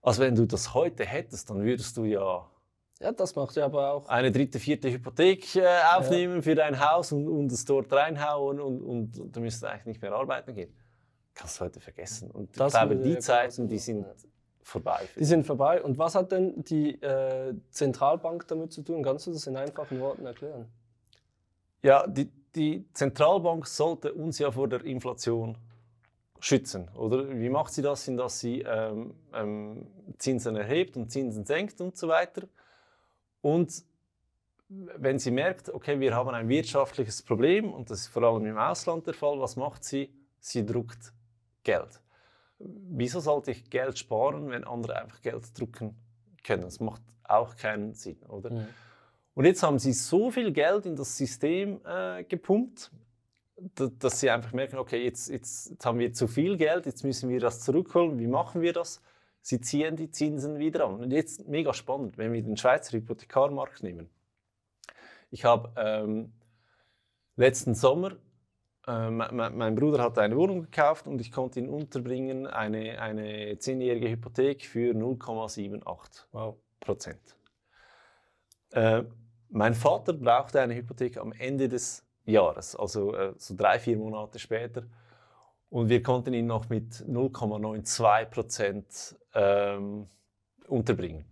Also 0.01 0.21
wenn 0.21 0.35
du 0.35 0.45
das 0.45 0.73
heute 0.73 1.05
hättest, 1.05 1.49
dann 1.49 1.63
würdest 1.63 1.97
du 1.97 2.05
ja 2.05 2.49
Ja, 2.99 3.11
das 3.11 3.35
macht 3.35 3.55
ja 3.55 3.65
aber 3.65 3.93
auch. 3.93 4.09
eine 4.09 4.31
dritte, 4.31 4.59
vierte 4.59 4.91
Hypothek 4.91 5.55
äh, 5.55 5.65
aufnehmen 5.95 6.41
für 6.41 6.55
dein 6.55 6.79
Haus 6.79 7.11
und, 7.11 7.27
und 7.27 7.51
es 7.51 7.63
dort 7.65 7.91
reinhauen 7.93 8.59
und, 8.59 8.81
und 8.81 9.35
du 9.35 9.39
müsstest 9.39 9.65
eigentlich 9.65 9.85
nicht 9.85 10.01
mehr 10.01 10.13
arbeiten 10.13 10.55
gehen. 10.55 10.73
Kannst 11.35 11.59
du 11.59 11.65
heute 11.65 11.79
vergessen. 11.79 12.31
Und 12.31 12.59
Das 12.59 12.73
ich 12.73 12.79
glaube, 12.79 12.95
die 12.95 13.13
ja 13.13 13.19
Zeiten, 13.19 13.67
die 13.67 13.77
sind 13.77 14.07
vorbei. 14.63 15.07
Die 15.15 15.25
sind 15.25 15.45
vorbei. 15.45 15.83
Und 15.83 15.99
was 15.99 16.15
hat 16.15 16.31
denn 16.31 16.63
die 16.63 16.99
äh, 17.01 17.53
Zentralbank 17.69 18.47
damit 18.47 18.73
zu 18.73 18.81
tun? 18.81 19.03
Kannst 19.03 19.27
du 19.27 19.31
das 19.31 19.45
in 19.45 19.55
einfachen 19.55 19.99
Worten 19.99 20.25
erklären? 20.25 20.65
Ja, 21.83 22.07
die, 22.07 22.31
die 22.55 22.87
Zentralbank 22.93 23.67
sollte 23.67 24.13
uns 24.13 24.39
ja 24.39 24.51
vor 24.51 24.67
der 24.67 24.83
Inflation 24.83 25.57
schützen, 26.39 26.89
oder? 26.95 27.29
Wie 27.29 27.49
macht 27.49 27.73
sie 27.73 27.83
das? 27.83 28.07
Indem 28.07 28.29
sie 28.29 28.61
ähm, 28.61 29.13
ähm, 29.33 29.87
Zinsen 30.17 30.55
erhebt 30.55 30.97
und 30.97 31.11
Zinsen 31.11 31.45
senkt 31.45 31.79
und 31.79 31.95
so 31.95 32.07
weiter. 32.07 32.47
Und 33.47 33.85
wenn 34.67 35.19
sie 35.19 35.31
merkt, 35.31 35.69
okay, 35.73 35.97
wir 36.01 36.13
haben 36.13 36.29
ein 36.31 36.49
wirtschaftliches 36.49 37.21
Problem, 37.21 37.71
und 37.73 37.89
das 37.89 38.01
ist 38.01 38.07
vor 38.07 38.23
allem 38.23 38.45
im 38.45 38.57
Ausland 38.57 39.07
der 39.07 39.13
Fall, 39.13 39.39
was 39.39 39.55
macht 39.55 39.85
sie? 39.85 40.09
Sie 40.41 40.65
druckt 40.65 41.13
Geld. 41.63 42.01
Wieso 42.59 43.21
sollte 43.21 43.51
ich 43.51 43.69
Geld 43.69 43.97
sparen, 43.97 44.49
wenn 44.49 44.65
andere 44.65 45.01
einfach 45.01 45.21
Geld 45.21 45.57
drucken 45.57 45.95
können? 46.43 46.63
Das 46.63 46.81
macht 46.81 47.01
auch 47.23 47.55
keinen 47.55 47.93
Sinn, 47.93 48.17
oder? 48.27 48.67
Und 49.33 49.45
jetzt 49.45 49.63
haben 49.63 49.79
sie 49.79 49.93
so 49.93 50.29
viel 50.29 50.51
Geld 50.51 50.85
in 50.85 50.97
das 50.97 51.15
System 51.15 51.79
äh, 51.85 52.25
gepumpt, 52.25 52.91
da- 53.75 53.89
dass 53.99 54.19
sie 54.19 54.29
einfach 54.29 54.51
merken, 54.51 54.77
okay, 54.77 55.01
jetzt, 55.05 55.29
jetzt, 55.29 55.69
jetzt 55.69 55.85
haben 55.85 55.99
wir 55.99 56.11
zu 56.11 56.27
viel 56.27 56.57
Geld, 56.57 56.85
jetzt 56.85 57.03
müssen 57.05 57.29
wir 57.29 57.39
das 57.39 57.61
zurückholen. 57.61 58.19
Wie 58.19 58.27
machen 58.27 58.59
wir 58.61 58.73
das? 58.73 59.01
Sie 59.47 59.61
ziehen 59.61 59.95
die 59.95 60.11
Zinsen 60.11 60.59
wieder 60.59 60.85
an. 60.85 60.99
Und 60.99 61.11
jetzt 61.11 61.47
mega 61.47 61.73
spannend, 61.73 62.17
wenn 62.17 62.33
wir 62.33 62.41
den 62.43 62.57
Schweizer 62.57 62.97
Hypothekarmarkt 62.97 63.81
nehmen. 63.81 64.09
Ich 65.31 65.45
habe 65.45 65.71
ähm, 65.77 66.33
letzten 67.37 67.73
Sommer, 67.73 68.17
äh, 68.85 69.09
me- 69.09 69.29
me- 69.31 69.49
mein 69.51 69.75
Bruder 69.75 70.03
hatte 70.03 70.21
eine 70.21 70.35
Wohnung 70.35 70.63
gekauft 70.63 71.07
und 71.07 71.21
ich 71.21 71.31
konnte 71.31 71.61
ihn 71.61 71.69
unterbringen, 71.69 72.45
eine, 72.45 72.99
eine 73.01 73.57
zehnjährige 73.57 74.09
Hypothek 74.09 74.65
für 74.65 74.91
0,78 74.93 76.25
Wow. 76.33 76.57
Prozent. 76.81 77.37
Äh, 78.71 79.03
mein 79.47 79.75
Vater 79.75 80.11
brauchte 80.11 80.59
eine 80.59 80.75
Hypothek 80.75 81.15
am 81.15 81.31
Ende 81.31 81.69
des 81.69 82.05
Jahres, 82.25 82.75
also 82.75 83.15
äh, 83.15 83.33
so 83.37 83.55
drei, 83.55 83.79
vier 83.79 83.95
Monate 83.95 84.39
später. 84.39 84.83
Und 85.69 85.89
wir 85.89 86.01
konnten 86.01 86.33
ihn 86.33 86.47
noch 86.47 86.69
mit 86.69 86.93
0,92 86.93 88.25
Prozent 88.25 89.15
ähm, 89.33 90.07
unterbringen. 90.67 91.25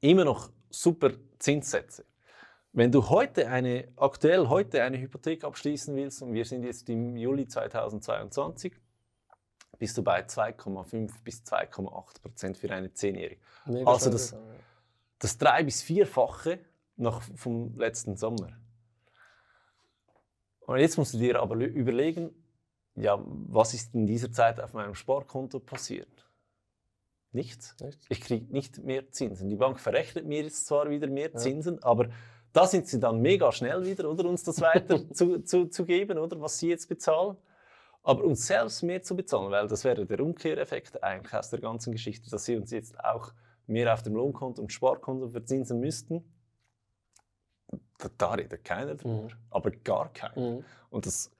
Immer 0.00 0.24
noch 0.24 0.50
super 0.70 1.10
Zinssätze. 1.38 2.04
Wenn 2.72 2.90
du 2.90 3.08
heute 3.08 3.48
eine, 3.48 3.88
aktuell 3.96 4.48
heute 4.48 4.82
eine 4.82 4.98
Hypothek 4.98 5.44
abschließen 5.44 5.94
willst, 5.94 6.22
und 6.22 6.32
wir 6.32 6.44
sind 6.44 6.64
jetzt 6.64 6.88
im 6.88 7.16
Juli 7.16 7.46
2022, 7.46 8.74
bist 9.78 9.96
du 9.96 10.02
bei 10.02 10.22
2,5 10.22 11.12
bis 11.22 11.42
2,8 11.42 12.22
Prozent 12.22 12.56
für 12.56 12.70
eine 12.70 12.92
Zehnjährige. 12.92 13.40
Mega 13.66 13.90
Also 13.90 14.10
das-. 14.10 14.34
Das 15.18 15.38
drei- 15.38 15.62
bis 15.62 15.82
vierfache 15.82 16.58
noch 16.96 17.22
vom 17.36 17.76
letzten 17.78 18.16
Sommer. 18.16 18.56
Und 20.60 20.78
jetzt 20.78 20.96
musst 20.98 21.14
du 21.14 21.18
dir 21.18 21.40
aber 21.40 21.56
überlegen, 21.56 22.30
ja, 22.96 23.18
was 23.24 23.74
ist 23.74 23.94
in 23.94 24.06
dieser 24.06 24.30
Zeit 24.32 24.60
auf 24.60 24.72
meinem 24.72 24.94
Sparkonto 24.94 25.60
passiert? 25.60 26.08
Nichts. 27.32 27.74
Nichts. 27.80 28.06
Ich 28.08 28.20
kriege 28.20 28.52
nicht 28.52 28.78
mehr 28.84 29.10
Zinsen. 29.10 29.48
Die 29.48 29.56
Bank 29.56 29.80
verrechnet 29.80 30.24
mir 30.26 30.42
jetzt 30.42 30.66
zwar 30.66 30.88
wieder 30.88 31.08
mehr 31.08 31.30
Ja. 31.32 31.36
Zinsen, 31.36 31.82
aber 31.82 32.08
da 32.52 32.66
sind 32.68 32.86
sie 32.86 33.00
dann 33.00 33.20
mega 33.20 33.50
schnell 33.50 33.84
wieder, 33.84 34.08
oder 34.08 34.28
uns 34.28 34.44
das 34.44 34.60
weiter 34.60 35.10
zu, 35.12 35.40
zu, 35.42 35.66
zu 35.66 35.84
geben, 35.84 36.18
oder 36.18 36.40
was 36.40 36.58
sie 36.58 36.68
jetzt 36.68 36.88
bezahlen. 36.88 37.36
Aber 38.04 38.22
uns 38.22 38.46
selbst 38.46 38.82
mehr 38.82 39.02
zu 39.02 39.16
bezahlen, 39.16 39.50
weil 39.50 39.66
das 39.66 39.82
wäre 39.82 40.06
der 40.06 40.20
Umkehreffekt 40.20 41.02
eigentlich 41.02 41.32
aus 41.34 41.50
der 41.50 41.58
ganzen 41.60 41.90
Geschichte, 41.90 42.30
dass 42.30 42.44
sie 42.44 42.54
uns 42.56 42.70
jetzt 42.70 43.02
auch 43.02 43.32
mehr 43.66 43.92
auf 43.92 44.02
dem 44.02 44.14
Lohnkonto 44.14 44.60
und 44.62 44.72
Sparkonto 44.72 45.30
verzinsen 45.30 45.80
müssten. 45.80 46.22
Da, 47.98 48.08
da 48.18 48.32
redet 48.34 48.62
keiner 48.64 48.94
drüber, 48.94 49.22
Mhm. 49.22 49.28
aber 49.50 49.70
gar 49.70 50.12
keiner. 50.12 50.38
Mhm. 50.58 50.64
Und 50.90 51.06
das 51.06 51.30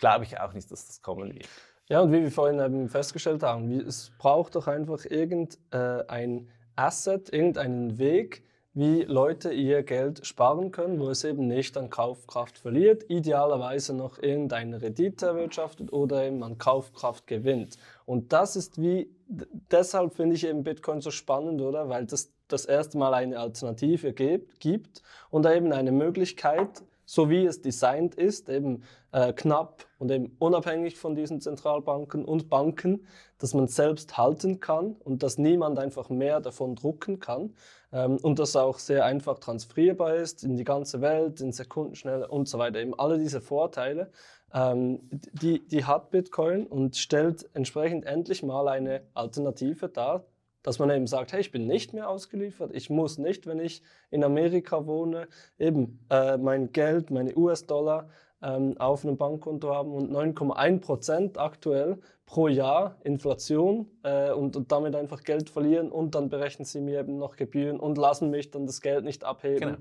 glaube 0.00 0.24
ich 0.24 0.40
auch 0.40 0.52
nicht, 0.52 0.70
dass 0.70 0.86
das 0.86 1.02
kommen 1.02 1.32
wird. 1.32 1.48
Ja, 1.88 2.00
und 2.00 2.12
wie 2.12 2.22
wir 2.22 2.30
vorhin 2.30 2.60
eben 2.60 2.88
festgestellt 2.88 3.42
haben, 3.42 3.70
es 3.70 4.12
braucht 4.18 4.54
doch 4.54 4.66
einfach 4.66 5.04
irgendein 5.04 6.08
äh, 6.38 6.42
Asset, 6.76 7.32
irgendeinen 7.32 7.98
Weg, 7.98 8.44
wie 8.72 9.02
Leute 9.02 9.52
ihr 9.52 9.82
Geld 9.82 10.24
sparen 10.24 10.70
können, 10.70 11.00
wo 11.00 11.10
es 11.10 11.24
eben 11.24 11.48
nicht 11.48 11.76
an 11.76 11.90
Kaufkraft 11.90 12.58
verliert, 12.58 13.10
idealerweise 13.10 13.92
noch 13.92 14.18
irgendeine 14.18 14.80
Rendite 14.80 15.26
erwirtschaftet 15.26 15.92
oder 15.92 16.24
eben 16.24 16.44
an 16.44 16.58
Kaufkraft 16.58 17.26
gewinnt. 17.26 17.76
Und 18.06 18.32
das 18.32 18.54
ist 18.54 18.80
wie, 18.80 19.10
deshalb 19.28 20.14
finde 20.14 20.36
ich 20.36 20.46
eben 20.46 20.62
Bitcoin 20.62 21.00
so 21.00 21.10
spannend, 21.10 21.60
oder? 21.60 21.88
Weil 21.88 22.06
das 22.06 22.32
das 22.46 22.64
erste 22.64 22.98
Mal 22.98 23.14
eine 23.14 23.38
Alternative 23.38 24.12
gibt, 24.12 24.60
gibt 24.60 25.02
und 25.30 25.46
eben 25.46 25.72
eine 25.72 25.92
Möglichkeit, 25.92 26.82
so 27.04 27.28
wie 27.28 27.44
es 27.44 27.60
designt 27.62 28.14
ist, 28.14 28.48
eben 28.48 28.82
äh, 29.12 29.32
knapp 29.32 29.86
und 29.98 30.10
eben 30.10 30.36
unabhängig 30.38 30.96
von 30.96 31.14
diesen 31.14 31.40
Zentralbanken 31.40 32.24
und 32.24 32.48
Banken, 32.48 33.06
dass 33.38 33.54
man 33.54 33.68
selbst 33.68 34.16
halten 34.16 34.60
kann 34.60 34.96
und 35.04 35.22
dass 35.22 35.38
niemand 35.38 35.78
einfach 35.78 36.08
mehr 36.10 36.40
davon 36.40 36.76
drucken 36.76 37.18
kann 37.18 37.54
ähm, 37.92 38.18
und 38.18 38.38
das 38.38 38.56
auch 38.56 38.78
sehr 38.78 39.04
einfach 39.04 39.38
transferierbar 39.38 40.14
ist 40.16 40.44
in 40.44 40.56
die 40.56 40.64
ganze 40.64 41.00
Welt, 41.00 41.40
in 41.40 41.52
Sekundenschnelle 41.52 42.28
und 42.28 42.48
so 42.48 42.58
weiter. 42.58 42.80
Eben 42.80 42.98
alle 42.98 43.18
diese 43.18 43.40
Vorteile, 43.40 44.10
ähm, 44.52 45.00
die, 45.10 45.66
die 45.66 45.84
hat 45.84 46.10
Bitcoin 46.10 46.66
und 46.66 46.96
stellt 46.96 47.48
entsprechend 47.54 48.04
endlich 48.04 48.42
mal 48.42 48.68
eine 48.68 49.02
Alternative 49.14 49.88
dar, 49.88 50.24
dass 50.62 50.78
man 50.78 50.90
eben 50.90 51.06
sagt, 51.06 51.32
hey, 51.32 51.40
ich 51.40 51.52
bin 51.52 51.66
nicht 51.66 51.94
mehr 51.94 52.08
ausgeliefert, 52.08 52.70
ich 52.74 52.90
muss 52.90 53.16
nicht, 53.18 53.46
wenn 53.46 53.58
ich 53.58 53.82
in 54.10 54.22
Amerika 54.22 54.86
wohne, 54.86 55.28
eben 55.58 56.04
äh, 56.10 56.36
mein 56.36 56.72
Geld, 56.72 57.10
meine 57.10 57.34
US-Dollar 57.34 58.10
ähm, 58.42 58.76
auf 58.78 59.04
einem 59.04 59.16
Bankkonto 59.16 59.74
haben 59.74 59.92
und 59.92 60.10
9,1 60.10 60.80
Prozent 60.80 61.38
aktuell 61.38 61.98
pro 62.26 62.48
Jahr 62.48 62.96
Inflation 63.02 63.90
äh, 64.02 64.32
und, 64.32 64.56
und 64.56 64.70
damit 64.72 64.94
einfach 64.94 65.22
Geld 65.22 65.50
verlieren 65.50 65.90
und 65.90 66.14
dann 66.14 66.28
berechnen 66.28 66.64
sie 66.64 66.80
mir 66.80 67.00
eben 67.00 67.18
noch 67.18 67.36
Gebühren 67.36 67.80
und 67.80 67.98
lassen 67.98 68.30
mich 68.30 68.50
dann 68.50 68.66
das 68.66 68.80
Geld 68.80 69.04
nicht 69.04 69.24
abheben. 69.24 69.60
Genau. 69.60 69.78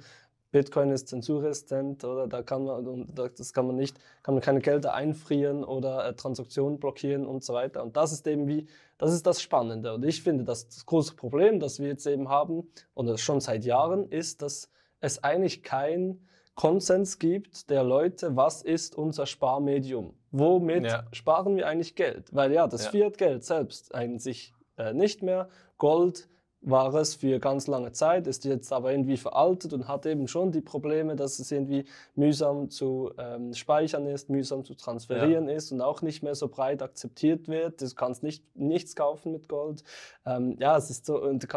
Bitcoin 0.52 0.92
ist 0.92 1.08
zensurresistent 1.08 2.04
oder 2.04 2.28
da 2.28 2.42
kann 2.42 2.64
man 2.64 3.08
das 3.16 3.54
kann 3.54 3.68
man 3.68 3.76
nicht, 3.76 4.00
kann 4.24 4.34
man 4.34 4.42
keine 4.42 4.62
Gelder 4.62 4.94
einfrieren 4.94 5.64
oder 5.64 6.08
äh, 6.08 6.16
Transaktionen 6.16 6.80
blockieren 6.80 7.28
und 7.28 7.44
so 7.44 7.54
weiter. 7.54 7.84
Und 7.84 7.96
das 7.96 8.12
ist 8.12 8.26
eben 8.26 8.48
wie, 8.48 8.68
das 8.98 9.14
ist 9.14 9.28
das 9.28 9.42
Spannende. 9.42 9.94
Und 9.94 10.04
ich 10.04 10.24
finde, 10.24 10.44
dass 10.44 10.68
das 10.68 10.86
große 10.86 11.16
Problem, 11.16 11.60
das 11.60 11.80
wir 11.80 11.88
jetzt 11.88 12.08
eben 12.08 12.30
haben, 12.30 12.68
oder 12.96 13.18
schon 13.18 13.42
seit 13.42 13.64
Jahren, 13.64 14.10
ist, 14.10 14.42
dass 14.42 14.72
es 15.02 15.24
eigentlich 15.24 15.62
kein 15.62 16.20
Konsens 16.60 17.20
gibt 17.20 17.70
der 17.70 17.86
Leute, 17.86 18.36
was 18.36 18.64
ist 18.64 18.98
unser 18.98 19.26
Sparmedium? 19.26 20.14
Womit 20.32 20.84
Ja. 20.88 21.06
sparen 21.14 21.56
wir 21.56 21.66
eigentlich 21.70 21.96
Geld? 21.96 22.36
Weil 22.36 22.52
ja, 22.52 22.68
das 22.68 22.84
Ja. 22.84 22.92
Fiat-Geld 22.92 23.46
selbst 23.46 23.96
eigentlich 23.96 24.54
äh, 24.78 24.92
nicht 24.92 25.24
mehr. 25.24 25.48
Gold 25.78 26.28
war 26.62 26.94
es 26.96 27.16
für 27.16 27.40
ganz 27.40 27.68
lange 27.68 27.94
Zeit, 27.94 28.28
ist 28.28 28.44
jetzt 28.44 28.74
aber 28.74 28.92
irgendwie 28.92 29.18
veraltet 29.18 29.72
und 29.72 29.88
hat 29.88 30.06
eben 30.06 30.28
schon 30.28 30.52
die 30.52 30.62
Probleme, 30.62 31.16
dass 31.16 31.40
es 31.40 31.52
irgendwie 31.52 31.86
mühsam 32.16 32.70
zu 32.70 33.12
ähm, 33.18 33.54
speichern 33.54 34.06
ist, 34.08 34.30
mühsam 34.30 34.66
zu 34.66 34.76
transferieren 34.76 35.48
ist 35.48 35.72
und 35.72 35.82
auch 35.82 36.02
nicht 36.02 36.22
mehr 36.22 36.36
so 36.36 36.50
breit 36.50 36.82
akzeptiert 36.82 37.48
wird. 37.48 37.82
Du 37.82 37.88
kannst 37.96 38.24
nicht, 38.24 38.44
nichts 38.56 38.96
kaufen 38.96 39.32
mit 39.32 39.48
Gold. 39.48 39.84
Ähm, 40.26 40.58
ja, 40.60 40.76
es 40.76 40.90
ist 40.90 41.06
so, 41.06 41.22
und 41.22 41.48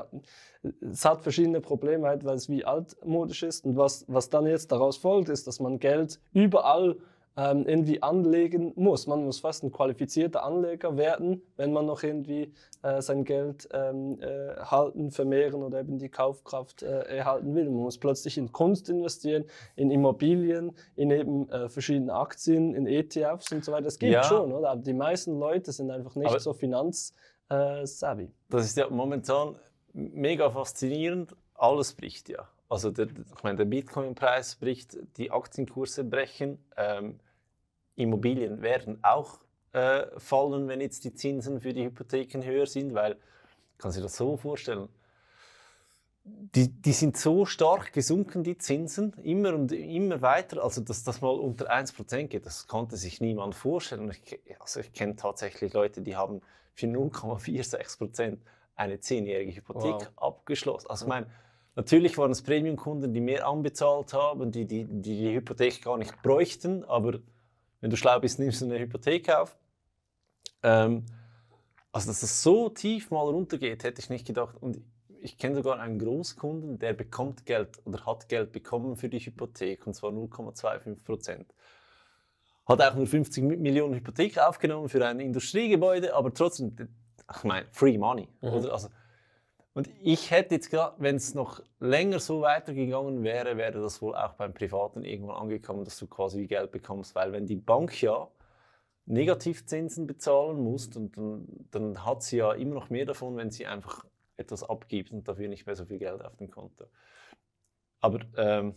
es 0.81 1.05
hat 1.05 1.23
verschiedene 1.23 1.61
Probleme, 1.61 2.07
halt, 2.07 2.25
weil 2.25 2.37
es 2.37 2.49
wie 2.49 2.65
altmodisch 2.65 3.43
ist. 3.43 3.65
Und 3.65 3.77
was, 3.77 4.05
was 4.07 4.31
dann 4.31 4.47
jetzt 4.47 4.71
daraus 4.71 4.97
folgt, 4.97 5.29
ist, 5.29 5.49
dass 5.49 5.59
man 5.59 5.81
Geld 5.81 6.21
überall 6.33 6.97
ähm, 7.37 7.67
irgendwie 7.67 8.03
anlegen 8.03 8.73
muss. 8.77 9.07
Man 9.07 9.25
muss 9.25 9.41
fast 9.41 9.63
ein 9.65 9.73
qualifizierter 9.73 10.43
Anleger 10.45 10.97
werden, 10.99 11.43
wenn 11.57 11.73
man 11.73 11.87
noch 11.87 12.03
irgendwie 12.03 12.53
äh, 12.83 13.01
sein 13.01 13.25
Geld 13.25 13.69
ähm, 13.73 14.19
äh, 14.21 14.57
halten, 14.61 15.11
vermehren 15.11 15.63
oder 15.63 15.81
eben 15.81 15.99
die 15.99 16.09
Kaufkraft 16.11 16.83
äh, 16.83 17.03
erhalten 17.17 17.55
will. 17.55 17.65
Man 17.65 17.85
muss 17.85 17.97
plötzlich 17.99 18.37
in 18.37 18.53
Kunst 18.53 18.89
investieren, 18.91 19.45
in 19.77 19.91
Immobilien, 19.91 20.73
in 20.97 21.11
eben 21.11 21.49
äh, 21.51 21.69
verschiedene 21.69 22.13
Aktien, 22.13 22.75
in 22.75 22.87
ETFs 22.87 23.51
und 23.53 23.65
so 23.65 23.73
weiter. 23.73 23.85
Das 23.85 23.99
gibt 23.99 24.13
Ja. 24.13 24.23
schon, 24.25 24.53
oder? 24.53 24.71
Aber 24.71 24.83
die 24.83 24.93
meisten 24.93 25.39
Leute 25.39 25.73
sind 25.73 25.91
einfach 25.91 26.15
nicht 26.17 26.29
Aber- 26.29 26.41
so 26.41 26.53
finanzsavvy. 26.53 28.31
Das 28.51 28.65
ist 28.67 28.77
ja 28.77 28.89
momentan 28.91 29.57
mega 29.93 30.51
faszinierend. 30.51 31.35
Alles 31.55 31.93
bricht 31.95 32.29
ja. 32.29 32.49
Also 32.73 32.91
der, 32.91 33.07
ich 33.07 33.43
meine, 33.43 33.59
der 33.59 33.65
Bitcoin-Preis 33.67 34.55
bricht, 34.55 34.97
die 35.19 35.31
Aktienkurse 35.31 36.05
brechen, 36.05 36.59
ähm, 36.79 37.21
Immobilien 37.97 38.63
werden 38.63 38.99
auch 39.03 39.41
äh, 39.73 40.07
fallen, 40.19 40.69
wenn 40.69 40.81
jetzt 40.81 41.05
die 41.05 41.13
Zinsen 41.13 41.61
für 41.61 41.75
die 41.75 41.85
Hypotheken 41.85 42.43
höher 42.43 42.65
sind, 42.65 42.95
weil, 42.95 43.19
kann 43.77 43.93
sich 43.93 44.03
das 44.03 44.17
so 44.17 44.39
vorstellen, 44.39 44.89
die, 46.25 46.69
die 46.69 46.95
sind 46.95 47.19
so 47.19 47.45
stark 47.45 47.93
gesunken, 47.93 48.43
die 48.43 48.57
Zinsen, 48.57 49.13
immer 49.23 49.53
und 49.53 49.71
immer 49.73 50.23
weiter, 50.23 50.65
also 50.65 50.81
dass 50.81 51.05
das 51.05 51.21
mal 51.21 51.29
unter 51.29 51.71
1% 51.71 52.29
geht, 52.29 52.47
das 52.47 52.69
konnte 52.69 52.97
sich 52.97 53.21
niemand 53.21 53.55
vorstellen. 53.55 54.11
Ich, 54.13 54.41
also 54.59 54.81
ich 54.81 54.95
kenne 54.95 55.17
tatsächlich 55.17 55.75
Leute, 55.75 56.01
die 56.01 56.17
haben 56.17 56.41
für 56.73 56.87
0,46% 56.87 58.39
eine 58.77 58.99
zehnjährige 58.99 59.57
Hypothek 59.57 59.93
wow. 59.93 60.09
abgeschlossen. 60.17 60.89
Also 60.89 61.05
ich 61.05 61.11
meine, 61.11 61.27
natürlich 61.75 62.19
waren 62.19 62.31
es 62.31 62.43
Premium-Kunden, 62.43 63.13
die 63.13 63.21
mehr 63.21 63.47
anbezahlt 63.47 64.13
haben, 64.13 64.51
die 64.51 64.67
die, 64.67 64.85
die 64.85 65.17
die 65.19 65.35
Hypothek 65.35 65.83
gar 65.83 65.99
nicht 65.99 66.23
bräuchten, 66.23 66.85
aber 66.85 67.19
wenn 67.81 67.91
du 67.91 67.97
schlau 67.97 68.19
bist, 68.21 68.39
nimmst 68.39 68.61
du 68.61 68.67
eine 68.67 68.79
Hypothek 68.79 69.31
auf. 69.31 69.57
Ähm, 70.63 71.05
also 71.91 72.09
dass 72.09 72.23
es 72.23 72.43
so 72.43 72.69
tief 72.71 73.11
mal 73.11 73.23
runtergeht, 73.23 73.85
hätte 73.85 74.01
ich 74.01 74.09
nicht 74.09 74.27
gedacht. 74.27 74.57
Und 74.61 74.81
ich 75.21 75.39
kenne 75.39 75.57
sogar 75.57 75.79
einen 75.79 75.99
Großkunden, 75.99 76.79
der 76.79 76.95
bekommt 76.95 77.47
Geld 77.47 77.81
oder 77.85 78.05
hat 78.07 78.29
Geld 78.29 78.53
bekommen 78.53 78.97
für 78.97 79.09
die 79.09 79.21
Hypothek, 79.21 79.87
und 79.87 79.95
zwar 79.95 80.11
0,25 80.11 81.05
Prozent. 81.05 81.55
Hat 82.67 82.81
auch 82.81 82.95
nur 82.95 83.07
50 83.07 83.45
Millionen 83.45 83.95
Hypothek 83.95 84.39
aufgenommen 84.39 84.89
für 84.89 85.05
ein 85.07 85.21
Industriegebäude, 85.21 86.15
aber 86.15 86.33
trotzdem, 86.33 86.77
ich 87.37 87.45
meine, 87.45 87.67
Free 87.73 87.99
Money. 87.99 88.29
Mhm. 88.41 88.49
Oder? 88.49 88.73
Also, 88.73 88.89
und 89.75 89.89
ich 90.03 90.31
hätte 90.31 90.55
jetzt 90.55 90.71
gedacht, 90.71 90.95
wenn 90.99 91.17
es 91.17 91.35
noch 91.35 91.63
länger 91.81 92.21
so 92.21 92.43
weitergegangen 92.43 93.23
wäre, 93.23 93.57
wäre 93.57 93.81
das 93.81 94.03
wohl 94.03 94.15
auch 94.15 94.35
beim 94.35 94.53
Privaten 94.53 95.05
irgendwann 95.05 95.37
angekommen, 95.37 95.85
dass 95.85 95.99
du 95.99 96.07
quasi 96.07 96.41
wie 96.41 96.47
Geld 96.47 96.73
bekommst. 96.73 97.15
Weil 97.15 97.33
wenn 97.33 97.47
die 97.47 97.57
Bank 97.57 98.03
ja 98.03 98.29
Negativzinsen 99.07 100.07
bezahlen 100.07 100.63
muss, 100.63 100.95
und 100.95 101.17
dann, 101.17 101.47
dann 101.71 102.05
hat 102.05 102.23
sie 102.23 102.37
ja 102.37 102.53
immer 102.53 102.75
noch 102.75 102.91
mehr 102.91 103.07
davon, 103.07 103.37
wenn 103.37 103.51
sie 103.51 103.67
einfach 103.67 104.05
etwas 104.37 104.63
abgibt 104.63 105.11
und 105.11 105.27
dafür 105.27 105.49
nicht 105.49 105.67
mehr 105.67 105.75
so 105.75 105.87
viel 105.87 105.99
Geld 105.99 106.23
auf 106.23 106.37
dem 106.37 106.51
Konto. 106.51 106.87
Aber 108.01 108.21
ähm, 108.37 108.75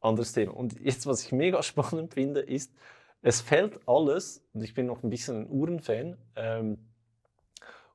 anderes 0.00 0.32
Thema. 0.32 0.54
Und 0.54 0.78
jetzt, 0.80 1.06
was 1.06 1.24
ich 1.24 1.32
mega 1.32 1.62
spannend 1.62 2.12
finde, 2.12 2.40
ist, 2.40 2.74
es 3.22 3.40
fällt 3.40 3.80
alles, 3.88 4.46
und 4.52 4.62
ich 4.62 4.74
bin 4.74 4.86
noch 4.86 5.02
ein 5.02 5.10
bisschen 5.10 5.42
ein 5.42 5.50
Uhrenfan, 5.50 6.18
ähm, 6.36 6.87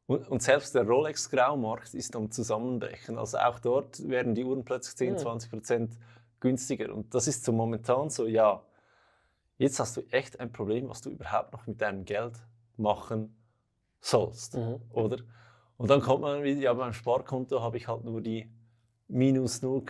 und, 0.06 0.28
und, 0.28 0.42
selbst 0.42 0.76
der 0.76 0.86
Rolex-Graumarkt 0.86 1.94
ist 1.94 2.16
am 2.16 2.30
Zusammenbrechen. 2.30 3.18
Also 3.18 3.38
auch 3.38 3.60
dort 3.60 4.08
werden 4.08 4.36
die 4.36 4.44
Uhren 4.44 4.66
plötzlich 4.66 4.96
10, 4.98 5.18
20 5.18 5.50
Prozent 5.50 5.98
günstiger. 6.40 6.94
Und 6.94 7.14
das 7.16 7.28
ist 7.28 7.46
so 7.46 7.54
momentan 7.54 8.10
so, 8.10 8.28
ja, 8.28 8.64
jetzt 9.58 9.80
hast 9.80 9.98
du 9.98 10.02
echt 10.12 10.40
ein 10.40 10.52
Problem, 10.52 10.90
was 10.90 11.02
du 11.02 11.10
überhaupt 11.10 11.54
noch 11.54 11.66
mit 11.68 11.82
deinem 11.82 12.04
Geld 12.06 12.36
machen 12.76 13.36
sollst, 14.02 14.56
mhm. 14.56 14.82
oder? 14.92 15.18
Und 15.78 15.90
dann 15.90 16.02
kommt 16.02 16.22
man 16.22 16.44
wieder, 16.44 16.60
ja, 16.60 16.74
beim 16.74 16.94
Sparkonto 16.94 17.62
habe 17.62 17.78
ich 17.78 17.88
halt 17.88 18.04
nur 18.04 18.22
die 18.22 18.50
minus 19.08 19.62
0, 19.62 19.84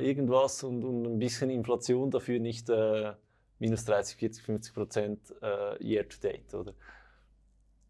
irgendwas 0.00 0.62
und, 0.62 0.84
und 0.84 1.04
ein 1.06 1.18
bisschen 1.18 1.50
Inflation 1.50 2.10
dafür 2.10 2.38
nicht 2.38 2.68
äh, 2.68 3.12
minus 3.58 3.84
30, 3.84 4.16
40, 4.16 4.42
50 4.44 4.74
Prozent 4.74 5.34
äh, 5.42 5.82
year 5.82 6.08
to 6.08 6.18
date, 6.20 6.54
oder? 6.54 6.74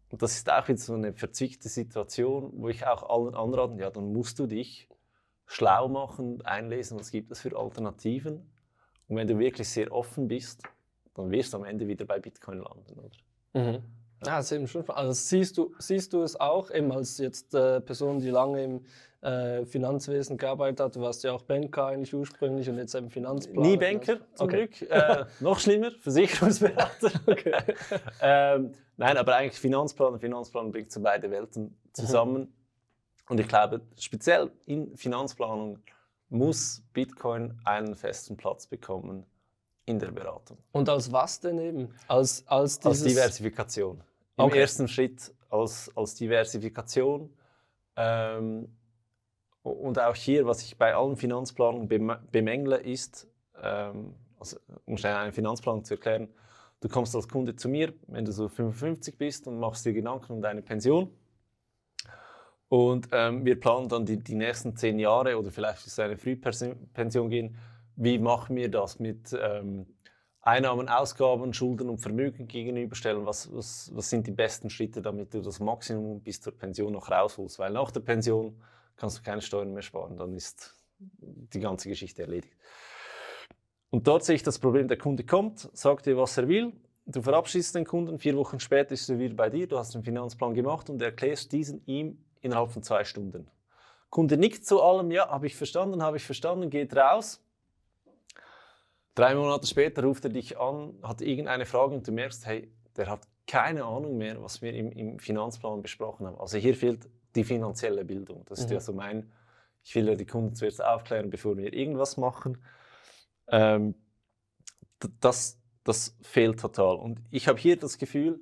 Und 0.09 0.21
das 0.21 0.35
ist 0.35 0.49
auch 0.51 0.67
wieder 0.67 0.77
so 0.77 0.93
eine 0.93 1.13
verzwickte 1.13 1.67
Situation, 1.67 2.51
wo 2.55 2.69
ich 2.69 2.85
auch 2.85 3.03
allen 3.09 3.35
anraten, 3.35 3.79
ja, 3.79 3.89
dann 3.89 4.13
musst 4.13 4.39
du 4.39 4.47
dich 4.47 4.87
schlau 5.45 5.87
machen, 5.87 6.41
einlesen, 6.45 6.99
was 6.99 7.11
gibt 7.11 7.31
es 7.31 7.41
für 7.41 7.55
Alternativen. 7.57 8.49
Und 9.07 9.15
wenn 9.17 9.27
du 9.27 9.37
wirklich 9.37 9.69
sehr 9.69 9.91
offen 9.91 10.27
bist, 10.27 10.63
dann 11.13 11.31
wirst 11.31 11.53
du 11.53 11.57
am 11.57 11.65
Ende 11.65 11.87
wieder 11.87 12.05
bei 12.05 12.19
Bitcoin 12.19 12.59
landen, 12.59 12.99
oder? 12.99 13.11
Mhm. 13.53 13.83
Ja, 14.25 14.37
das 14.37 14.45
ist 14.45 14.51
eben 14.53 14.67
schon. 14.67 14.89
Also 14.89 15.11
siehst 15.11 15.57
du, 15.57 15.75
siehst 15.77 16.13
du 16.13 16.21
es 16.21 16.39
auch, 16.39 16.71
eben 16.71 16.91
als 16.91 17.17
jetzt 17.17 17.53
äh, 17.53 17.81
Person, 17.81 18.19
die 18.19 18.29
lange 18.29 18.63
im 18.63 18.85
äh, 19.25 19.65
Finanzwesen 19.65 20.37
gearbeitet 20.37 20.79
hat. 20.79 20.95
Du 20.95 21.01
warst 21.01 21.23
ja 21.23 21.31
auch 21.31 21.41
Banker 21.41 21.87
eigentlich 21.87 22.13
ursprünglich 22.13 22.69
und 22.69 22.77
jetzt 22.77 22.93
eben 22.93 23.09
Finanzplaner. 23.09 23.67
Nie 23.67 23.75
Banker, 23.75 24.19
zum 24.35 24.47
okay. 24.47 24.67
Glück. 24.67 24.91
Äh, 24.91 25.25
noch 25.39 25.59
schlimmer, 25.59 25.91
Versicherungsberater. 25.99 27.11
okay. 27.25 27.53
ähm, 28.21 28.73
nein, 28.97 29.17
aber 29.17 29.35
eigentlich 29.35 29.59
Finanzplan 29.59 30.19
Finanzplanung 30.19 30.71
bringt 30.71 30.91
so 30.91 31.01
beide 31.01 31.31
Welten 31.31 31.75
zusammen. 31.91 32.41
Mhm. 32.41 32.53
Und 33.29 33.39
ich 33.39 33.47
glaube, 33.47 33.81
speziell 33.97 34.51
in 34.67 34.95
Finanzplanung 34.95 35.79
muss 36.29 36.83
Bitcoin 36.93 37.59
einen 37.63 37.95
festen 37.95 38.37
Platz 38.37 38.67
bekommen 38.67 39.25
in 39.85 39.97
der 39.97 40.11
Beratung. 40.11 40.59
Und 40.71 40.87
als 40.87 41.11
was 41.11 41.39
denn 41.39 41.57
eben? 41.57 41.95
Als, 42.07 42.43
als, 42.47 42.83
als 42.85 43.03
Diversifikation. 43.03 44.03
Im 44.37 44.45
okay. 44.45 44.59
ersten 44.59 44.87
Schritt 44.87 45.33
als, 45.49 45.91
als 45.95 46.13
Diversifikation. 46.13 47.33
Ähm, 47.95 48.67
und 49.65 49.99
auch 49.99 50.15
hier, 50.15 50.45
was 50.45 50.61
ich 50.61 50.77
bei 50.77 50.93
allen 50.93 51.15
Finanzplanungen 51.15 51.87
bemängle, 52.31 52.77
ist, 52.77 53.27
ähm, 53.61 54.13
also, 54.39 54.57
um 54.85 54.95
schnell 54.95 55.15
eine 55.15 55.31
Finanzplanung 55.31 55.83
zu 55.83 55.95
erklären, 55.95 56.27
du 56.81 56.87
kommst 56.87 57.15
als 57.15 57.27
Kunde 57.27 57.55
zu 57.55 57.67
mir, 57.67 57.93
wenn 58.07 58.25
du 58.25 58.31
so 58.31 58.47
55 58.47 59.17
bist 59.17 59.47
und 59.47 59.59
machst 59.59 59.85
dir 59.85 59.93
Gedanken 59.93 60.33
um 60.33 60.41
deine 60.41 60.61
Pension. 60.61 61.09
Und 62.67 63.09
ähm, 63.11 63.43
wir 63.43 63.59
planen 63.59 63.89
dann 63.89 64.05
die, 64.05 64.17
die 64.17 64.35
nächsten 64.35 64.75
zehn 64.75 64.99
Jahre 64.99 65.37
oder 65.37 65.51
vielleicht 65.51 65.85
ist 65.87 65.99
eine 65.99 66.17
Frühpension 66.17 67.29
gehen, 67.29 67.57
wie 67.95 68.19
machen 68.19 68.55
wir 68.55 68.69
das 68.69 68.99
mit 68.99 69.35
ähm, 69.39 69.87
Einnahmen, 70.41 70.89
Ausgaben, 70.89 71.53
Schulden 71.53 71.89
und 71.89 71.99
Vermögen 71.99 72.47
gegenüberstellen? 72.47 73.25
Was, 73.25 73.51
was, 73.51 73.91
was 73.95 74.09
sind 74.09 74.27
die 74.27 74.31
besten 74.31 74.69
Schritte, 74.69 75.01
damit 75.01 75.33
du 75.33 75.41
das 75.41 75.59
Maximum 75.59 76.21
bis 76.21 76.41
zur 76.41 76.55
Pension 76.55 76.93
noch 76.93 77.09
rausholst? 77.09 77.57
Weil 77.57 77.71
nach 77.71 77.89
der 77.89 78.01
Pension 78.01 78.61
kannst 78.97 79.17
du 79.17 79.23
keine 79.23 79.41
Steuern 79.41 79.73
mehr 79.73 79.81
sparen, 79.81 80.17
dann 80.17 80.33
ist 80.33 80.75
die 80.97 81.59
ganze 81.59 81.89
Geschichte 81.89 82.21
erledigt. 82.21 82.55
Und 83.89 84.07
dort 84.07 84.23
sehe 84.23 84.35
ich 84.35 84.43
das 84.43 84.59
Problem, 84.59 84.87
der 84.87 84.97
Kunde 84.97 85.25
kommt, 85.25 85.69
sagt 85.73 86.05
dir, 86.05 86.17
was 86.17 86.37
er 86.37 86.47
will, 86.47 86.73
du 87.05 87.21
verabschiedest 87.21 87.75
den 87.75 87.85
Kunden, 87.85 88.19
vier 88.19 88.35
Wochen 88.35 88.59
später 88.59 88.93
ist 88.93 89.09
er 89.09 89.19
wieder 89.19 89.35
bei 89.35 89.49
dir, 89.49 89.67
du 89.67 89.77
hast 89.77 89.95
einen 89.95 90.03
Finanzplan 90.03 90.53
gemacht 90.53 90.89
und 90.89 91.01
erklärst 91.01 91.51
diesen 91.51 91.85
ihm 91.85 92.17
innerhalb 92.41 92.71
von 92.71 92.83
zwei 92.83 93.03
Stunden. 93.03 93.47
Kunde 94.09 94.37
nickt 94.37 94.65
zu 94.65 94.81
allem, 94.81 95.11
ja, 95.11 95.29
habe 95.29 95.47
ich 95.47 95.55
verstanden, 95.55 96.01
habe 96.01 96.17
ich 96.17 96.23
verstanden, 96.23 96.69
geht 96.69 96.95
raus, 96.95 97.41
Drei 99.15 99.33
Monate 99.33 99.65
später 99.65 100.03
ruft 100.03 100.25
er 100.25 100.29
dich 100.29 100.59
an, 100.59 100.93
hat 101.01 101.21
irgendeine 101.21 101.65
Frage 101.65 101.95
und 101.95 102.05
du 102.05 102.11
merkst, 102.11 102.45
hey, 102.45 102.69
der 102.97 103.07
hat 103.07 103.21
keine 103.47 103.85
Ahnung 103.85 104.17
mehr, 104.17 104.43
was 104.43 104.61
wir 104.61 104.73
im, 104.73 104.91
im 104.91 105.19
Finanzplan 105.19 105.81
besprochen 105.81 106.27
haben. 106.27 106.37
Also 106.37 106.57
hier 106.57 106.75
fehlt 106.75 107.07
die 107.35 107.43
finanzielle 107.43 108.05
Bildung. 108.05 108.45
Das 108.45 108.59
mhm. 108.59 108.65
ist 108.65 108.71
ja 108.71 108.79
so 108.79 108.93
mein, 108.93 109.31
ich 109.83 109.93
will 109.95 110.07
ja 110.07 110.15
die 110.15 110.25
Kunden 110.25 110.55
zuerst 110.55 110.83
aufklären, 110.83 111.29
bevor 111.29 111.57
wir 111.57 111.73
irgendwas 111.73 112.17
machen. 112.17 112.57
Ähm, 113.47 113.95
das, 115.19 115.59
das 115.83 116.17
fehlt 116.21 116.59
total. 116.59 116.95
Und 116.95 117.21
ich 117.29 117.47
habe 117.47 117.59
hier 117.59 117.77
das 117.77 117.97
Gefühl, 117.97 118.39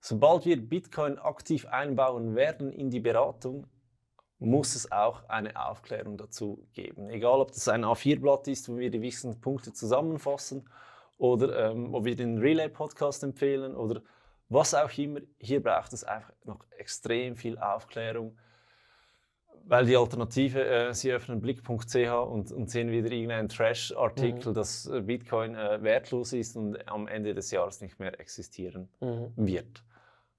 sobald 0.00 0.44
wir 0.44 0.60
Bitcoin 0.60 1.18
aktiv 1.18 1.66
einbauen 1.66 2.34
werden 2.34 2.72
in 2.72 2.90
die 2.90 3.00
Beratung, 3.00 3.66
muss 4.38 4.74
es 4.74 4.90
auch 4.90 5.28
eine 5.28 5.56
Aufklärung 5.68 6.16
dazu 6.16 6.66
geben. 6.72 7.08
Egal, 7.08 7.40
ob 7.40 7.52
das 7.52 7.68
ein 7.68 7.84
A4-Blatt 7.84 8.48
ist, 8.48 8.68
wo 8.68 8.76
wir 8.76 8.90
die 8.90 9.00
wichtigsten 9.00 9.40
Punkte 9.40 9.72
zusammenfassen 9.72 10.68
oder 11.16 11.70
ähm, 11.70 11.94
ob 11.94 12.04
wir 12.04 12.16
den 12.16 12.38
Relay-Podcast 12.38 13.22
empfehlen 13.22 13.74
oder 13.74 14.02
was 14.48 14.74
auch 14.74 14.96
immer. 14.98 15.20
Hier 15.38 15.62
braucht 15.62 15.92
es 15.92 16.04
einfach 16.04 16.32
noch 16.44 16.64
extrem 16.78 17.36
viel 17.36 17.58
Aufklärung, 17.58 18.36
weil 19.66 19.86
die 19.86 19.96
Alternative, 19.96 20.64
äh, 20.64 20.94
Sie 20.94 21.10
öffnen 21.12 21.40
blick.ch 21.40 21.94
und, 21.96 22.52
und, 22.52 22.70
sehen 22.70 22.90
wieder 22.90 23.10
irgendeinen 23.10 23.48
Trash-Artikel, 23.48 24.50
mhm. 24.50 24.54
dass 24.54 24.86
äh, 24.86 25.00
Bitcoin 25.00 25.54
äh, 25.54 25.82
wertlos 25.82 26.32
ist 26.32 26.56
und 26.56 26.86
am 26.88 27.08
Ende 27.08 27.34
des 27.34 27.50
Jahres 27.50 27.80
nicht 27.80 27.98
mehr 27.98 28.18
existieren 28.20 28.88
mhm. 29.00 29.32
wird. 29.36 29.84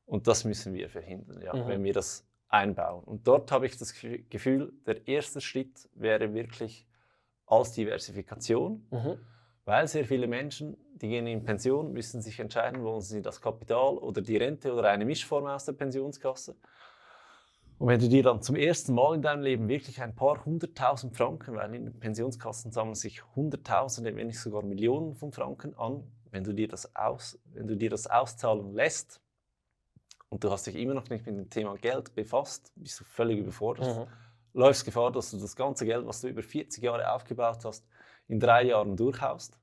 Und 0.05 0.27
das 0.27 0.45
müssen 0.45 0.73
wir 0.73 0.89
verhindern, 0.89 1.41
ja, 1.41 1.55
mhm. 1.55 1.67
wenn 1.67 1.83
wir 1.83 1.93
das 1.93 2.27
einbauen. 2.47 3.03
Und 3.03 3.27
dort 3.27 3.51
habe 3.51 3.65
ich 3.65 3.77
das 3.77 3.93
Gefühl, 4.29 4.73
der 4.85 5.07
erste 5.07 5.41
Schritt 5.41 5.89
wäre 5.95 6.33
wirklich 6.33 6.87
als 7.47 7.73
Diversifikation, 7.73 8.85
mhm. 8.91 9.17
Weil 9.65 9.88
sehr 9.88 10.06
viele 10.06 10.28
Menschen, 10.28 10.78
die 10.95 11.10
gehen 11.10 11.28
in 11.28 11.43
Pension, 11.43 11.91
müssen 11.91 12.21
sich 12.21 12.39
entscheiden, 12.39 12.84
wollen 12.84 13.01
sie 13.01 13.21
das 13.21 13.41
Kapital 13.41 13.97
oder 13.97 14.21
die 14.21 14.38
Rente 14.38 14.73
oder 14.73 14.89
eine 14.89 15.06
Mischform 15.06 15.47
aus 15.47 15.65
der 15.65 15.73
Pensionskasse. 15.73 16.56
Und 17.78 17.89
wenn 17.89 17.99
du 17.99 18.08
dir 18.08 18.23
dann 18.23 18.41
zum 18.41 18.56
ersten 18.56 18.93
Mal 18.93 19.15
in 19.15 19.21
deinem 19.21 19.41
Leben 19.41 19.67
wirklich 19.67 20.01
ein 20.01 20.15
paar 20.15 20.45
hunderttausend 20.45 21.17
Franken, 21.17 21.56
weil 21.56 21.73
in 21.75 21.86
den 21.86 21.99
Pensionskassen 21.99 22.71
sammeln 22.71 22.95
sich 22.95 23.21
Hunderttausende, 23.36 24.15
wenn 24.15 24.28
nicht 24.28 24.39
sogar 24.39 24.63
Millionen 24.63 25.13
von 25.15 25.34
Franken 25.34 25.75
an, 25.78 26.04
wenn 26.32 26.43
du 26.43 26.54
dir 26.54 26.69
das, 26.69 26.95
aus, 26.95 27.38
wenn 27.54 27.67
du 27.67 27.75
dir 27.75 27.89
das 27.89 28.08
auszahlen 28.08 28.73
lässt, 28.73 29.19
und 30.30 30.43
du 30.43 30.51
hast 30.51 30.67
dich 30.67 30.75
immer 30.75 30.93
noch 30.93 31.10
nicht 31.10 31.25
mit 31.25 31.38
dem 31.38 31.49
Thema 31.49 31.75
Geld 31.78 32.13
befasst, 32.13 32.71
bist 32.75 32.99
du 32.99 33.04
völlig 33.04 33.39
überfordert. 33.39 33.95
Mhm. 33.95 34.08
Läufst 34.54 34.84
Gefahr, 34.84 35.12
dass 35.12 35.32
du 35.32 35.38
das 35.38 35.56
ganze 35.56 35.86
Geld, 35.86 36.06
was 36.06 36.21
du 36.21 36.28
über 36.28 36.43
40 36.43 36.84
Jahre 36.84 37.13
aufgebaut 37.13 37.63
hast, 37.63 37.86
in 38.27 38.39
drei 38.39 38.63
Jahren 38.63 38.95
durchhaust. 38.95 39.59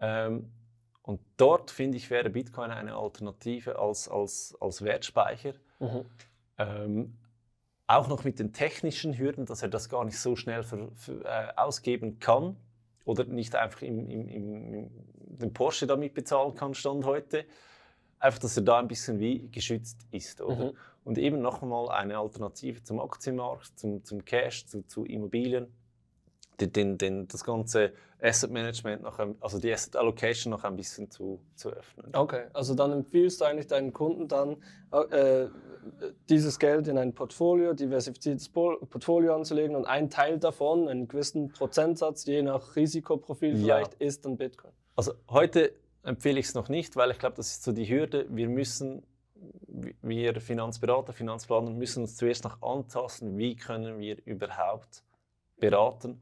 Ähm, 0.00 0.52
Und 1.02 1.20
dort 1.38 1.70
finde 1.70 1.96
ich, 1.96 2.10
wäre 2.10 2.28
Bitcoin 2.28 2.70
eine 2.70 2.94
Alternative 2.94 3.78
als, 3.78 4.08
als, 4.08 4.54
als 4.60 4.82
Wertspeicher. 4.82 5.54
Mhm. 5.80 6.04
Ähm, 6.58 7.18
auch 7.86 8.08
noch 8.08 8.24
mit 8.24 8.38
den 8.38 8.52
technischen 8.52 9.16
Hürden, 9.16 9.46
dass 9.46 9.62
er 9.62 9.70
das 9.70 9.88
gar 9.88 10.04
nicht 10.04 10.18
so 10.18 10.36
schnell 10.36 10.62
für, 10.62 10.90
für, 10.94 11.24
äh, 11.24 11.52
ausgeben 11.56 12.18
kann 12.18 12.56
oder 13.06 13.24
nicht 13.24 13.54
einfach 13.54 13.80
im, 13.80 14.10
im, 14.10 14.28
im, 14.28 14.90
den 15.38 15.52
Porsche 15.54 15.86
damit 15.86 16.12
bezahlen 16.12 16.54
kann, 16.54 16.74
Stand 16.74 17.06
heute. 17.06 17.46
Einfach, 18.18 18.40
dass 18.40 18.58
er 18.58 18.64
da 18.64 18.78
ein 18.78 18.88
bisschen 18.88 19.18
wie 19.18 19.48
geschützt 19.48 20.06
ist. 20.10 20.42
Oder? 20.42 20.72
Mhm. 20.72 20.76
Und 21.04 21.16
eben 21.16 21.40
noch 21.40 21.62
einmal 21.62 21.88
eine 21.88 22.18
Alternative 22.18 22.82
zum 22.82 23.00
Aktienmarkt, 23.00 23.78
zum, 23.78 24.04
zum 24.04 24.22
Cash, 24.26 24.66
zu, 24.66 24.86
zu 24.86 25.06
Immobilien. 25.06 25.72
Den, 26.60 26.98
den, 26.98 27.28
das 27.28 27.44
ganze 27.44 27.92
Asset 28.20 28.50
Management, 28.50 29.02
noch 29.02 29.20
ein, 29.20 29.36
also 29.40 29.60
die 29.60 29.72
Asset 29.72 29.94
Allocation 29.94 30.50
noch 30.50 30.64
ein 30.64 30.74
bisschen 30.74 31.08
zu, 31.08 31.40
zu 31.54 31.70
öffnen. 31.70 32.10
Okay, 32.14 32.46
also 32.52 32.74
dann 32.74 32.92
empfiehlst 32.92 33.40
du 33.40 33.44
eigentlich 33.44 33.68
deinen 33.68 33.92
Kunden 33.92 34.26
dann, 34.26 34.56
äh, 35.10 35.46
dieses 36.28 36.58
Geld 36.58 36.88
in 36.88 36.98
ein 36.98 37.14
Portfolio, 37.14 37.74
diversifiziertes 37.74 38.48
Portfolio 38.48 39.36
anzulegen 39.36 39.76
und 39.76 39.86
ein 39.86 40.10
Teil 40.10 40.38
davon, 40.38 40.88
einen 40.88 41.06
gewissen 41.06 41.48
Prozentsatz, 41.48 42.26
je 42.26 42.42
nach 42.42 42.74
Risikoprofil 42.74 43.56
Ja. 43.56 43.76
vielleicht, 43.76 43.94
ist 43.94 44.24
dann 44.24 44.36
Bitcoin. 44.36 44.72
Also 44.96 45.12
heute 45.30 45.72
empfehle 46.02 46.40
ich 46.40 46.46
es 46.46 46.54
noch 46.54 46.68
nicht, 46.68 46.96
weil 46.96 47.10
ich 47.12 47.18
glaube, 47.18 47.36
das 47.36 47.52
ist 47.52 47.62
so 47.62 47.72
die 47.72 47.88
Hürde. 47.88 48.26
Wir 48.30 48.48
müssen, 48.48 49.04
wir 50.02 50.40
Finanzberater, 50.40 51.12
Finanzplaner 51.12 51.70
müssen 51.70 52.02
uns 52.02 52.16
zuerst 52.16 52.42
noch 52.44 52.60
antasten, 52.62 53.38
wie 53.38 53.54
können 53.54 54.00
wir 54.00 54.16
überhaupt 54.26 55.04
beraten, 55.60 56.20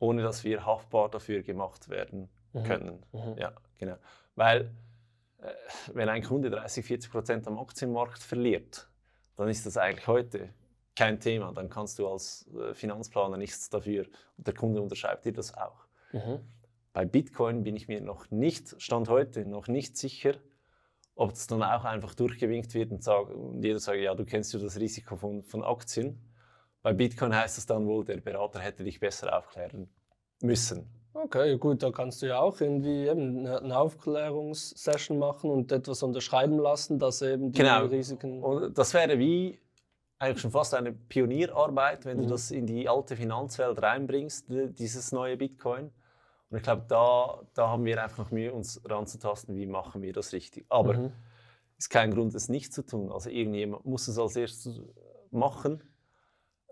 ohne 0.00 0.22
dass 0.22 0.42
wir 0.42 0.66
haftbar 0.66 1.08
dafür 1.08 1.42
gemacht 1.42 1.88
werden 1.88 2.28
Mhm. 2.52 2.62
können. 2.64 3.02
Mhm. 3.12 3.36
Ja, 3.38 3.52
genau. 3.78 3.96
Weil 4.34 4.72
äh, 5.38 5.52
wenn 5.94 6.08
ein 6.08 6.22
Kunde 6.22 6.50
30, 6.50 6.84
40 6.84 7.10
Prozent 7.12 7.46
am 7.46 7.58
Aktienmarkt 7.58 8.22
verliert, 8.22 8.88
dann 9.36 9.48
ist 9.48 9.64
das 9.66 9.76
eigentlich 9.76 10.08
heute 10.08 10.48
kein 10.96 11.20
Thema. 11.20 11.52
Dann 11.52 11.70
kannst 11.70 11.98
du 11.98 12.08
als 12.08 12.48
äh, 12.54 12.74
Finanzplaner 12.74 13.36
nichts 13.36 13.70
dafür 13.70 14.06
und 14.36 14.46
der 14.46 14.54
Kunde 14.54 14.82
unterschreibt 14.82 15.24
dir 15.26 15.32
das 15.32 15.54
auch. 15.56 15.86
Mhm. 16.12 16.40
Bei 16.92 17.04
Bitcoin 17.04 17.62
bin 17.62 17.76
ich 17.76 17.86
mir 17.86 18.00
noch 18.00 18.30
nicht, 18.32 18.74
Stand 18.82 19.08
heute, 19.08 19.46
noch 19.46 19.68
nicht 19.68 19.96
sicher, 19.96 20.34
ob 21.14 21.32
es 21.32 21.46
dann 21.46 21.62
auch 21.62 21.84
einfach 21.84 22.14
durchgewinkt 22.14 22.74
wird 22.74 22.90
und, 22.90 23.04
sag, 23.04 23.28
und 23.28 23.62
jeder 23.62 23.78
sagt, 23.78 23.98
ja, 23.98 24.14
du 24.14 24.24
kennst 24.24 24.52
ja 24.54 24.58
das 24.58 24.80
Risiko 24.80 25.16
von, 25.16 25.44
von 25.44 25.62
Aktien. 25.62 26.18
Bei 26.82 26.92
Bitcoin 26.92 27.34
heißt 27.34 27.58
es 27.58 27.66
dann 27.66 27.86
wohl, 27.86 28.04
der 28.04 28.18
Berater 28.18 28.58
hätte 28.60 28.84
dich 28.84 29.00
besser 29.00 29.36
aufklären 29.36 29.88
müssen. 30.40 30.86
Okay, 31.12 31.58
gut, 31.58 31.82
da 31.82 31.90
kannst 31.90 32.22
du 32.22 32.26
ja 32.26 32.38
auch 32.40 32.60
irgendwie 32.60 33.08
eben 33.08 33.46
eine 33.46 33.76
Aufklärungssession 33.78 35.18
machen 35.18 35.50
und 35.50 35.72
etwas 35.72 36.02
unterschreiben 36.02 36.58
lassen, 36.58 36.98
dass 36.98 37.20
eben 37.20 37.52
die 37.52 37.58
Genau. 37.60 37.84
Risiken. 37.86 38.42
Und 38.42 38.78
das 38.78 38.94
wäre 38.94 39.18
wie 39.18 39.58
eigentlich 40.18 40.40
schon 40.40 40.50
fast 40.52 40.74
eine 40.74 40.92
Pionierarbeit, 40.92 42.04
wenn 42.04 42.18
Mhm. 42.18 42.22
du 42.22 42.28
das 42.28 42.50
in 42.50 42.66
die 42.66 42.88
alte 42.88 43.16
Finanzwelt 43.16 43.82
reinbringst, 43.82 44.48
die- 44.50 44.72
dieses 44.72 45.12
neue 45.12 45.36
Bitcoin. 45.36 45.90
Und 46.50 46.56
ich 46.56 46.62
glaube, 46.62 46.84
da, 46.88 47.40
da 47.54 47.68
haben 47.68 47.84
wir 47.84 48.02
einfach 48.02 48.18
noch 48.18 48.30
Mühe, 48.30 48.52
uns 48.52 48.80
ranzutasten, 48.84 49.56
wie 49.56 49.66
machen 49.66 50.02
wir 50.02 50.12
das 50.12 50.32
richtig. 50.32 50.64
Aber 50.68 50.94
Mhm. 50.94 51.12
ist 51.76 51.90
kein 51.90 52.12
Grund, 52.12 52.34
es 52.34 52.48
nicht 52.48 52.72
zu 52.72 52.82
tun. 52.84 53.10
Also 53.10 53.30
irgendjemand 53.30 53.84
muss 53.84 54.08
es 54.08 54.18
als 54.18 54.36
erstes 54.36 54.80
machen. 55.30 55.82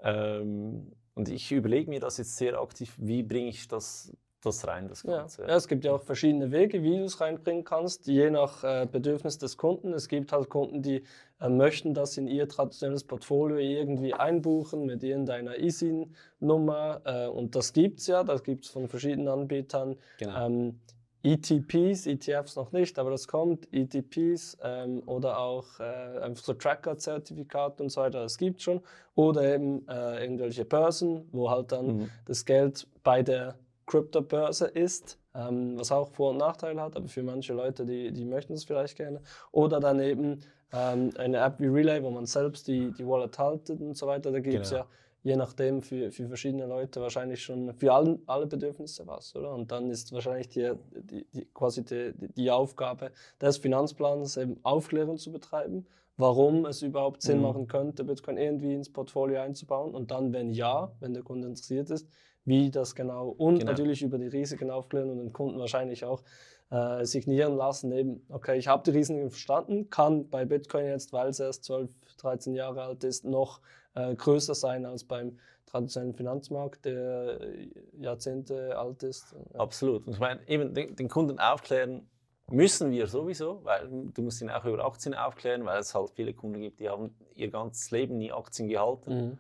Ähm, 0.03 0.93
und 1.15 1.29
ich 1.29 1.51
überlege 1.53 1.91
mir 1.91 2.01
das 2.01 2.19
jetzt 2.19 2.37
sehr 2.37 2.61
aktiv, 2.61 2.95
wie 2.99 3.23
bringe 3.23 3.49
ich 3.49 3.67
das, 3.67 4.13
das 4.41 4.67
rein, 4.69 4.87
das 4.87 5.03
Ja. 5.03 5.19
Ganze. 5.19 5.43
ja, 5.43 5.57
es 5.57 5.67
gibt 5.67 5.85
ja 5.85 5.93
auch 5.93 6.03
verschiedene 6.03 6.53
Wege, 6.53 6.83
wie 6.85 6.97
du 6.99 7.05
es 7.05 7.21
reinbringen 7.21 7.65
kannst, 7.65 8.07
je 8.07 8.31
nach 8.31 8.63
äh, 8.63 8.87
Bedürfnis 8.91 9.37
des 9.39 9.57
Kunden. 9.57 9.93
Es 9.93 10.07
gibt 10.09 10.31
halt 10.31 10.49
Kunden, 10.49 10.81
die 10.81 11.03
äh, 11.41 11.49
möchten 11.49 11.93
das 11.93 12.17
in 12.17 12.29
ihr 12.29 12.49
traditionelles 12.49 13.03
Portfolio 13.03 13.57
irgendwie 13.59 14.15
einbuchen 14.15 14.87
mit 14.87 15.03
irgendeiner 15.03 15.59
ISIN-Nummer. 15.59 17.01
Äh, 17.05 17.27
und 17.27 17.57
das 17.57 17.73
gibt 17.73 17.99
es 18.01 18.07
ja, 18.07 18.23
das 18.23 18.45
gibt 18.45 18.65
es 18.65 18.71
von 18.71 18.87
verschiedenen 18.89 19.29
Anbietern. 19.29 19.97
Genau. 20.19 20.47
Ähm, 20.47 20.81
ETPs, 21.23 22.07
ETFs 22.07 22.57
noch 22.57 22.73
nicht, 22.73 22.99
aber 22.99 23.11
das 23.11 23.27
kommt, 23.27 23.69
ETPs 23.73 24.57
ähm, 24.63 25.03
oder 25.07 25.39
auch 25.39 25.81
äh, 25.81 26.19
einfach 26.21 26.43
so 26.45 26.55
Tracker-Zertifikate 26.55 27.83
und 27.83 27.91
so 27.91 28.01
weiter, 28.01 28.21
das 28.23 28.39
gibt 28.39 28.63
schon. 28.63 28.81
Oder 29.15 29.55
eben 29.55 29.87
äh, 29.89 30.23
irgendwelche 30.23 30.65
Börsen, 30.65 31.29
wo 31.33 31.51
halt 31.51 31.73
dann 31.73 31.87
Mhm. 31.87 32.11
das 32.27 32.45
Geld 32.45 32.87
bei 33.03 33.23
der 33.23 33.57
Kryptobörse 33.87 34.67
ist, 34.67 35.19
ähm, 35.35 35.79
was 35.79 35.91
auch 35.91 36.11
Vor- 36.13 36.31
und 36.31 36.37
Nachteile 36.39 36.81
hat, 36.81 36.95
aber 36.97 37.09
für 37.09 37.23
manche 37.23 37.53
Leute, 37.55 37.85
die, 37.85 38.13
die 38.13 38.25
möchten 38.25 38.53
es 38.53 38.65
vielleicht 38.65 38.97
gerne. 38.97 39.21
Oder 39.51 39.81
dann 39.81 39.99
eben 40.01 40.41
ähm, 40.73 41.11
eine 41.17 41.39
App 41.39 41.55
wie 41.59 41.67
Relay, 41.67 42.03
wo 42.03 42.11
man 42.11 42.27
selbst 42.27 42.69
die, 42.69 42.93
die 42.93 43.07
Wallet 43.07 43.39
haltet 43.39 43.81
und 43.81 43.97
so 43.97 44.07
weiter. 44.07 44.31
Da 44.31 44.41
gibt 44.41 44.65
es 44.65 44.71
Genau. 44.71 44.83
ja 44.83 44.89
je 45.23 45.37
nachdem 45.37 45.83
für, 45.83 46.11
für 46.13 46.29
verschiedene 46.29 46.67
Leute 46.67 47.01
wahrscheinlich 47.01 47.43
schon 47.43 47.75
für 47.75 47.93
allen, 47.93 48.23
alle 48.27 48.47
Bedürfnisse 48.47 49.07
was, 49.07 49.35
oder? 49.37 49.53
Und 49.53 49.71
dann 49.71 49.91
ist 49.91 50.13
wahrscheinlich 50.13 50.49
die, 50.49 50.73
die, 50.95 51.27
die, 51.33 51.45
quasi 51.53 51.85
die, 51.85 52.13
die 52.37 52.51
Aufgabe 52.51 53.11
des 53.41 53.59
Finanzplans 53.59 54.37
eben 54.37 54.59
Aufklärung 54.63 55.19
zu 55.19 55.33
betreiben, 55.33 55.87
warum 56.17 56.67
es 56.67 56.83
überhaupt 56.83 57.23
Sinn 57.23 57.39
Mhm. 57.39 57.43
machen 57.43 57.67
könnte, 57.69 58.05
Bitcoin 58.05 58.39
irgendwie 58.39 58.75
ins 58.75 58.93
Portfolio 58.93 59.41
einzubauen 59.41 59.95
und 59.95 60.11
dann, 60.11 60.33
wenn 60.33 60.51
ja, 60.51 60.93
wenn 61.01 61.15
der 61.15 61.23
Kunde 61.23 61.49
interessiert 61.49 61.91
ist, 61.91 62.09
wie 62.45 62.71
das 62.71 62.95
genau 62.95 63.29
und 63.29 63.59
Genau. 63.59 63.71
natürlich 63.73 64.03
über 64.03 64.19
die 64.19 64.27
Risiken 64.29 64.71
aufklären 64.71 65.11
und 65.11 65.19
den 65.19 65.33
Kunden 65.33 65.59
wahrscheinlich 65.59 66.05
auch 66.05 66.23
äh, 66.71 67.05
signieren 67.05 67.57
lassen, 67.57 67.93
eben, 67.93 68.27
okay, 68.29 68.59
ich 68.59 68.69
habe 68.69 68.83
die 68.85 68.97
Risiken 68.97 69.31
verstanden, 69.31 69.91
kann 69.91 70.29
bei 70.29 70.45
Bitcoin 70.45 70.87
jetzt, 70.87 71.13
weil 71.13 71.29
es 71.29 71.41
erst 71.41 71.65
12, 71.65 71.91
13 72.19 72.55
Jahre 72.55 72.83
alt 72.83 73.05
ist, 73.05 73.25
noch 73.25 73.61
äh, 73.95 74.15
größer 74.15 74.55
sein 74.55 74.85
als 74.85 75.05
beim 75.05 75.39
traditionellen 75.67 76.15
Finanzmarkt, 76.15 76.85
der 76.85 77.41
äh, 77.41 77.69
Jahrzehnte 77.99 78.77
alt 78.79 79.03
ist. 79.03 79.35
Absolut. 79.55 80.07
Und 80.07 80.15
ich 80.15 80.21
meine, 80.21 80.47
eben 80.49 80.75
den, 80.75 80.97
den 80.97 81.09
Kunden 81.09 81.39
aufklären 81.39 82.09
müssen 82.51 82.91
wir 82.91 83.07
sowieso, 83.07 83.65
weil 83.65 83.89
du 83.89 84.23
musst 84.23 84.41
ihn 84.41 84.51
auch 84.51 84.65
über 84.65 84.85
Aktien 84.85 85.15
aufklären, 85.15 85.65
weil 85.65 85.81
es 85.81 85.95
halt 85.95 86.11
viele 86.11 86.33
Kunden 86.33 86.61
gibt, 86.61 86.81
die 86.81 86.89
haben 86.89 87.15
ihr 87.35 87.51
ganzes 87.51 87.91
Leben 87.91 88.17
nie 88.17 88.33
Aktien 88.33 88.69
gehalten. 88.69 89.15
Mhm. 89.15 89.39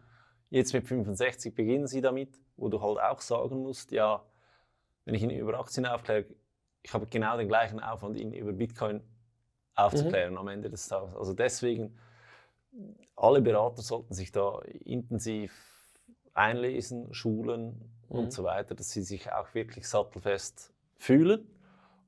Jetzt 0.50 0.72
mit 0.72 0.86
65 0.86 1.54
beginnen 1.54 1.86
sie 1.86 2.00
damit, 2.00 2.40
wo 2.56 2.68
du 2.68 2.80
halt 2.80 2.98
auch 2.98 3.20
sagen 3.20 3.62
musst, 3.62 3.92
ja, 3.92 4.24
wenn 5.04 5.14
ich 5.14 5.22
ihn 5.22 5.30
über 5.30 5.58
Aktien 5.58 5.86
aufkläre, 5.86 6.26
ich 6.82 6.92
habe 6.94 7.06
genau 7.06 7.36
den 7.36 7.48
gleichen 7.48 7.80
Aufwand, 7.80 8.18
ihn 8.18 8.32
über 8.32 8.52
Bitcoin 8.52 9.02
aufzuklären 9.74 10.36
am 10.36 10.48
Ende 10.48 10.70
des 10.70 10.88
Tages. 10.88 11.14
Also 11.14 11.34
deswegen, 11.34 11.98
alle 13.16 13.40
Berater 13.40 13.82
sollten 13.82 14.14
sich 14.14 14.32
da 14.32 14.60
intensiv 14.84 15.52
einlesen, 16.34 17.12
schulen 17.12 17.92
Mhm. 18.08 18.18
und 18.18 18.32
so 18.32 18.44
weiter, 18.44 18.74
dass 18.74 18.90
sie 18.90 19.02
sich 19.02 19.30
auch 19.32 19.54
wirklich 19.54 19.86
sattelfest 19.88 20.72
fühlen. 20.96 21.46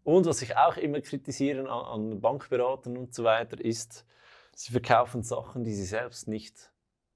Und 0.03 0.27
was 0.27 0.43
ich 0.43 0.57
auch 0.57 0.77
immer 0.77 1.01
kritisiere 1.01 1.61
an, 1.71 2.11
an 2.13 2.21
Bankberatern 2.21 2.97
und 2.97 3.15
so 3.15 3.25
weiter, 3.25 3.63
ist, 3.63 4.07
sie 4.55 4.73
verkaufen 4.73 5.23
Sachen, 5.23 5.65
die 5.65 5.75
sie 5.75 5.85
selbst 5.85 6.27
nicht 6.29 6.73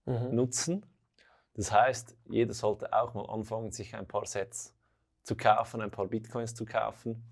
Mhm. 0.06 0.34
nutzen. 0.34 0.86
Das 1.54 1.72
heißt, 1.72 2.16
jeder 2.28 2.52
sollte 2.52 2.92
auch 2.92 3.14
mal 3.14 3.24
anfangen, 3.30 3.70
sich 3.70 3.94
ein 3.94 4.06
paar 4.06 4.26
Sets 4.26 4.74
zu 5.22 5.34
kaufen, 5.36 5.80
ein 5.80 5.90
paar 5.90 6.06
Bitcoins 6.06 6.54
zu 6.54 6.66
kaufen. 6.66 7.22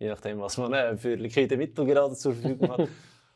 Je 0.00 0.08
nachdem, 0.08 0.40
was 0.40 0.56
man 0.56 0.72
äh, 0.72 0.96
für 0.96 1.14
liquide 1.14 1.58
Mittel 1.58 1.84
gerade 1.84 2.16
zur 2.16 2.34
Verfügung 2.34 2.70
hat. 2.72 2.88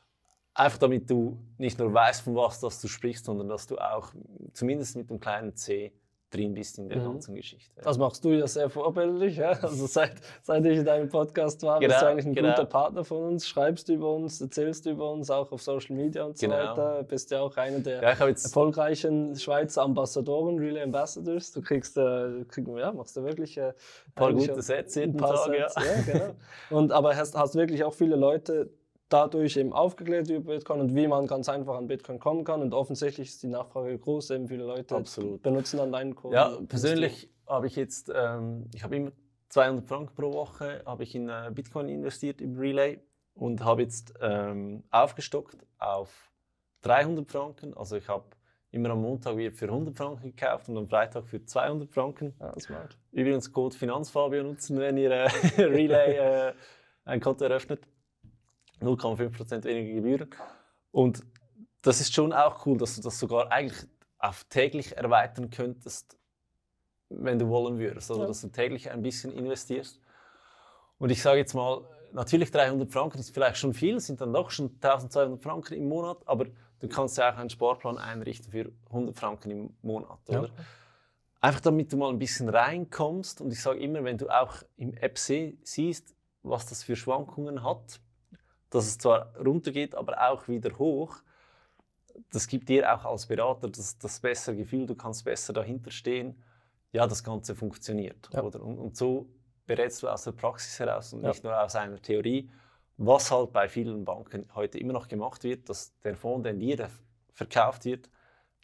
Einfach 0.55 0.79
damit 0.79 1.11
du 1.11 1.39
nicht 1.59 1.79
nur 1.79 1.93
weißt, 1.93 2.23
von 2.23 2.35
was 2.37 2.59
das 2.61 2.81
du 2.81 2.89
sprichst, 2.89 3.27
sondern 3.27 3.49
dass 3.49 3.67
du 3.67 3.77
auch 3.77 4.15
zumindest 4.55 4.97
mit 4.97 5.11
dem 5.11 5.21
kleinen 5.21 5.55
C 5.55 5.93
drin 6.35 6.55
bist 6.55 6.79
in 6.79 6.89
der 6.89 6.99
Mhm. 6.99 7.05
ganzen 7.05 7.35
Geschichte. 7.35 7.81
Das 7.83 7.97
machst 7.99 8.25
du 8.25 8.31
ja 8.31 8.47
sehr 8.47 8.69
vorbildlich. 8.69 9.37
Ja? 9.37 9.51
Also 9.63 9.87
seit, 9.87 10.15
seit 10.43 10.65
ich 10.67 10.79
in 10.79 10.85
deinem 10.85 11.09
Podcast 11.09 11.63
war, 11.63 11.79
bist 11.79 11.91
Genau, 11.91 12.01
du 12.01 12.07
eigentlich 12.11 12.27
ein 12.27 12.35
genau. 12.35 12.51
guter 12.51 12.65
Partner 12.67 13.05
von 13.05 13.25
uns, 13.25 13.47
schreibst 13.47 13.89
über 13.89 14.13
uns, 14.13 14.41
erzählst 14.41 14.87
über 14.87 15.11
uns, 15.13 15.31
auch 15.31 15.51
auf 15.53 15.63
Social 15.63 15.97
Media 15.97 16.25
und 16.25 16.37
so 16.39 16.47
Genau. 16.47 16.59
weiter. 16.59 17.03
Bist 17.05 17.31
ja 17.31 17.41
auch 17.41 17.57
einer 17.57 17.79
der 17.81 18.03
Ja, 18.03 18.11
erfolgreichen 18.11 19.37
Schweizer 19.37 19.83
Ambassadoren, 19.83 20.59
Relay 20.59 20.83
Ambassadors. 20.83 21.53
Du 21.53 21.63
kriegst, 21.63 21.97
äh, 21.97 22.45
krieg, 22.49 22.67
ja, 22.77 22.93
machst 22.93 23.17
du 23.17 23.23
wirklich 23.25 23.57
äh, 23.59 23.69
ein 23.69 23.75
paar 24.15 24.33
gute 24.33 24.55
ein 24.55 24.85
jeden 24.95 25.17
paar 25.17 25.35
Tag. 25.35 25.55
Ja. 25.55 25.69
Sets, 25.69 26.07
ja, 26.07 26.13
genau. 26.13 26.35
Und 26.71 26.93
aber 26.93 27.15
hast, 27.17 27.37
hast 27.37 27.55
wirklich 27.55 27.85
auch 27.85 27.95
viele 27.95 28.17
Leute 28.17 28.71
dadurch 29.09 29.57
eben 29.57 29.73
aufgeklärt 29.73 30.29
über 30.31 30.55
Bitcoin 30.55 30.81
und 30.81 30.95
wie 30.95 31.07
man 31.07 31.27
ganz 31.27 31.49
einfach 31.49 31.77
an 31.77 31.87
Bitcoin 31.87 32.19
kommen 32.19 32.45
kann. 32.45 32.63
Und 32.63 32.75
offensichtlich 32.75 33.29
ist 33.29 33.43
die 33.43 33.49
Nachfrage 33.49 33.99
groß, 33.99 34.31
eben 34.31 34.49
viele 34.49 34.65
Leute 34.65 34.97
Absolut. 34.97 35.43
benutzen 35.43 35.79
dann 35.79 35.93
deinen 35.93 36.15
Code. 36.15 36.35
Ja, 36.35 36.59
persönlich 36.69 37.31
habe 37.47 37.67
ich 37.67 37.77
jetzt, 37.77 38.11
ähm, 38.15 38.69
ich 38.75 38.83
habe 38.83 38.97
immer 38.97 39.13
200 39.51 39.87
Franken 39.87 40.15
pro 40.15 40.33
Woche 40.33 40.83
habe 40.85 41.05
ich 41.05 41.15
in 41.15 41.29
äh, 41.29 41.51
Bitcoin 41.55 41.89
investiert 41.89 42.41
im 42.41 42.59
Relay 42.59 42.99
und 43.35 43.63
habe 43.65 43.83
jetzt 43.83 44.15
ähm, 44.21 44.83
aufgestockt 44.91 45.59
auf 45.79 46.33
300 46.83 47.31
Franken. 47.31 47.75
Also 47.77 47.97
ich 47.97 48.09
habe 48.09 48.25
immer 48.71 48.91
am 48.91 49.03
Montag 49.03 49.37
wieder 49.37 49.53
für 49.53 49.67
100 49.67 49.97
Franken 49.97 50.35
gekauft 50.35 50.69
und 50.69 50.77
am 50.77 50.89
Freitag 50.89 51.27
für 51.27 51.45
200 51.45 51.89
Franken. 51.93 52.35
Ja. 52.41 52.89
Übrigens 53.13 53.53
Code 53.53 53.77
Finanzfabio 53.77 54.43
nutzen, 54.43 54.79
wenn 54.81 54.97
ihr 54.97 55.13
äh, 55.13 55.29
Relay 55.59 56.17
äh, 56.17 56.53
ein 57.05 57.21
Konto 57.21 57.45
eröffnet. 57.45 57.87
0,5% 58.81 59.65
weniger 59.65 59.95
Gebühren. 59.95 60.31
Und 60.93 61.23
das 61.83 62.01
ist 62.01 62.15
schon 62.15 62.33
auch 62.33 62.65
cool, 62.67 62.79
dass 62.79 62.97
du 62.97 63.03
das 63.03 63.19
sogar 63.19 63.51
eigentlich 63.53 63.87
auf 64.19 64.45
täglich 64.45 64.97
erweitern 64.97 65.51
könntest, 65.51 66.17
wenn 67.11 67.39
du 67.39 67.49
wollen 67.49 67.79
würdest. 67.79 68.11
Oder 68.11 68.23
ja. 68.23 68.27
dass 68.27 68.41
du 68.41 68.49
täglich 68.49 68.91
ein 68.91 69.03
bisschen 69.03 69.33
investierst. 69.33 70.01
Und 70.99 71.11
ich 71.11 71.23
sage 71.23 71.39
jetzt 71.39 71.55
mal, 71.55 71.85
natürlich 72.13 72.51
300 72.51 72.91
Franken 72.91 73.19
ist 73.19 73.35
vielleicht 73.35 73.59
schon 73.59 73.75
viel, 73.75 74.01
sind 74.01 74.21
dann 74.21 74.33
doch 74.33 74.51
schon 74.51 74.71
1200 74.81 75.43
Franken 75.43 75.75
im 75.75 75.89
Monat, 75.89 76.19
aber 76.27 76.47
du 76.79 76.89
kannst 76.89 77.19
ja 77.19 77.33
auch 77.33 77.37
einen 77.37 77.51
Sportplan 77.51 77.99
einrichten 77.99 78.51
für 78.51 78.73
100 78.87 79.19
Franken 79.19 79.51
im 79.51 79.77
Monat, 79.83 80.19
oder? 80.29 80.45
Ja. 80.45 80.65
Einfach 81.41 81.61
damit 81.61 81.93
du 81.93 81.99
mal 81.99 82.09
ein 82.09 82.19
bisschen 82.19 82.49
reinkommst. 82.49 83.43
Und 83.43 83.53
ich 83.53 83.61
sage 83.61 83.79
immer, 83.79 84.03
wenn 84.03 84.17
du 84.17 84.31
auch 84.31 84.63
im 84.79 84.95
App 84.95 85.19
siehst, 85.19 86.17
was 86.43 86.65
das 86.65 86.83
für 86.83 86.97
Schwankungen 86.97 87.63
hat, 87.63 88.01
dass 88.75 88.87
es 88.87 88.99
zwar 88.99 89.35
runtergeht, 89.37 89.95
aber 89.95 90.31
auch 90.31 90.49
wieder 90.49 90.77
hoch, 90.79 91.17
das 92.31 92.47
gibt 92.49 92.69
dir 92.69 92.93
auch 92.93 93.05
als 93.05 93.27
Berater 93.27 93.69
das, 93.69 93.99
das 93.99 94.21
bessere 94.21 94.57
Gefühl, 94.57 94.87
du 94.87 94.95
kannst 94.95 95.25
besser 95.25 95.53
dahinter 95.53 95.91
stehen, 95.91 96.43
ja, 96.93 97.07
das 97.07 97.23
Ganze 97.23 97.55
funktioniert. 97.55 98.29
Ja. 98.33 98.43
Oder? 98.43 98.61
Und, 98.63 98.79
und, 98.79 98.97
so 98.97 99.29
berätst 99.67 100.03
du 100.03 100.09
aus 100.09 100.25
der 100.25 100.33
Praxis 100.33 100.79
heraus 100.79 101.13
und 101.13 101.23
ja. 101.23 101.29
nicht 101.29 101.43
nur 101.43 101.61
aus 101.61 101.75
einer 101.77 102.01
Theorie, 102.01 102.51
was 102.97 103.31
halt 103.31 103.53
bei 103.53 103.69
vielen 103.69 104.05
Banken 104.05 104.49
heute 104.55 104.79
immer 104.79 104.93
noch 104.93 105.09
gemacht 105.09 105.43
wird, 105.45 105.69
dass 105.69 105.97
der 106.01 106.17
Fonds, 106.17 106.45
den 106.45 106.59
dir 106.59 106.89
verkauft 107.33 107.85
wird, 107.85 108.09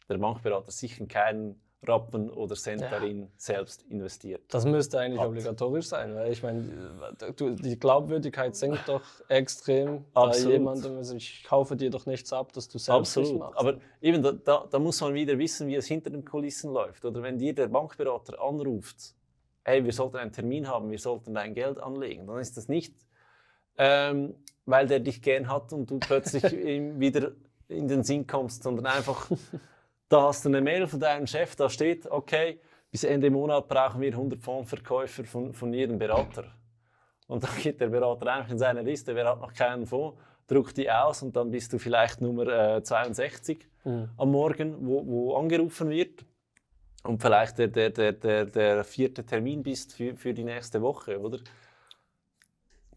der 0.07 0.17
Bankberater 0.17 0.71
sicher 0.71 1.05
keinen 1.05 1.61
Rappen 1.87 2.29
oder 2.29 2.55
Cent 2.55 2.81
ja. 2.81 2.89
darin 2.89 3.31
selbst 3.37 3.83
investiert. 3.89 4.41
Das 4.49 4.65
müsste 4.65 4.99
eigentlich 4.99 5.19
hat. 5.19 5.29
obligatorisch 5.29 5.87
sein, 5.87 6.13
weil 6.13 6.31
ich 6.31 6.43
meine, 6.43 6.69
die 7.39 7.79
Glaubwürdigkeit 7.79 8.55
senkt 8.55 8.87
doch 8.87 9.01
extrem 9.27 10.05
Absolut. 10.13 10.45
bei 10.45 10.53
jemandem. 10.53 10.97
Also 10.97 11.15
ich 11.15 11.43
kaufe 11.43 11.75
dir 11.75 11.89
doch 11.89 12.05
nichts 12.05 12.31
ab, 12.33 12.53
dass 12.53 12.67
du 12.67 12.77
selbst 12.77 13.17
Absolut. 13.17 13.39
machst. 13.39 13.57
Aber 13.57 13.79
eben, 13.99 14.21
da, 14.21 14.31
da, 14.31 14.67
da, 14.69 14.79
muss 14.79 15.01
man 15.01 15.15
wieder 15.15 15.37
wissen, 15.39 15.67
wie 15.67 15.75
es 15.75 15.87
hinter 15.87 16.11
den 16.11 16.23
Kulissen 16.23 16.71
läuft. 16.71 17.03
Oder 17.03 17.23
wenn 17.23 17.39
dir 17.39 17.55
der 17.55 17.67
Bankberater 17.67 18.39
anruft, 18.39 19.15
hey, 19.63 19.83
wir 19.83 19.93
sollten 19.93 20.17
einen 20.17 20.31
Termin 20.31 20.67
haben, 20.67 20.91
wir 20.91 20.99
sollten 20.99 21.33
dein 21.33 21.55
Geld 21.55 21.79
anlegen, 21.79 22.27
dann 22.27 22.37
ist 22.37 22.57
das 22.57 22.67
nicht, 22.67 22.93
ähm, 23.77 24.35
weil 24.65 24.85
der 24.85 24.99
dich 24.99 25.23
gern 25.23 25.47
hat 25.47 25.73
und 25.73 25.89
du 25.89 25.97
plötzlich 25.97 26.43
wieder 26.99 27.31
in 27.67 27.87
den 27.87 28.03
Sinn 28.03 28.27
kommst, 28.27 28.61
sondern 28.63 28.85
einfach 28.85 29.31
Da 30.11 30.23
hast 30.23 30.43
du 30.43 30.49
eine 30.49 30.59
Mail 30.59 30.87
von 30.87 30.99
deinem 30.99 31.25
Chef, 31.25 31.55
da 31.55 31.69
steht, 31.69 32.05
okay, 32.11 32.59
bis 32.91 33.05
Ende 33.05 33.29
Monat 33.29 33.69
brauchen 33.69 34.01
wir 34.01 34.11
100 34.11 34.41
Fondsverkäufer 34.41 35.23
von, 35.23 35.53
von 35.53 35.71
jedem 35.71 35.97
Berater. 35.97 36.51
Und 37.27 37.45
dann 37.45 37.55
geht 37.63 37.79
der 37.79 37.87
Berater 37.87 38.27
einfach 38.27 38.51
in 38.51 38.59
seine 38.59 38.81
Liste, 38.81 39.15
wer 39.15 39.29
hat 39.29 39.39
noch 39.39 39.53
keinen 39.53 39.85
Fonds, 39.85 40.19
druckt 40.47 40.75
die 40.75 40.91
aus 40.91 41.21
und 41.23 41.33
dann 41.37 41.49
bist 41.49 41.71
du 41.71 41.79
vielleicht 41.79 42.19
Nummer 42.19 42.75
äh, 42.75 42.83
62 42.83 43.65
mhm. 43.85 44.09
am 44.17 44.31
Morgen, 44.31 44.85
wo, 44.85 45.07
wo 45.07 45.35
angerufen 45.37 45.89
wird 45.89 46.25
und 47.03 47.21
vielleicht 47.21 47.57
der, 47.59 47.69
der, 47.69 47.91
der, 47.91 48.11
der, 48.11 48.45
der 48.47 48.83
vierte 48.83 49.25
Termin 49.25 49.63
bist 49.63 49.93
für, 49.93 50.17
für 50.17 50.33
die 50.33 50.43
nächste 50.43 50.81
Woche, 50.81 51.21
oder? 51.21 51.39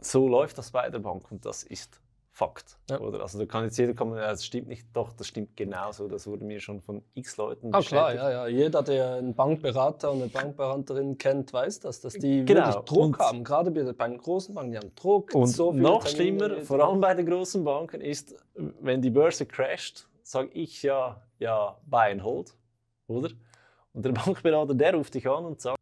So 0.00 0.26
läuft 0.26 0.58
das 0.58 0.72
bei 0.72 0.90
der 0.90 0.98
Bank 0.98 1.30
und 1.30 1.46
das 1.46 1.62
ist 1.62 2.00
Fakt. 2.36 2.76
Ja. 2.90 2.98
Oder? 2.98 3.20
Also 3.20 3.38
da 3.38 3.46
kann 3.46 3.62
jetzt 3.62 3.78
jeder 3.78 3.94
kommen, 3.94 4.16
das 4.16 4.44
stimmt 4.44 4.66
nicht, 4.66 4.88
doch, 4.92 5.12
das 5.12 5.28
stimmt 5.28 5.56
genauso. 5.56 6.08
Das 6.08 6.26
wurde 6.26 6.44
mir 6.44 6.58
schon 6.58 6.80
von 6.80 7.00
x 7.14 7.36
Leuten 7.36 7.72
ah, 7.72 7.80
klar, 7.80 8.12
ja, 8.12 8.28
ja. 8.28 8.46
Jeder, 8.48 8.82
der 8.82 9.14
einen 9.14 9.36
Bankberater 9.36 10.10
und 10.10 10.20
eine 10.20 10.30
Bankberaterin 10.30 11.16
kennt, 11.16 11.52
weiß 11.52 11.78
das, 11.78 12.00
dass 12.00 12.14
die 12.14 12.44
genau. 12.44 12.66
wirklich 12.66 12.84
Druck 12.86 13.04
und 13.04 13.18
haben. 13.20 13.44
Gerade 13.44 13.70
bei 13.70 14.08
den 14.08 14.18
großen 14.18 14.52
Banken, 14.52 14.72
die 14.72 14.78
haben 14.78 14.92
Druck. 14.96 15.32
Und 15.32 15.46
so 15.46 15.72
noch 15.72 16.08
schlimmer, 16.08 16.60
vor 16.62 16.80
allem 16.80 17.00
bei 17.00 17.14
den 17.14 17.26
großen 17.26 17.62
Banken, 17.62 18.00
ist, 18.00 18.34
wenn 18.80 19.00
die 19.00 19.10
Börse 19.10 19.46
crasht, 19.46 20.08
sage 20.24 20.50
ich 20.54 20.82
ja, 20.82 21.22
ja, 21.38 21.78
buy 21.86 22.10
and 22.10 22.24
hold, 22.24 22.52
oder? 23.06 23.30
Und 23.92 24.04
der 24.04 24.10
Bankberater, 24.10 24.74
der 24.74 24.96
ruft 24.96 25.14
dich 25.14 25.28
an 25.28 25.44
und 25.44 25.60
sagt, 25.60 25.78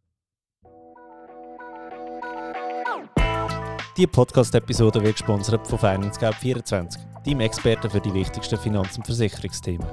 Die 3.98 4.06
Podcast-Episode 4.06 5.02
wird 5.02 5.16
gesponsert 5.16 5.66
von 5.66 5.78
FinanceGap24, 5.78 6.98
deinem 7.26 7.40
Experten 7.40 7.90
für 7.90 8.00
die 8.00 8.14
wichtigsten 8.14 8.56
Finanz- 8.56 8.96
und 8.96 9.04
Versicherungsthemen. 9.04 9.86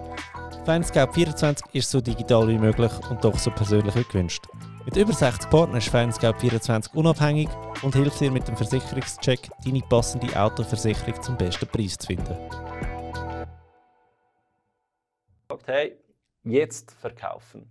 FinanceGap24 0.65 1.63
ist 1.73 1.91
so 1.91 1.99
digital 1.99 2.47
wie 2.47 2.57
möglich 2.57 2.93
und 3.09 3.21
doch 3.21 3.37
so 3.37 3.51
persönlich 3.51 3.93
wie 3.97 4.05
gewünscht. 4.05 4.45
Mit 4.85 4.95
über 4.95 5.11
60 5.11 5.49
Partnern 5.49 5.79
ist 5.79 5.93
FinanceGap24 5.93 6.95
unabhängig 6.95 7.49
und 7.81 7.93
hilft 7.93 8.21
dir 8.21 8.31
mit 8.31 8.47
dem 8.47 8.55
Versicherungscheck, 8.55 9.49
deine 9.65 9.81
passende 9.81 10.33
Autoversicherung 10.39 11.21
zum 11.21 11.35
besten 11.35 11.67
Preis 11.67 11.97
zu 11.97 12.07
finden. 12.07 12.37
Hey, 15.65 15.97
jetzt 16.45 16.93
verkaufen. 16.93 17.69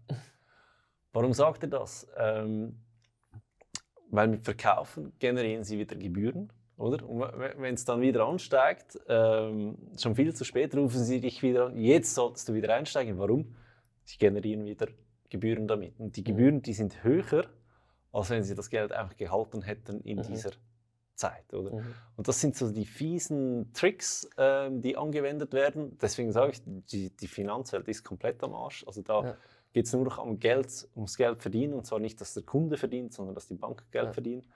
Warum 1.14 1.33
sagt 1.33 1.62
er 1.62 1.71
das? 1.71 2.07
Ähm, 2.19 2.79
weil 4.11 4.29
mit 4.29 4.44
Verkaufen 4.44 5.12
generieren 5.18 5.64
sie 5.64 5.79
wieder 5.79 5.97
Gebühren, 5.97 6.53
oder? 6.77 7.07
Und 7.09 7.21
wenn 7.59 7.75
es 7.75 7.85
dann 7.85 8.01
wieder 8.01 8.27
ansteigt, 8.27 8.99
ähm, 9.09 9.77
schon 9.97 10.14
viel 10.14 10.35
zu 10.35 10.44
spät, 10.44 10.75
rufen 10.75 11.03
sie 11.03 11.21
dich 11.21 11.42
wieder 11.42 11.66
an, 11.66 11.77
jetzt 11.77 12.14
solltest 12.14 12.49
du 12.49 12.55
wieder 12.55 12.75
einsteigen. 12.75 13.18
Warum? 13.18 13.55
Sie 14.05 14.16
generieren 14.16 14.64
wieder 14.64 14.88
Gebühren 15.29 15.66
damit. 15.66 15.99
Und 15.99 16.16
die 16.16 16.23
mhm. 16.23 16.27
Gebühren, 16.27 16.62
die 16.62 16.73
sind 16.73 17.03
höher, 17.05 17.47
als 18.12 18.31
wenn 18.31 18.42
sie 18.42 18.55
das 18.55 18.71
Geld 18.71 18.92
einfach 18.92 19.16
gehalten 19.16 19.62
hätten 19.62 20.01
in 20.01 20.18
mhm. 20.18 20.23
dieser 20.23 20.53
Zeit. 21.19 21.53
Oder? 21.53 21.77
Mhm. 21.77 21.95
Und 22.17 22.29
das 22.29 22.41
sind 22.41 22.57
so 22.57 22.71
die 22.71 22.87
fiesen 22.87 23.73
Tricks, 23.75 24.29
ähm, 24.39 24.81
die 24.81 24.97
angewendet 24.97 25.53
werden. 25.53 25.99
Deswegen 26.01 26.33
sage 26.33 26.53
ich, 26.53 26.63
die, 26.65 27.11
die 27.11 27.29
Finanzwelt 27.29 27.89
ist 27.89 28.05
komplett 28.05 28.43
am 28.43 28.55
Arsch. 28.55 28.85
Also 28.87 29.03
da 29.03 29.23
ja 29.23 29.37
geht 29.73 29.87
es 29.87 29.93
nur 29.93 30.05
noch 30.05 30.19
um 30.19 30.39
Geld, 30.39 30.89
ums 30.97 31.17
Geld 31.17 31.43
verdienen. 31.43 31.75
Und 31.75 31.87
zwar 31.87 31.99
nicht, 31.99 32.21
dass 32.21 32.35
der 32.35 32.43
Kunde 32.43 32.77
verdient, 32.77 33.13
sondern 33.13 33.35
dass 33.35 33.47
die 33.47 33.55
Bank 33.55 33.85
Geld 33.91 34.07
ja. 34.07 34.13
verdient. 34.13 34.47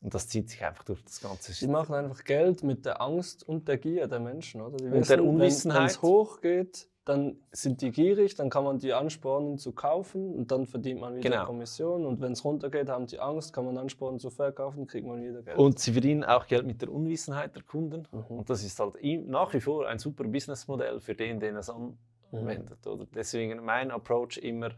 Und 0.00 0.14
das 0.14 0.28
zieht 0.28 0.48
sich 0.48 0.64
einfach 0.64 0.84
durch 0.84 1.02
das 1.04 1.20
ganze 1.20 1.48
System. 1.48 1.68
Die 1.68 1.72
machen 1.72 1.94
einfach 1.94 2.24
Geld 2.24 2.62
mit 2.62 2.86
der 2.86 3.02
Angst 3.02 3.46
und 3.46 3.68
der 3.68 3.76
Gier 3.76 4.08
der 4.08 4.20
Menschen. 4.20 4.62
Oder? 4.62 4.78
Die 4.78 4.84
und 4.84 4.92
wissen, 4.92 5.08
der 5.08 5.24
Unwissenheit. 5.24 5.80
Wenn 5.80 5.86
es 5.86 6.02
hochgeht, 6.02 6.88
dann 7.10 7.36
sind 7.50 7.82
die 7.82 7.90
gierig, 7.90 8.36
dann 8.36 8.50
kann 8.50 8.62
man 8.62 8.78
die 8.78 8.92
anspornen 8.92 9.58
zu 9.58 9.72
kaufen 9.72 10.32
und 10.32 10.52
dann 10.52 10.66
verdient 10.66 11.00
man 11.00 11.16
wieder 11.16 11.28
genau. 11.28 11.44
Kommission. 11.44 12.06
Und 12.06 12.20
wenn 12.20 12.32
es 12.32 12.44
runtergeht, 12.44 12.88
haben 12.88 13.06
die 13.06 13.18
Angst, 13.18 13.52
kann 13.52 13.64
man 13.64 13.76
anspornen 13.76 14.20
zu 14.20 14.30
verkaufen, 14.30 14.86
kriegt 14.86 15.06
man 15.06 15.20
wieder 15.20 15.42
Geld. 15.42 15.58
Und 15.58 15.80
sie 15.80 15.92
verdienen 15.92 16.22
auch 16.22 16.46
Geld 16.46 16.66
mit 16.66 16.80
der 16.82 16.92
Unwissenheit 16.92 17.56
der 17.56 17.64
Kunden. 17.64 18.06
Mhm. 18.12 18.38
Und 18.38 18.48
das 18.48 18.62
ist 18.62 18.78
halt 18.78 18.94
nach 19.26 19.52
wie 19.52 19.60
vor 19.60 19.88
ein 19.88 19.98
super 19.98 20.22
Businessmodell 20.22 21.00
für 21.00 21.16
den, 21.16 21.40
den 21.40 21.56
es 21.56 21.68
an, 21.68 21.98
wendet. 22.30 22.86
Oder? 22.86 23.06
Deswegen 23.12 23.64
mein 23.64 23.90
Approach 23.90 24.38
immer 24.38 24.70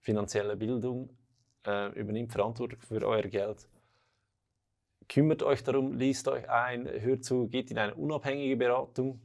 finanzielle 0.00 0.54
Bildung, 0.54 1.08
äh, 1.66 1.98
übernimmt 1.98 2.30
Verantwortung 2.30 2.80
für 2.80 3.02
euer 3.06 3.22
Geld. 3.22 3.66
Kümmert 5.08 5.42
euch 5.42 5.64
darum, 5.64 5.94
liest 5.94 6.28
euch 6.28 6.48
ein, 6.50 6.86
hört 6.86 7.24
zu, 7.24 7.48
geht 7.48 7.70
in 7.70 7.78
eine 7.78 7.94
unabhängige 7.94 8.56
Beratung 8.56 9.18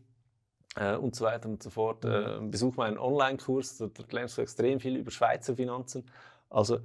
äh, 0.75 0.95
und 0.95 1.15
so 1.15 1.25
weiter 1.25 1.49
und 1.49 1.61
so 1.61 1.69
fort. 1.69 2.05
Äh, 2.05 2.39
besucht 2.41 2.77
meinen 2.77 2.97
Online-Kurs, 2.97 3.77
da 3.77 3.89
lernst 4.11 4.37
du 4.37 4.41
extrem 4.41 4.79
viel 4.79 4.97
über 4.97 5.11
Schweizer 5.11 5.55
Finanzen. 5.55 6.05
Also 6.49 6.79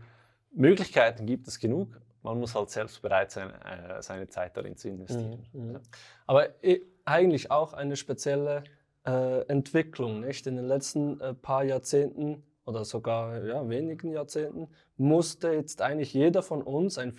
Möglichkeiten 0.52 1.26
gibt 1.26 1.48
es 1.48 1.58
genug. 1.58 2.00
Man 2.22 2.40
muss 2.40 2.54
halt 2.54 2.70
selbst 2.70 3.00
bereit 3.00 3.30
sein, 3.30 3.50
äh, 3.50 4.02
seine 4.02 4.28
Zeit 4.28 4.56
darin 4.56 4.76
zu 4.76 4.88
investieren. 4.88 5.46
Mhm, 5.52 5.62
mhm. 5.66 5.72
Ja. 5.74 5.80
Aber 6.26 6.64
äh, 6.64 6.80
eigentlich 7.04 7.50
auch 7.50 7.72
eine 7.72 7.96
spezielle 7.96 8.64
äh, 9.06 9.46
Entwicklung. 9.46 10.20
Nicht? 10.20 10.46
In 10.46 10.56
den 10.56 10.66
letzten 10.66 11.20
äh, 11.20 11.34
paar 11.34 11.64
Jahrzehnten 11.64 12.42
oder 12.64 12.84
sogar 12.84 13.44
ja, 13.44 13.66
wenigen 13.68 14.12
Jahrzehnten 14.12 14.68
musste 14.96 15.52
jetzt 15.52 15.80
eigentlich 15.80 16.12
jeder 16.12 16.42
von 16.42 16.62
uns 16.62 16.98
ein 16.98 17.14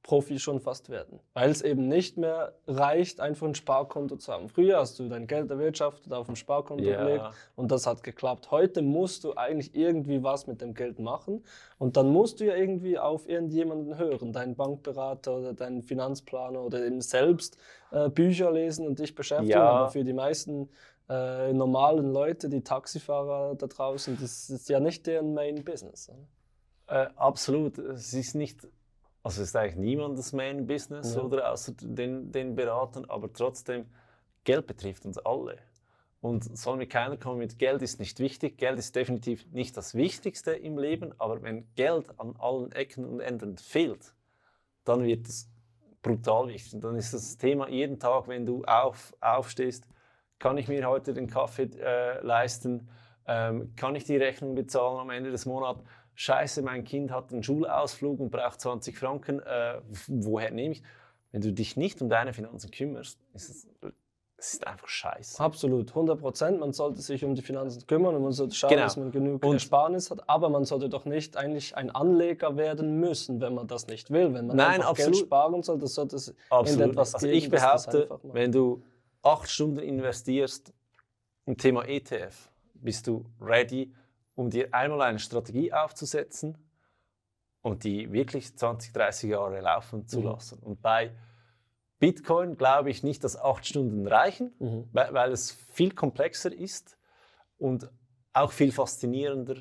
Finanzprofi 0.00 0.38
schon 0.38 0.60
fast 0.60 0.90
werden, 0.90 1.20
weil 1.34 1.50
es 1.50 1.62
eben 1.62 1.88
nicht 1.88 2.16
mehr 2.16 2.54
reicht, 2.66 3.20
einfach 3.20 3.46
ein 3.46 3.54
Sparkonto 3.54 4.16
zu 4.16 4.32
haben. 4.32 4.48
Früher 4.48 4.78
hast 4.78 4.98
du 4.98 5.08
dein 5.08 5.26
Geld 5.26 5.50
erwirtschaftet, 5.50 6.12
auf 6.12 6.26
dem 6.26 6.36
Sparkonto 6.36 6.84
ja. 6.84 7.04
gelegt 7.04 7.24
und 7.56 7.70
das 7.70 7.86
hat 7.86 8.02
geklappt. 8.02 8.50
Heute 8.50 8.82
musst 8.82 9.24
du 9.24 9.34
eigentlich 9.34 9.74
irgendwie 9.74 10.22
was 10.22 10.46
mit 10.46 10.60
dem 10.60 10.74
Geld 10.74 10.98
machen 10.98 11.44
und 11.78 11.96
dann 11.96 12.10
musst 12.10 12.40
du 12.40 12.46
ja 12.46 12.54
irgendwie 12.54 12.98
auf 12.98 13.28
irgendjemanden 13.28 13.98
hören, 13.98 14.32
deinen 14.32 14.56
Bankberater 14.56 15.36
oder 15.36 15.54
deinen 15.54 15.82
Finanzplaner 15.82 16.62
oder 16.62 16.84
eben 16.84 17.00
selbst 17.00 17.56
äh, 17.92 18.08
Bücher 18.08 18.50
lesen 18.50 18.86
und 18.86 18.98
dich 18.98 19.14
beschäftigen. 19.14 19.50
Ja. 19.50 19.68
Aber 19.68 19.90
für 19.90 20.04
die 20.04 20.12
meisten 20.12 20.68
äh, 21.08 21.52
normalen 21.52 22.12
Leute, 22.12 22.48
die 22.48 22.62
Taxifahrer 22.62 23.54
da 23.54 23.66
draußen, 23.66 24.16
das 24.20 24.50
ist 24.50 24.68
ja 24.68 24.80
nicht 24.80 25.06
deren 25.06 25.34
Main 25.34 25.64
Business. 25.64 26.10
Äh, 26.86 27.06
absolut. 27.16 27.78
Es 27.78 28.12
ist 28.14 28.34
nicht, 28.34 28.66
also 29.22 29.42
ist 29.42 29.54
eigentlich 29.56 29.76
niemandes 29.76 30.32
Main 30.32 30.66
Business 30.66 31.14
ja. 31.14 31.22
oder 31.22 31.52
außer 31.52 31.72
den, 31.76 32.32
den 32.32 32.54
Beratern, 32.54 33.04
aber 33.06 33.32
trotzdem, 33.32 33.86
Geld 34.44 34.66
betrifft 34.66 35.04
uns 35.04 35.18
alle. 35.18 35.58
Und 36.22 36.56
soll 36.56 36.76
mir 36.76 36.86
keiner 36.86 37.16
kommen 37.16 37.38
mit 37.38 37.58
Geld 37.58 37.80
ist 37.80 37.98
nicht 37.98 38.18
wichtig. 38.20 38.58
Geld 38.58 38.78
ist 38.78 38.94
definitiv 38.94 39.46
nicht 39.52 39.76
das 39.76 39.94
Wichtigste 39.94 40.52
im 40.52 40.78
Leben, 40.78 41.14
aber 41.18 41.42
wenn 41.42 41.66
Geld 41.76 42.18
an 42.18 42.34
allen 42.38 42.72
Ecken 42.72 43.06
und 43.06 43.20
Enden 43.20 43.56
fehlt, 43.56 44.14
dann 44.84 45.02
wird 45.04 45.26
es 45.26 45.50
brutal 46.02 46.48
wichtig. 46.48 46.74
Und 46.74 46.84
dann 46.84 46.96
ist 46.96 47.14
das 47.14 47.38
Thema 47.38 47.68
jeden 47.68 47.98
Tag, 47.98 48.28
wenn 48.28 48.44
du 48.44 48.64
auf, 48.64 49.14
aufstehst, 49.20 49.86
kann 50.38 50.58
ich 50.58 50.68
mir 50.68 50.86
heute 50.88 51.14
den 51.14 51.26
Kaffee 51.26 51.70
äh, 51.78 52.20
leisten? 52.24 52.88
Ähm, 53.26 53.74
kann 53.76 53.94
ich 53.94 54.04
die 54.04 54.16
Rechnung 54.16 54.54
bezahlen 54.54 54.98
am 54.98 55.10
Ende 55.10 55.30
des 55.30 55.46
Monats? 55.46 55.82
Scheiße, 56.20 56.60
mein 56.60 56.84
Kind 56.84 57.10
hat 57.10 57.32
einen 57.32 57.42
Schulausflug 57.42 58.20
und 58.20 58.30
braucht 58.30 58.60
20 58.60 58.98
Franken. 58.98 59.40
Äh, 59.40 59.80
woher 60.06 60.50
nehme 60.50 60.74
ich? 60.74 60.82
Wenn 61.32 61.40
du 61.40 61.50
dich 61.50 61.78
nicht 61.78 62.02
um 62.02 62.10
deine 62.10 62.34
Finanzen 62.34 62.70
kümmerst, 62.70 63.18
ist 63.32 63.48
es, 63.48 63.68
es 64.36 64.52
ist 64.54 64.66
einfach 64.66 64.86
scheiße. 64.88 65.42
Absolut, 65.42 65.88
100 65.88 66.20
Prozent. 66.20 66.60
Man 66.60 66.74
sollte 66.74 67.00
sich 67.00 67.24
um 67.24 67.34
die 67.34 67.40
Finanzen 67.40 67.86
kümmern 67.86 68.14
und 68.16 68.22
man 68.22 68.32
sollte 68.32 68.54
schauen, 68.54 68.68
Genau. 68.68 68.82
dass 68.82 68.98
man 68.98 69.10
genug 69.12 69.42
Und- 69.46 69.54
Ersparnis 69.54 70.10
hat. 70.10 70.28
Aber 70.28 70.50
man 70.50 70.66
sollte 70.66 70.90
doch 70.90 71.06
nicht 71.06 71.38
eigentlich 71.38 71.74
ein 71.74 71.88
Anleger 71.88 72.54
werden 72.58 73.00
müssen, 73.00 73.40
wenn 73.40 73.54
man 73.54 73.66
das 73.66 73.86
nicht 73.86 74.10
will. 74.10 74.34
Wenn 74.34 74.46
man 74.48 74.56
Nein, 74.58 74.74
einfach 74.80 74.90
absolut. 74.90 75.12
Geld 75.14 75.24
sparen 75.26 75.62
soll, 75.62 75.78
das 75.78 75.94
sollte 75.94 76.16
es 76.16 76.28
in 76.28 76.34
Absolut. 76.50 76.90
etwas 76.90 77.14
also 77.14 77.26
geben, 77.26 77.38
ich 77.38 77.48
behaupte, 77.50 78.10
wenn 78.24 78.52
du 78.52 78.82
acht 79.22 79.48
Stunden 79.48 79.78
investierst 79.78 80.74
im 81.46 81.56
Thema 81.56 81.88
ETF, 81.88 82.50
bist 82.74 83.06
du 83.06 83.24
ready, 83.40 83.90
um 84.40 84.48
dir 84.48 84.72
einmal 84.72 85.02
eine 85.02 85.18
Strategie 85.18 85.70
aufzusetzen 85.72 86.56
und 87.60 87.84
die 87.84 88.10
wirklich 88.10 88.56
20, 88.56 88.92
30 88.94 89.30
Jahre 89.30 89.60
laufen 89.60 90.08
zu 90.08 90.20
Mhm. 90.20 90.24
lassen. 90.26 90.58
Und 90.60 90.80
bei 90.80 91.12
Bitcoin 91.98 92.56
glaube 92.56 92.88
ich 92.88 93.02
nicht, 93.02 93.22
dass 93.22 93.36
acht 93.38 93.66
Stunden 93.66 94.06
reichen, 94.06 94.52
Mhm. 94.58 94.88
weil, 94.92 95.12
weil 95.12 95.32
es 95.32 95.50
viel 95.52 95.92
komplexer 95.92 96.52
ist 96.52 96.96
und 97.58 97.90
auch 98.32 98.52
viel 98.52 98.72
faszinierender 98.72 99.56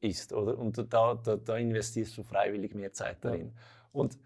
ist. 0.00 0.32
Oder? 0.32 0.56
Und 0.56 0.78
da, 0.78 1.14
da, 1.14 1.36
da 1.36 1.56
investierst 1.56 2.16
du 2.16 2.22
freiwillig 2.22 2.72
mehr 2.74 2.92
Zeit 2.92 3.16
Ja. 3.24 3.30
darin. 3.30 3.52
Und 3.92 4.16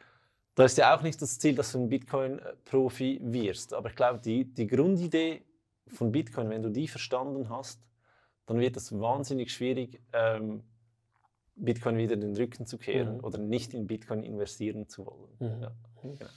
da 0.54 0.64
ist 0.66 0.76
ja 0.76 0.94
auch 0.94 1.00
nicht 1.02 1.20
das 1.22 1.38
Ziel, 1.38 1.54
dass 1.54 1.72
du 1.72 1.78
ein 1.78 1.88
Bitcoin-Profi 1.88 3.20
wirst. 3.22 3.72
Aber 3.72 3.88
ich 3.88 3.96
glaube, 3.96 4.18
die, 4.20 4.44
die 4.44 4.66
Grundidee 4.66 5.42
von 5.88 6.12
Bitcoin, 6.12 6.50
wenn 6.50 6.62
du 6.62 6.68
die 6.68 6.88
verstanden 6.88 7.48
hast, 7.48 7.80
dann 8.46 8.58
wird 8.60 8.76
es 8.76 8.98
wahnsinnig 8.98 9.52
schwierig, 9.52 10.00
ähm, 10.12 10.62
Bitcoin 11.56 11.96
wieder 11.96 12.16
den 12.16 12.34
Rücken 12.36 12.66
zu 12.66 12.78
kehren 12.78 13.18
Mhm. 13.18 13.24
oder 13.24 13.38
nicht 13.38 13.74
in 13.74 13.86
Bitcoin 13.86 14.24
investieren 14.24 14.88
zu 14.88 15.06
wollen. 15.06 15.36
Mhm. 15.38 15.62
Ja. 15.62 15.72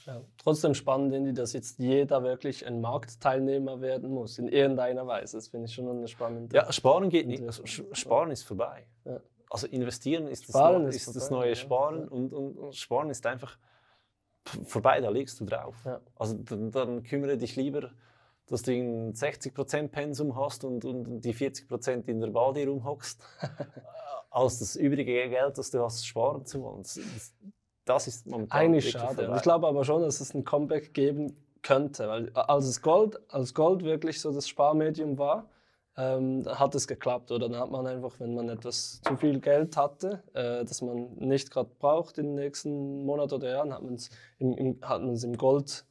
Ja. 0.05 0.21
Trotzdem 0.37 0.73
spannend, 0.75 1.13
Indy, 1.13 1.33
dass 1.33 1.51
jetzt 1.51 1.79
jeder 1.79 2.23
wirklich 2.23 2.65
ein 2.65 2.79
Marktteilnehmer 2.79 3.81
werden 3.81 4.09
muss, 4.11 4.37
in 4.39 4.47
irgendeiner 4.47 5.05
Weise. 5.07 5.35
Das 5.37 5.49
finde 5.49 5.65
ich 5.65 5.73
schon 5.73 5.89
eine 5.89 6.07
spannende. 6.07 6.55
Ja, 6.55 6.71
sparen 6.71 7.09
geht 7.09 7.27
nicht. 7.27 7.43
Sparen 7.97 8.31
ist 8.31 8.43
vorbei. 8.43 8.85
Ja. 9.03 9.19
Also 9.49 9.67
investieren 9.67 10.27
ist, 10.27 10.45
Sparen 10.45 10.85
das, 10.85 10.95
ist 10.95 11.07
ist 11.07 11.15
das 11.17 11.27
vorbei, 11.27 11.41
neue 11.45 11.49
ja. 11.49 11.55
Sparen 11.55 12.01
Ja. 12.03 12.07
und, 12.07 12.33
und, 12.33 12.57
und 12.57 12.75
Sparen 12.75 13.09
ist 13.09 13.25
einfach 13.25 13.57
vorbei, 14.65 15.01
da 15.01 15.09
legst 15.09 15.39
du 15.41 15.45
drauf. 15.45 15.75
Also 16.15 16.35
dann, 16.37 16.71
dann 16.71 17.03
kümmere 17.03 17.37
dich 17.37 17.55
lieber, 17.57 17.91
dass 18.49 18.61
du 18.63 18.71
ein 18.71 19.13
60% 19.13 19.89
Pensum 19.89 20.35
hast 20.35 20.63
und, 20.63 20.85
und 20.85 21.21
die 21.21 21.33
40% 21.33 22.07
in 22.07 22.21
der 22.21 22.29
Badi 22.29 22.63
rumhockst, 22.63 23.21
als 24.29 24.59
das 24.59 24.75
übrige 24.75 25.29
Geld, 25.29 25.57
das 25.57 25.71
du 25.71 25.83
hast, 25.83 26.05
sparen 26.05 26.45
zu 26.45 26.61
wollen. 26.61 26.83
Das, 27.85 28.07
ist 28.07 28.27
momentan 28.27 28.59
Eigentlich 28.59 28.91
schade. 28.91 29.15
vorbei. 29.15 29.35
Ich 29.37 29.41
glaube 29.43 29.67
aber 29.67 29.83
schon, 29.83 30.01
dass 30.01 30.21
es 30.21 30.33
ein 30.33 30.43
Comeback 30.43 30.93
geben 30.93 31.35
könnte, 31.61 32.07
weil 32.07 32.31
als 32.33 32.65
es 32.65 32.81
Gold, 32.81 33.19
als 33.31 33.53
Gold 33.53 33.83
wirklich 33.83 34.21
so 34.21 34.31
das 34.31 34.47
Sparmedium 34.47 35.17
war, 35.17 35.49
ähm, 35.97 36.43
hat 36.45 36.75
es 36.75 36.87
geklappt. 36.87 37.31
Oder 37.31 37.49
dann 37.49 37.59
hat 37.59 37.71
man 37.71 37.87
einfach, 37.87 38.19
wenn 38.19 38.35
man 38.35 38.49
etwas 38.49 39.01
zu 39.01 39.17
viel 39.17 39.39
Geld 39.39 39.75
hatte, 39.75 40.23
äh, 40.33 40.63
das 40.63 40.81
man 40.81 41.15
nicht 41.15 41.51
gerade 41.51 41.69
braucht 41.79 42.17
in 42.17 42.27
den 42.27 42.35
nächsten 42.35 43.03
Monaten 43.05 43.33
oder 43.33 43.49
Jahren, 43.49 43.73
hat 43.73 43.83
man 43.83 43.95
es 43.95 44.09
im, 44.37 44.53
im, 44.53 44.79
hat 44.81 45.01
im 45.01 45.37
Gold 45.37 45.85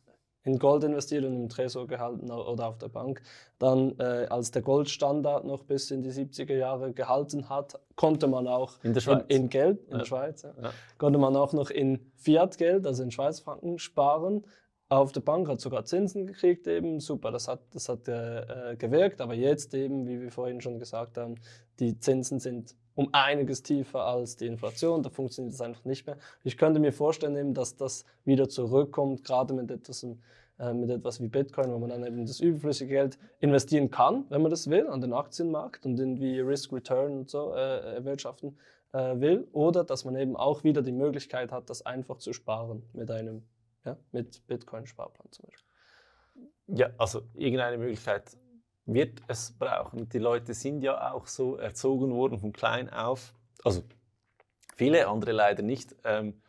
in 0.46 0.58
Gold 0.58 0.84
investiert 0.84 1.24
und 1.24 1.34
im 1.34 1.48
Tresor 1.48 1.86
gehalten 1.86 2.30
oder 2.30 2.68
auf 2.68 2.78
der 2.78 2.88
Bank. 2.88 3.20
Dann, 3.58 3.98
äh, 3.98 4.26
als 4.30 4.50
der 4.52 4.62
Goldstandard 4.62 5.44
noch 5.44 5.64
bis 5.64 5.90
in 5.90 6.02
die 6.02 6.10
70er 6.12 6.54
Jahre 6.54 6.92
gehalten 6.92 7.48
hat, 7.48 7.78
konnte 7.96 8.28
man 8.28 8.46
auch 8.46 8.74
In 8.84 8.94
in, 8.94 9.20
in 9.28 9.48
Geld, 9.48 9.80
in 9.86 9.92
Ja. 9.92 9.98
der 9.98 10.04
Schweiz, 10.04 10.42
ja 10.42 10.54
Ja. 10.62 10.70
konnte 10.98 11.18
man 11.18 11.34
auch 11.36 11.52
noch 11.52 11.70
in 11.70 12.12
Fiat-Geld, 12.16 12.86
also 12.86 13.02
in 13.02 13.10
Schweizfranken, 13.10 13.78
sparen. 13.78 14.46
Auf 14.88 15.10
der 15.10 15.20
Bank 15.20 15.48
hat 15.48 15.60
sogar 15.60 15.84
Zinsen 15.84 16.28
gekriegt, 16.28 16.68
eben 16.68 17.00
super, 17.00 17.32
das 17.32 17.48
hat, 17.48 17.60
das 17.72 17.88
hat 17.88 18.06
äh, 18.06 18.72
äh, 18.72 18.76
gewirkt. 18.76 19.20
Aber 19.20 19.34
jetzt 19.34 19.74
eben, 19.74 20.06
wie 20.06 20.20
wir 20.20 20.30
vorhin 20.30 20.60
schon 20.60 20.78
gesagt 20.78 21.18
haben, 21.18 21.34
die 21.80 21.98
Zinsen 21.98 22.38
sind 22.38 22.76
um 22.96 23.10
einiges 23.12 23.62
tiefer 23.62 24.04
als 24.04 24.36
die 24.36 24.46
Inflation, 24.46 25.02
da 25.02 25.10
funktioniert 25.10 25.54
das 25.54 25.60
einfach 25.60 25.84
nicht 25.84 26.06
mehr. 26.06 26.16
Ich 26.42 26.56
könnte 26.56 26.80
mir 26.80 26.92
vorstellen, 26.92 27.36
eben, 27.36 27.54
dass 27.54 27.76
das 27.76 28.04
wieder 28.24 28.48
zurückkommt, 28.48 29.22
gerade 29.22 29.54
mit 29.54 29.70
etwas, 29.70 30.02
äh, 30.58 30.72
mit 30.72 30.90
etwas 30.90 31.20
wie 31.20 31.28
Bitcoin, 31.28 31.72
wo 31.72 31.78
man 31.78 31.90
dann 31.90 32.04
eben 32.04 32.26
das 32.26 32.40
überflüssige 32.40 32.94
Geld 32.94 33.18
investieren 33.38 33.90
kann, 33.90 34.24
wenn 34.30 34.40
man 34.40 34.50
das 34.50 34.68
will, 34.70 34.88
an 34.88 35.02
den 35.02 35.12
Aktienmarkt 35.12 35.84
und 35.84 36.00
irgendwie 36.00 36.40
Risk-Return 36.40 37.18
und 37.18 37.30
so 37.30 37.52
äh, 37.52 37.94
erwirtschaften 37.96 38.58
äh, 38.92 39.20
will. 39.20 39.46
Oder 39.52 39.84
dass 39.84 40.06
man 40.06 40.16
eben 40.16 40.34
auch 40.34 40.64
wieder 40.64 40.80
die 40.80 40.92
Möglichkeit 40.92 41.52
hat, 41.52 41.68
das 41.68 41.84
einfach 41.84 42.16
zu 42.16 42.32
sparen 42.32 42.82
mit 42.94 43.10
einem 43.10 43.42
ja, 43.84 43.98
Bitcoin-Sparplan 44.12 45.30
zum 45.30 45.44
Beispiel. 45.50 45.66
Ja, 46.68 46.90
also 46.96 47.22
irgendeine 47.34 47.76
Möglichkeit 47.76 48.36
wird 48.86 49.20
es 49.28 49.52
brauchen. 49.58 50.08
Die 50.08 50.18
Leute 50.18 50.54
sind 50.54 50.82
ja 50.82 51.12
auch 51.12 51.26
so 51.26 51.56
erzogen 51.56 52.14
worden 52.14 52.38
von 52.38 52.52
klein 52.52 52.88
auf. 52.88 53.34
Also 53.64 53.82
viele, 54.76 55.08
andere 55.08 55.32
leider 55.32 55.62
nicht. 55.62 55.94
Ähm, 56.04 56.40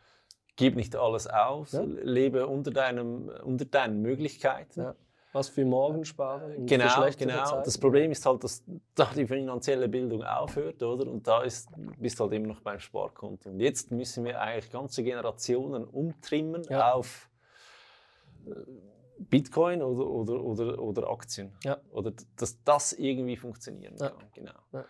gib 0.56 0.76
nicht 0.76 0.96
alles 0.96 1.26
auf, 1.26 1.72
Ja. 1.72 1.82
lebe 1.82 2.46
unter, 2.46 2.70
deinem, 2.70 3.28
unter 3.44 3.64
deinen 3.64 4.02
Möglichkeiten. 4.02 4.80
Ja. 4.80 4.94
Was 5.32 5.48
für 5.50 5.64
morgen 5.64 6.04
sparen? 6.06 6.66
Genau, 6.66 7.06
genau. 7.16 7.44
Zeiten. 7.44 7.62
Das 7.64 7.76
Problem 7.76 8.10
ist 8.10 8.24
halt, 8.24 8.42
dass 8.42 8.64
da 8.94 9.10
die 9.14 9.26
finanzielle 9.26 9.88
Bildung 9.88 10.24
aufhört, 10.24 10.82
oder? 10.82 11.08
Und 11.10 11.26
da 11.28 11.42
ist, 11.42 11.68
bist 11.98 12.18
du 12.18 12.24
halt 12.24 12.32
immer 12.32 12.46
noch 12.48 12.60
beim 12.60 12.80
Sparkonto. 12.80 13.50
Und 13.50 13.60
jetzt 13.60 13.90
müssen 13.92 14.24
wir 14.24 14.40
eigentlich 14.40 14.70
ganze 14.72 15.02
Generationen 15.02 15.84
umtrimmen 15.84 16.62
Ja. 16.70 16.92
auf 16.94 17.28
äh, 18.46 18.50
Bitcoin 19.18 19.82
oder, 19.82 20.06
oder, 20.06 20.42
oder, 20.44 20.78
oder 20.80 21.10
Aktien. 21.10 21.52
Ja. 21.64 21.78
Oder 21.90 22.12
dass 22.36 22.62
das 22.64 22.92
irgendwie 22.92 23.36
funktionieren 23.36 23.96
Ja. 23.98 24.10
kann. 24.10 24.28
Genau. 24.34 24.52
Ja. 24.72 24.84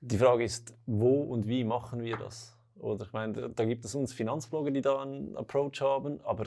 Die 0.00 0.18
Frage 0.18 0.44
ist, 0.44 0.74
wo 0.86 1.22
und 1.22 1.46
wie 1.48 1.64
machen 1.64 2.02
wir 2.02 2.16
das? 2.16 2.56
Oder 2.78 3.04
ich 3.06 3.12
meine, 3.12 3.32
da- 3.32 3.48
da 3.48 3.64
gibt 3.64 3.84
es 3.84 3.94
uns 3.94 4.12
Finanzblogger, 4.12 4.70
die 4.70 4.80
da 4.82 5.00
einen 5.02 5.36
Approach 5.36 5.80
haben, 5.80 6.20
aber 6.22 6.44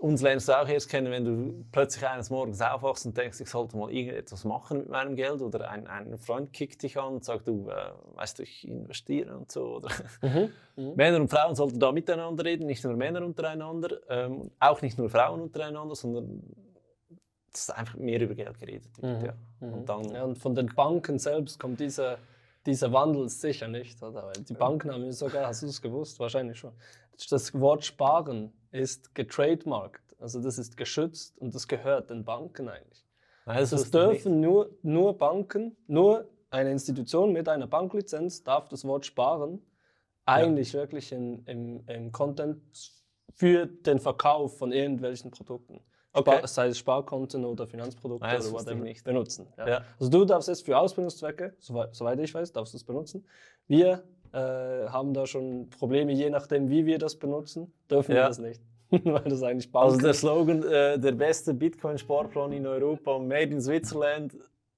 uns 0.00 0.22
lernst 0.22 0.48
du 0.48 0.58
auch 0.58 0.66
erst 0.66 0.88
kennen, 0.88 1.12
wenn 1.12 1.24
du 1.24 1.64
plötzlich 1.72 2.06
eines 2.08 2.30
Morgens 2.30 2.60
aufwachst 2.62 3.04
und 3.04 3.16
denkst, 3.16 3.38
ich 3.40 3.50
sollte 3.50 3.76
mal 3.76 3.92
irgendetwas 3.92 4.44
machen 4.44 4.78
mit 4.78 4.88
meinem 4.88 5.14
Geld 5.14 5.42
oder 5.42 5.70
ein, 5.70 5.86
ein 5.86 6.16
Freund 6.18 6.52
kickt 6.54 6.82
dich 6.82 6.98
an 6.98 7.14
und 7.14 7.24
sagt, 7.24 7.46
du, 7.46 7.68
äh, 7.68 7.92
weißt 8.16 8.38
du, 8.38 8.42
ich 8.42 8.66
investiere 8.66 9.36
und 9.36 9.52
so. 9.52 9.76
Oder 9.76 9.90
Mhm. 10.22 10.50
Mhm. 10.76 10.94
Männer 10.96 11.20
und 11.20 11.28
Frauen 11.28 11.54
sollten 11.54 11.78
da 11.78 11.92
miteinander 11.92 12.44
reden, 12.44 12.66
nicht 12.66 12.82
nur 12.82 12.96
Männer 12.96 13.24
untereinander, 13.24 13.98
ähm, 14.08 14.50
auch 14.58 14.80
nicht 14.80 14.96
nur 14.96 15.10
Frauen 15.10 15.42
untereinander, 15.42 15.94
sondern 15.94 16.42
dass 17.52 17.68
einfach 17.70 17.96
mehr 17.96 18.20
über 18.20 18.34
Geld 18.34 18.58
geredet 18.58 18.96
wird. 19.02 19.20
Mhm. 19.20 19.26
Ja. 19.26 19.34
Mhm. 19.60 19.74
Und 19.74 19.88
dann, 19.88 20.04
Ja, 20.14 20.24
und 20.24 20.38
von 20.38 20.54
den 20.54 20.74
Banken 20.74 21.18
selbst 21.18 21.60
kommt 21.60 21.78
dieser, 21.78 22.16
dieser 22.64 22.90
Wandel 22.92 23.28
sicher 23.28 23.68
nicht. 23.68 24.02
Oder? 24.02 24.24
Weil 24.24 24.44
die 24.48 24.54
Banken 24.54 24.90
haben 24.92 25.04
ja 25.04 25.12
sogar, 25.12 25.48
hast 25.48 25.62
du 25.62 25.66
es 25.66 25.82
gewusst? 25.82 26.18
Wahrscheinlich 26.20 26.58
schon. 26.58 26.72
Das 27.28 27.60
Wort 27.60 27.84
Sparen 27.84 28.52
ist 28.70 29.14
getrademarkt. 29.14 30.16
Also 30.18 30.40
das 30.40 30.58
ist 30.58 30.76
geschützt 30.76 31.38
und 31.38 31.54
das 31.54 31.66
gehört 31.66 32.10
den 32.10 32.24
Banken 32.24 32.68
eigentlich. 32.68 33.04
Nein, 33.46 33.58
das 33.58 33.70
Das 33.70 33.90
dürfen 33.90 34.40
nur, 34.40 34.70
nur 34.82 35.16
Banken, 35.16 35.76
nur 35.86 36.28
eine 36.50 36.70
Institution 36.70 37.32
mit 37.32 37.48
einer 37.48 37.66
Banklizenz 37.66 38.42
darf 38.42 38.68
das 38.68 38.84
Wort 38.84 39.06
Sparen 39.06 39.62
eigentlich 40.26 40.74
wirklich 40.74 41.12
in, 41.12 41.44
im, 41.46 41.84
im 41.86 42.12
Content 42.12 42.60
für 43.34 43.66
den 43.66 43.98
Verkauf 43.98 44.58
von 44.58 44.72
irgendwelchen 44.72 45.30
Produkten. 45.30 45.80
Okay. 46.12 46.38
Spar, 46.38 46.48
sei 46.48 46.66
es 46.66 46.78
Sparkonten 46.78 47.44
oder 47.44 47.68
Finanzprodukte 47.68 48.26
Nein, 48.26 48.36
das 48.36 48.52
oder 48.52 48.64
whatever, 48.64 48.82
nicht. 48.82 49.04
benutzen. 49.04 49.46
Ja. 49.56 49.68
Ja. 49.68 49.84
Also 49.98 50.10
du 50.10 50.24
darfst 50.24 50.48
es 50.48 50.60
für 50.60 50.76
Ausbildungszwecke, 50.76 51.54
soweit, 51.60 51.94
soweit 51.94 52.18
ich 52.18 52.34
weiß, 52.34 52.52
darfst 52.52 52.74
du 52.74 52.78
es 52.78 52.84
benutzen. 52.84 53.24
Wir 53.68 54.02
äh, 54.32 54.38
haben 54.88 55.12
da 55.14 55.26
schon 55.26 55.68
Probleme, 55.70 56.12
je 56.12 56.30
nachdem, 56.30 56.68
wie 56.70 56.86
wir 56.86 56.98
das 56.98 57.16
benutzen, 57.16 57.72
dürfen 57.90 58.10
wir 58.14 58.20
Ja. 58.22 58.28
das 58.28 58.38
nicht. 58.38 58.60
Weil 59.04 59.22
das 59.22 59.42
eigentlich 59.42 59.68
Also 59.72 59.98
der 59.98 60.14
Slogan, 60.14 60.62
äh, 60.64 60.98
der 60.98 61.12
beste 61.12 61.54
Bitcoin-Sparplan 61.54 62.52
in 62.52 62.66
Europa, 62.66 63.18
made 63.18 63.52
in 63.52 63.60
Switzerland. 63.60 64.34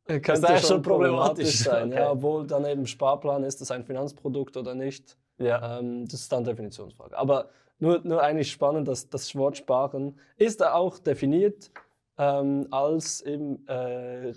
könnte 0.06 0.32
ist 0.32 0.44
eigentlich 0.44 0.66
schon 0.66 0.82
problematisch. 0.82 1.58
sein. 1.60 1.88
Okay. 1.92 2.00
Ja, 2.00 2.10
obwohl 2.12 2.46
dann 2.46 2.64
eben 2.66 2.86
Sparplan, 2.86 3.44
ist 3.44 3.60
das 3.60 3.70
ein 3.70 3.84
Finanzprodukt 3.84 4.56
oder 4.56 4.74
nicht? 4.74 5.16
Ja. 5.38 5.78
Ähm, 5.78 6.04
das 6.04 6.20
ist 6.20 6.32
dann 6.32 6.44
Definitionsfrage. 6.44 7.16
Aber 7.16 7.48
nur, 7.78 8.00
nur 8.04 8.22
eigentlich 8.22 8.50
spannend, 8.52 8.86
dass 8.86 9.08
das 9.08 9.34
Wort 9.34 9.56
Sparen 9.56 10.18
ist 10.36 10.60
da 10.60 10.74
auch 10.74 10.98
definiert 10.98 11.70
ähm, 12.18 12.68
als 12.70 13.22
eben 13.22 13.66
äh, 13.68 14.28
äh, 14.30 14.34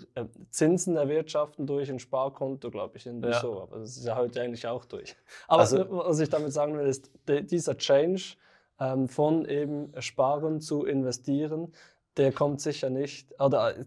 Zinsen 0.50 0.96
erwirtschaften 0.96 1.66
durch 1.66 1.90
ein 1.90 1.98
Sparkonto, 1.98 2.70
glaube 2.70 2.96
ich, 2.96 3.06
irgendwie 3.06 3.28
Ja. 3.28 3.40
so. 3.40 3.60
Aber 3.60 3.78
das 3.80 3.96
ist 3.96 4.06
ja 4.06 4.16
heute 4.16 4.40
eigentlich 4.40 4.66
auch 4.66 4.84
durch. 4.86 5.14
Aber 5.46 5.60
Also- 5.60 5.84
was 5.90 6.18
ich 6.20 6.28
damit 6.30 6.52
sagen 6.52 6.76
will, 6.78 6.86
ist, 6.86 7.10
dieser 7.28 7.76
Change 7.76 8.36
ähm, 8.80 9.08
von 9.08 9.44
eben 9.46 9.92
Sparen 10.00 10.60
zu 10.60 10.84
investieren, 10.84 11.72
der 12.16 12.32
kommt 12.32 12.62
sicher 12.62 12.88
nicht, 12.88 13.38
oder 13.40 13.76
äh, 13.76 13.84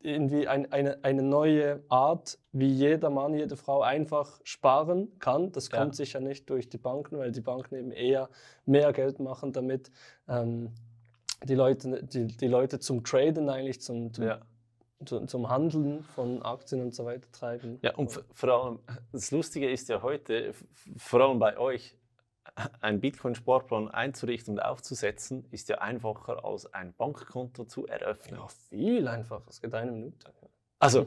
irgendwie 0.00 0.46
ein, 0.46 0.70
eine, 0.72 1.02
eine 1.02 1.22
neue 1.22 1.82
Art, 1.88 2.38
wie 2.52 2.68
jeder 2.68 3.10
Mann, 3.10 3.34
jede 3.34 3.56
Frau 3.56 3.82
einfach 3.82 4.40
sparen 4.44 5.18
kann. 5.18 5.50
Das 5.50 5.70
kommt 5.70 5.86
ja. 5.94 6.04
sicher 6.04 6.20
nicht 6.20 6.48
durch 6.50 6.68
die 6.68 6.78
Banken, 6.78 7.18
weil 7.18 7.32
die 7.32 7.40
Banken 7.40 7.74
eben 7.74 7.90
eher 7.90 8.28
mehr 8.64 8.92
Geld 8.92 9.18
machen, 9.18 9.52
damit 9.52 9.90
ähm, 10.28 10.70
die, 11.42 11.54
Leute, 11.54 12.02
die, 12.04 12.26
die 12.26 12.46
Leute 12.46 12.78
zum 12.78 13.04
Traden 13.04 13.48
eigentlich, 13.48 13.80
zum, 13.80 14.12
zum, 14.12 14.24
ja. 14.24 14.40
zum, 15.04 15.28
zum 15.28 15.48
Handeln 15.48 16.02
von 16.02 16.42
Aktien 16.42 16.82
und 16.82 16.94
so 16.94 17.04
weiter 17.04 17.30
treiben. 17.32 17.78
Ja, 17.82 17.94
und 17.96 18.20
vor 18.32 18.48
allem, 18.48 18.78
das 19.12 19.30
Lustige 19.30 19.70
ist 19.70 19.88
ja 19.88 20.02
heute, 20.02 20.54
vor 20.96 21.20
allem 21.20 21.38
bei 21.38 21.58
euch, 21.58 21.96
ein 22.80 23.00
Bitcoin-Sportplan 23.00 23.90
einzurichten 23.90 24.54
und 24.54 24.60
aufzusetzen, 24.60 25.46
ist 25.50 25.68
ja 25.68 25.78
einfacher 25.78 26.44
als 26.44 26.72
ein 26.72 26.94
Bankkonto 26.94 27.64
zu 27.64 27.86
eröffnen. 27.86 28.38
Ja, 28.38 28.46
viel 28.68 29.08
einfacher. 29.08 29.44
Es 29.48 29.60
geht 29.60 29.74
eine 29.74 29.90
Minute. 29.90 30.16
Also, 30.78 31.06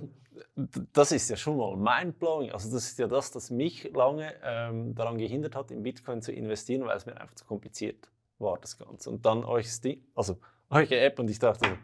das 0.94 1.12
ist 1.12 1.30
ja 1.30 1.38
schon 1.38 1.58
mal 1.58 1.78
mindblowing. 1.78 2.52
Also, 2.52 2.72
das 2.72 2.88
ist 2.88 3.00
ja 3.00 3.08
das, 3.08 3.32
das 3.32 3.52
mich 3.52 3.92
lange 3.94 4.34
ähm, 4.44 4.96
daran 4.96 5.18
gehindert 5.18 5.56
hat, 5.56 5.72
in 5.72 5.84
Bitcoin 5.84 6.22
zu 6.22 6.32
investieren, 6.32 6.86
weil 6.86 6.98
es 6.98 7.06
mir 7.06 7.20
einfach 7.20 7.36
zu 7.36 7.46
kompliziert 7.46 8.10
war, 8.40 8.58
das 8.60 8.78
Ganze. 8.78 9.10
Und 9.10 9.26
dann 9.26 9.44
euch, 9.44 9.68
also, 10.16 10.38
eure 10.70 11.00
App 11.00 11.20
und 11.20 11.30
ich 11.30 11.40
dachte, 11.40 11.78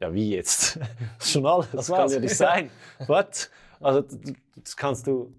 ja, 0.00 0.12
wie 0.12 0.30
jetzt? 0.30 0.78
Das 1.18 1.26
ist 1.26 1.32
schon 1.32 1.46
alles. 1.46 1.70
Das, 1.70 1.86
das 1.86 1.96
kann 1.96 2.10
ja 2.10 2.20
nicht 2.20 2.36
sein. 2.36 2.70
What? 3.06 3.50
Also, 3.80 4.04
das 4.56 4.76
kannst 4.76 5.06
du 5.06 5.34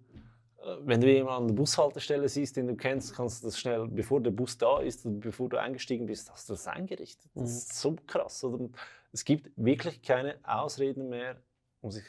wenn 0.81 1.01
du 1.01 1.11
jemanden 1.11 1.43
an 1.43 1.47
der 1.47 1.55
Bushaltestelle 1.55 2.27
siehst, 2.27 2.57
den 2.57 2.67
du 2.67 2.75
kennst, 2.75 3.13
kannst 3.15 3.43
du 3.43 3.47
das 3.47 3.59
schnell, 3.59 3.87
bevor 3.87 4.21
der 4.21 4.31
Bus 4.31 4.57
da 4.57 4.79
ist, 4.79 5.01
bevor 5.19 5.49
du 5.49 5.57
eingestiegen 5.57 6.07
bist, 6.07 6.31
hast 6.31 6.49
du 6.49 6.53
das 6.53 6.67
eingerichtet. 6.67 7.29
Das 7.35 7.41
mhm. 7.41 7.47
ist 7.47 7.79
so 7.79 7.95
krass. 8.07 8.43
Oder? 8.43 8.69
Es 9.11 9.25
gibt 9.25 9.51
wirklich 9.55 10.01
keine 10.01 10.37
Ausreden 10.43 11.09
mehr, 11.09 11.37
um 11.81 11.91
sich 11.91 12.03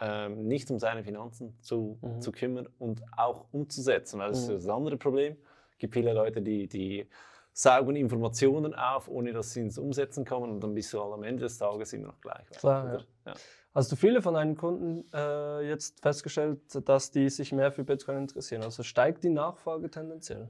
ähm, 0.00 0.46
nicht 0.48 0.70
um 0.70 0.78
seine 0.78 1.04
Finanzen 1.04 1.58
zu, 1.60 1.98
mhm. 2.00 2.22
zu 2.22 2.32
kümmern 2.32 2.68
und 2.78 3.02
auch 3.16 3.46
umzusetzen. 3.52 4.18
Weil 4.18 4.30
das 4.30 4.48
mhm. 4.48 4.56
ist 4.56 4.64
das 4.64 4.74
andere 4.74 4.96
Problem. 4.96 5.36
Es 5.72 5.78
gibt 5.78 5.94
viele 5.94 6.14
Leute, 6.14 6.40
die, 6.40 6.68
die 6.68 7.06
saugen 7.52 7.96
Informationen 7.96 8.74
auf, 8.74 9.08
ohne 9.08 9.32
dass 9.32 9.52
sie 9.52 9.60
ins 9.60 9.78
Umsetzen 9.78 10.24
kommen 10.24 10.50
und 10.50 10.60
dann 10.60 10.74
bist 10.74 10.92
du 10.92 11.00
am 11.00 11.22
Ende 11.22 11.42
des 11.42 11.58
Tages 11.58 11.92
immer 11.92 12.08
noch 12.08 12.20
gleich. 12.20 12.48
Klar, 12.50 12.94
ja. 12.94 13.00
Ja. 13.26 13.34
Hast 13.74 13.92
du 13.92 13.96
viele 13.96 14.20
von 14.20 14.34
deinen 14.34 14.56
Kunden 14.56 15.04
äh, 15.12 15.68
jetzt 15.68 16.00
festgestellt, 16.00 16.60
dass 16.88 17.12
die 17.12 17.28
sich 17.28 17.52
mehr 17.52 17.70
für 17.70 17.84
Bitcoin 17.84 18.18
interessieren? 18.18 18.62
Also 18.62 18.82
steigt 18.82 19.22
die 19.22 19.28
Nachfrage 19.28 19.90
tendenziell? 19.90 20.48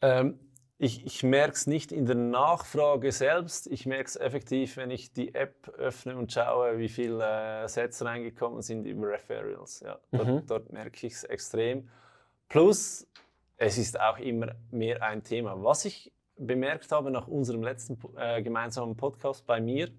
Ähm, 0.00 0.40
ich, 0.76 1.04
ich 1.06 1.22
merke 1.22 1.54
es 1.54 1.66
nicht 1.66 1.92
in 1.92 2.06
der 2.06 2.16
Nachfrage 2.16 3.10
selbst. 3.12 3.66
Ich 3.68 3.86
merke 3.86 4.04
es 4.04 4.16
effektiv, 4.16 4.76
wenn 4.76 4.90
ich 4.90 5.12
die 5.12 5.34
App 5.34 5.68
öffne 5.76 6.16
und 6.16 6.32
schaue, 6.32 6.78
wie 6.78 6.88
viele 6.88 7.24
äh, 7.64 7.68
Sätze 7.68 8.04
reingekommen 8.04 8.62
sind 8.62 8.86
über 8.86 9.08
Referrals. 9.08 9.80
Ja, 9.80 9.98
dort, 10.12 10.28
mhm. 10.28 10.46
dort 10.46 10.72
merke 10.72 11.06
ich 11.06 11.14
es 11.14 11.24
extrem. 11.24 11.88
Plus, 12.48 13.06
es 13.56 13.76
ist 13.76 14.00
auch 14.00 14.18
immer 14.18 14.54
mehr 14.70 15.02
ein 15.02 15.22
Thema. 15.22 15.62
Was 15.62 15.84
ich 15.84 16.12
bemerkt 16.38 16.90
habe 16.92 17.10
nach 17.10 17.28
unserem 17.28 17.62
letzten 17.62 17.98
äh, 18.16 18.42
gemeinsamen 18.42 18.96
Podcast 18.96 19.46
bei 19.46 19.60
mir, 19.60 19.90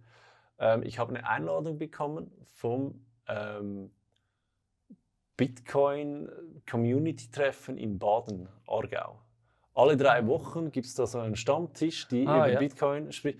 ähm, 0.60 0.84
ich 0.84 1.00
habe 1.00 1.16
eine 1.16 1.28
Einladung 1.28 1.78
bekommen 1.78 2.32
vom 2.56 3.06
ähm, 3.28 3.92
Bitcoin 5.38 6.30
Community 6.70 7.32
Treffen 7.32 7.78
in 7.78 7.98
Baden, 7.98 8.50
Aargau. 8.68 9.22
Alle 9.74 9.96
drei 9.96 10.28
Wochen 10.28 10.72
gibt 10.72 10.88
es 10.88 10.96
da 10.96 11.08
so 11.08 11.20
einen 11.20 11.38
Stammtisch, 11.38 12.08
die 12.10 12.28
ah, 12.28 12.36
über 12.38 12.52
ja. 12.52 12.60
Bitcoin 12.60 13.12
spricht. 13.14 13.40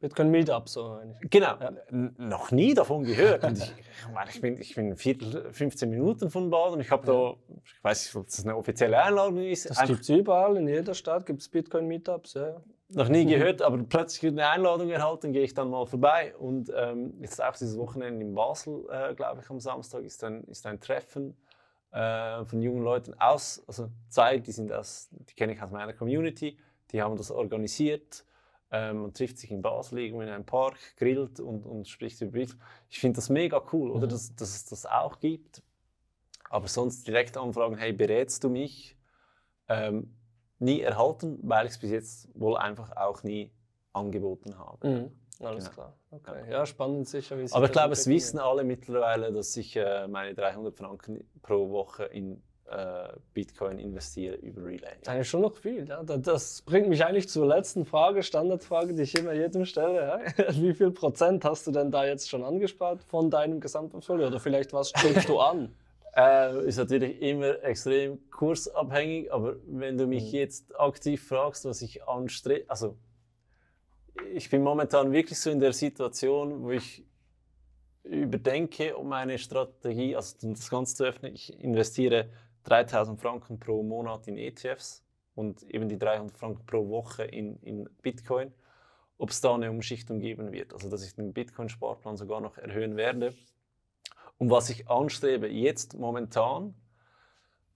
Bitcoin 0.00 0.30
Meetup, 0.30 0.68
so. 0.68 1.00
Genau, 1.22 1.56
ja. 1.60 1.72
noch 1.90 2.50
nie 2.52 2.72
davon 2.74 3.04
gehört. 3.04 3.44
Und 3.44 3.58
ich, 3.58 3.64
ich, 3.64 4.12
meine, 4.14 4.30
ich 4.30 4.40
bin, 4.40 4.60
ich 4.60 4.74
bin 4.74 4.96
Viertel, 4.96 5.52
15 5.52 5.90
Minuten 5.90 6.30
von 6.30 6.50
Baden. 6.50 6.80
Ich 6.80 6.90
habe 6.90 7.04
da, 7.04 7.34
ich 7.64 7.82
weiß 7.82 8.04
nicht, 8.04 8.16
ob 8.16 8.26
das 8.26 8.44
eine 8.44 8.56
offizielle 8.56 9.02
Einladung 9.02 9.38
ist. 9.38 9.68
Das 9.68 9.82
gibt 9.84 10.00
es 10.00 10.08
überall, 10.08 10.56
in 10.56 10.68
jeder 10.68 10.94
Stadt 10.94 11.26
gibt 11.26 11.40
es 11.40 11.48
Bitcoin 11.48 11.88
Meetups. 11.88 12.34
Ja 12.34 12.62
noch 12.90 13.08
nie 13.08 13.26
gehört, 13.26 13.62
aber 13.62 13.78
plötzlich 13.82 14.32
eine 14.32 14.48
Einladung 14.48 14.90
erhalten, 14.90 15.32
gehe 15.32 15.42
ich 15.42 15.54
dann 15.54 15.70
mal 15.70 15.86
vorbei. 15.86 16.34
Und 16.36 16.72
ähm, 16.74 17.14
jetzt 17.20 17.42
auch 17.42 17.52
dieses 17.52 17.76
Wochenende 17.76 18.24
in 18.24 18.34
Basel, 18.34 18.86
äh, 18.90 19.14
glaube 19.14 19.42
ich, 19.42 19.50
am 19.50 19.60
Samstag 19.60 20.02
ist 20.04 20.24
ein, 20.24 20.44
ist 20.44 20.66
ein 20.66 20.80
Treffen 20.80 21.36
äh, 21.90 22.44
von 22.44 22.62
jungen 22.62 22.82
Leuten 22.82 23.14
aus, 23.18 23.62
also 23.66 23.90
zwei, 24.08 24.38
die 24.38 24.52
sind 24.52 24.72
aus, 24.72 25.08
die 25.10 25.34
kenne 25.34 25.52
ich 25.52 25.62
aus 25.62 25.70
meiner 25.70 25.92
Community, 25.92 26.58
die 26.92 27.02
haben 27.02 27.16
das 27.16 27.30
organisiert. 27.30 28.24
Ähm, 28.70 29.02
man 29.02 29.14
trifft 29.14 29.38
sich 29.38 29.50
in 29.50 29.62
Basel 29.62 29.98
irgendwo 29.98 30.22
in 30.22 30.28
einem 30.28 30.44
Park, 30.44 30.76
grillt 30.96 31.40
und, 31.40 31.64
und 31.64 31.88
spricht 31.88 32.20
über 32.20 32.32
Bitcoin. 32.32 32.60
Ich 32.90 32.98
finde 32.98 33.16
das 33.16 33.30
mega 33.30 33.62
cool, 33.72 33.90
oder? 33.90 34.06
Mhm. 34.06 34.10
Dass, 34.10 34.34
dass 34.34 34.50
es 34.50 34.64
das 34.66 34.86
auch 34.86 35.18
gibt. 35.20 35.62
Aber 36.50 36.68
sonst 36.68 37.06
direkt 37.06 37.36
anfragen, 37.36 37.76
hey, 37.76 37.92
berätst 37.92 38.44
du 38.44 38.50
mich? 38.50 38.96
Ähm, 39.68 40.14
nie 40.58 40.80
erhalten, 40.80 41.38
weil 41.42 41.66
ich 41.66 41.72
es 41.72 41.78
bis 41.78 41.90
jetzt 41.90 42.28
wohl 42.34 42.56
einfach 42.56 42.96
auch 42.96 43.22
nie 43.22 43.52
angeboten 43.92 44.58
habe. 44.58 44.88
Mhm. 44.88 45.10
Alles 45.40 45.64
genau. 45.64 45.74
klar. 45.74 45.98
Okay. 46.10 46.50
Ja, 46.50 46.66
spannend 46.66 47.08
sicher. 47.08 47.38
Wie 47.38 47.50
Aber 47.52 47.66
ich 47.66 47.72
glaube, 47.72 47.92
es 47.92 48.06
wissen 48.06 48.38
alle 48.38 48.64
mittlerweile, 48.64 49.32
dass 49.32 49.56
ich 49.56 49.76
äh, 49.76 50.08
meine 50.08 50.34
300 50.34 50.76
Franken 50.76 51.28
pro 51.42 51.70
Woche 51.70 52.04
in 52.04 52.42
Bitcoin 53.34 53.78
investiere 53.78 54.36
über 54.36 54.64
Relay. 54.64 54.96
Ja. 55.04 55.12
Eigentlich 55.12 55.28
schon 55.28 55.40
noch 55.40 55.56
viel. 55.56 55.88
Ja. 55.88 56.02
Das 56.02 56.62
bringt 56.62 56.88
mich 56.88 57.04
eigentlich 57.04 57.28
zur 57.28 57.46
letzten 57.46 57.84
Frage, 57.84 58.22
Standardfrage, 58.22 58.94
die 58.94 59.02
ich 59.02 59.16
immer 59.16 59.32
jedem 59.32 59.64
stelle. 59.64 60.22
Ja. 60.36 60.52
Wie 60.54 60.74
viel 60.74 60.90
Prozent 60.90 61.44
hast 61.44 61.66
du 61.66 61.70
denn 61.70 61.90
da 61.90 62.04
jetzt 62.04 62.28
schon 62.28 62.44
angespart 62.44 63.02
von 63.02 63.30
deinem 63.30 63.60
Gesamtportfolio? 63.60 64.26
Oder 64.26 64.40
vielleicht 64.40 64.72
was 64.72 64.90
strebst 64.90 65.28
du 65.28 65.38
an? 65.38 65.74
Äh, 66.16 66.66
ist 66.66 66.78
natürlich 66.78 67.20
immer 67.22 67.62
extrem 67.62 68.18
kursabhängig, 68.30 69.32
aber 69.32 69.54
wenn 69.66 69.96
du 69.96 70.06
mich 70.06 70.32
mhm. 70.32 70.38
jetzt 70.38 70.80
aktiv 70.80 71.22
fragst, 71.22 71.64
was 71.64 71.80
ich 71.80 72.02
anstrebe, 72.08 72.64
also 72.68 72.96
ich 74.34 74.50
bin 74.50 74.62
momentan 74.62 75.12
wirklich 75.12 75.38
so 75.38 75.50
in 75.50 75.60
der 75.60 75.72
Situation, 75.72 76.64
wo 76.64 76.72
ich 76.72 77.04
überdenke, 78.02 78.96
um 78.96 79.08
meine 79.08 79.38
Strategie, 79.38 80.16
also 80.16 80.36
das 80.42 80.70
Ganze 80.70 80.96
zu 80.96 81.04
öffnen, 81.04 81.34
ich 81.34 81.62
investiere 81.62 82.28
3000 82.68 83.20
Franken 83.20 83.58
pro 83.58 83.82
Monat 83.82 84.28
in 84.28 84.36
ETFs 84.36 85.04
und 85.34 85.62
eben 85.62 85.88
die 85.88 85.98
300 85.98 86.36
Franken 86.36 86.66
pro 86.66 86.88
Woche 86.88 87.24
in, 87.24 87.56
in 87.62 87.88
Bitcoin, 88.02 88.52
ob 89.16 89.30
es 89.30 89.40
da 89.40 89.54
eine 89.54 89.70
Umschichtung 89.70 90.20
geben 90.20 90.52
wird, 90.52 90.72
also 90.72 90.90
dass 90.90 91.04
ich 91.04 91.14
den 91.14 91.32
Bitcoin-Sparplan 91.32 92.16
sogar 92.16 92.40
noch 92.40 92.58
erhöhen 92.58 92.96
werde. 92.96 93.34
Und 94.36 94.50
was 94.50 94.70
ich 94.70 94.88
anstrebe 94.88 95.48
jetzt 95.48 95.98
momentan, 95.98 96.74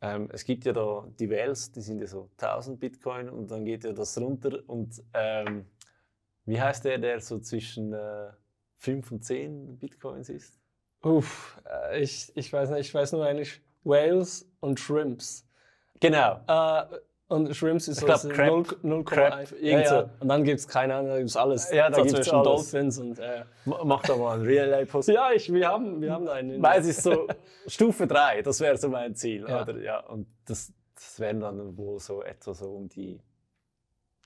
ähm, 0.01 0.28
es 0.32 0.45
gibt 0.45 0.64
ja 0.64 0.72
da 0.72 1.07
die 1.18 1.30
Wels, 1.30 1.72
die 1.72 1.80
sind 1.80 2.01
ja 2.01 2.07
so 2.07 2.28
1000 2.38 2.78
Bitcoin 2.78 3.28
und 3.28 3.51
dann 3.51 3.64
geht 3.64 3.84
ja 3.84 3.93
das 3.93 4.18
runter. 4.18 4.59
Und 4.66 5.03
ähm, 5.14 5.66
wie 6.45 6.61
heißt 6.61 6.84
der, 6.84 6.99
der 6.99 7.20
so 7.20 7.38
zwischen 7.38 7.93
äh, 7.93 8.30
5 8.78 9.12
und 9.12 9.24
10 9.24 9.78
Bitcoins 9.78 10.28
ist? 10.28 10.61
Uff, 11.03 11.61
äh, 11.64 12.01
ich, 12.01 12.32
ich 12.36 12.53
weiß 12.53 12.70
nicht, 12.70 12.80
ich 12.80 12.95
weiß 12.95 13.12
nur 13.12 13.24
eigentlich 13.24 13.61
Whales 13.84 14.48
und 14.60 14.78
Shrimps. 14.80 15.46
Genau. 16.00 16.40
Äh, 16.46 16.84
und 17.32 17.56
Shrimps 17.56 17.88
ist 17.88 18.00
so 18.00 18.06
0,1. 18.06 19.56
Ja, 19.60 19.80
ja. 19.80 20.10
Und 20.20 20.28
dann 20.28 20.44
gibt 20.44 20.60
es 20.60 20.68
keine 20.68 20.96
Ahnung, 20.96 21.12
da 21.12 21.16
gibt 21.16 21.30
es 21.30 21.36
alles. 21.36 21.70
Ja, 21.72 21.88
da 21.88 22.02
gibt 22.02 22.18
es 22.18 22.28
Dolphins 22.28 22.98
und. 22.98 23.18
Äh. 23.18 23.44
Mach 23.64 24.02
doch 24.02 24.18
mal 24.18 24.38
ein 24.38 24.44
Relay-Post. 24.44 25.08
ja, 25.08 25.32
ich, 25.32 25.50
wir, 25.50 25.68
haben, 25.68 26.02
wir 26.02 26.12
haben 26.12 26.28
einen. 26.28 26.62
Weil 26.62 26.80
es 26.80 26.88
ist 26.88 27.02
so 27.02 27.26
Stufe 27.66 28.06
3, 28.06 28.42
das 28.42 28.60
wäre 28.60 28.76
so 28.76 28.90
mein 28.90 29.14
Ziel. 29.14 29.46
Ja. 29.48 29.62
Oder? 29.62 29.80
Ja, 29.80 30.00
und 30.00 30.26
das, 30.44 30.72
das 30.94 31.20
wären 31.20 31.40
dann 31.40 31.76
wohl 31.78 31.98
so 32.00 32.22
etwa 32.22 32.52
so 32.52 32.66
um 32.66 32.88
die 32.90 33.18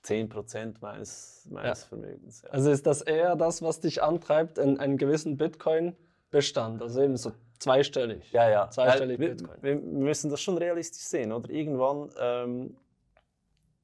10% 0.03 0.75
meines, 0.81 1.47
meines 1.49 1.81
ja. 1.81 1.87
Vermögens. 1.87 2.41
Ja. 2.41 2.49
Also 2.49 2.71
ist 2.71 2.85
das 2.85 3.01
eher 3.01 3.37
das, 3.37 3.61
was 3.61 3.79
dich 3.79 4.03
antreibt, 4.03 4.57
in 4.57 4.79
einen 4.79 4.97
gewissen 4.97 5.37
Bitcoin-Bestand? 5.37 6.81
Also 6.81 7.01
eben 7.01 7.15
so 7.15 7.31
zweistellig. 7.59 8.31
Ja, 8.31 8.49
ja. 8.49 8.69
Zweistellig 8.69 9.19
wir, 9.19 9.29
Bitcoin. 9.29 9.57
Wir 9.61 9.75
müssen 9.75 10.29
das 10.29 10.41
schon 10.41 10.57
realistisch 10.57 11.03
sehen, 11.03 11.31
oder? 11.31 11.49
Irgendwann. 11.49 12.09
Ähm, 12.19 12.77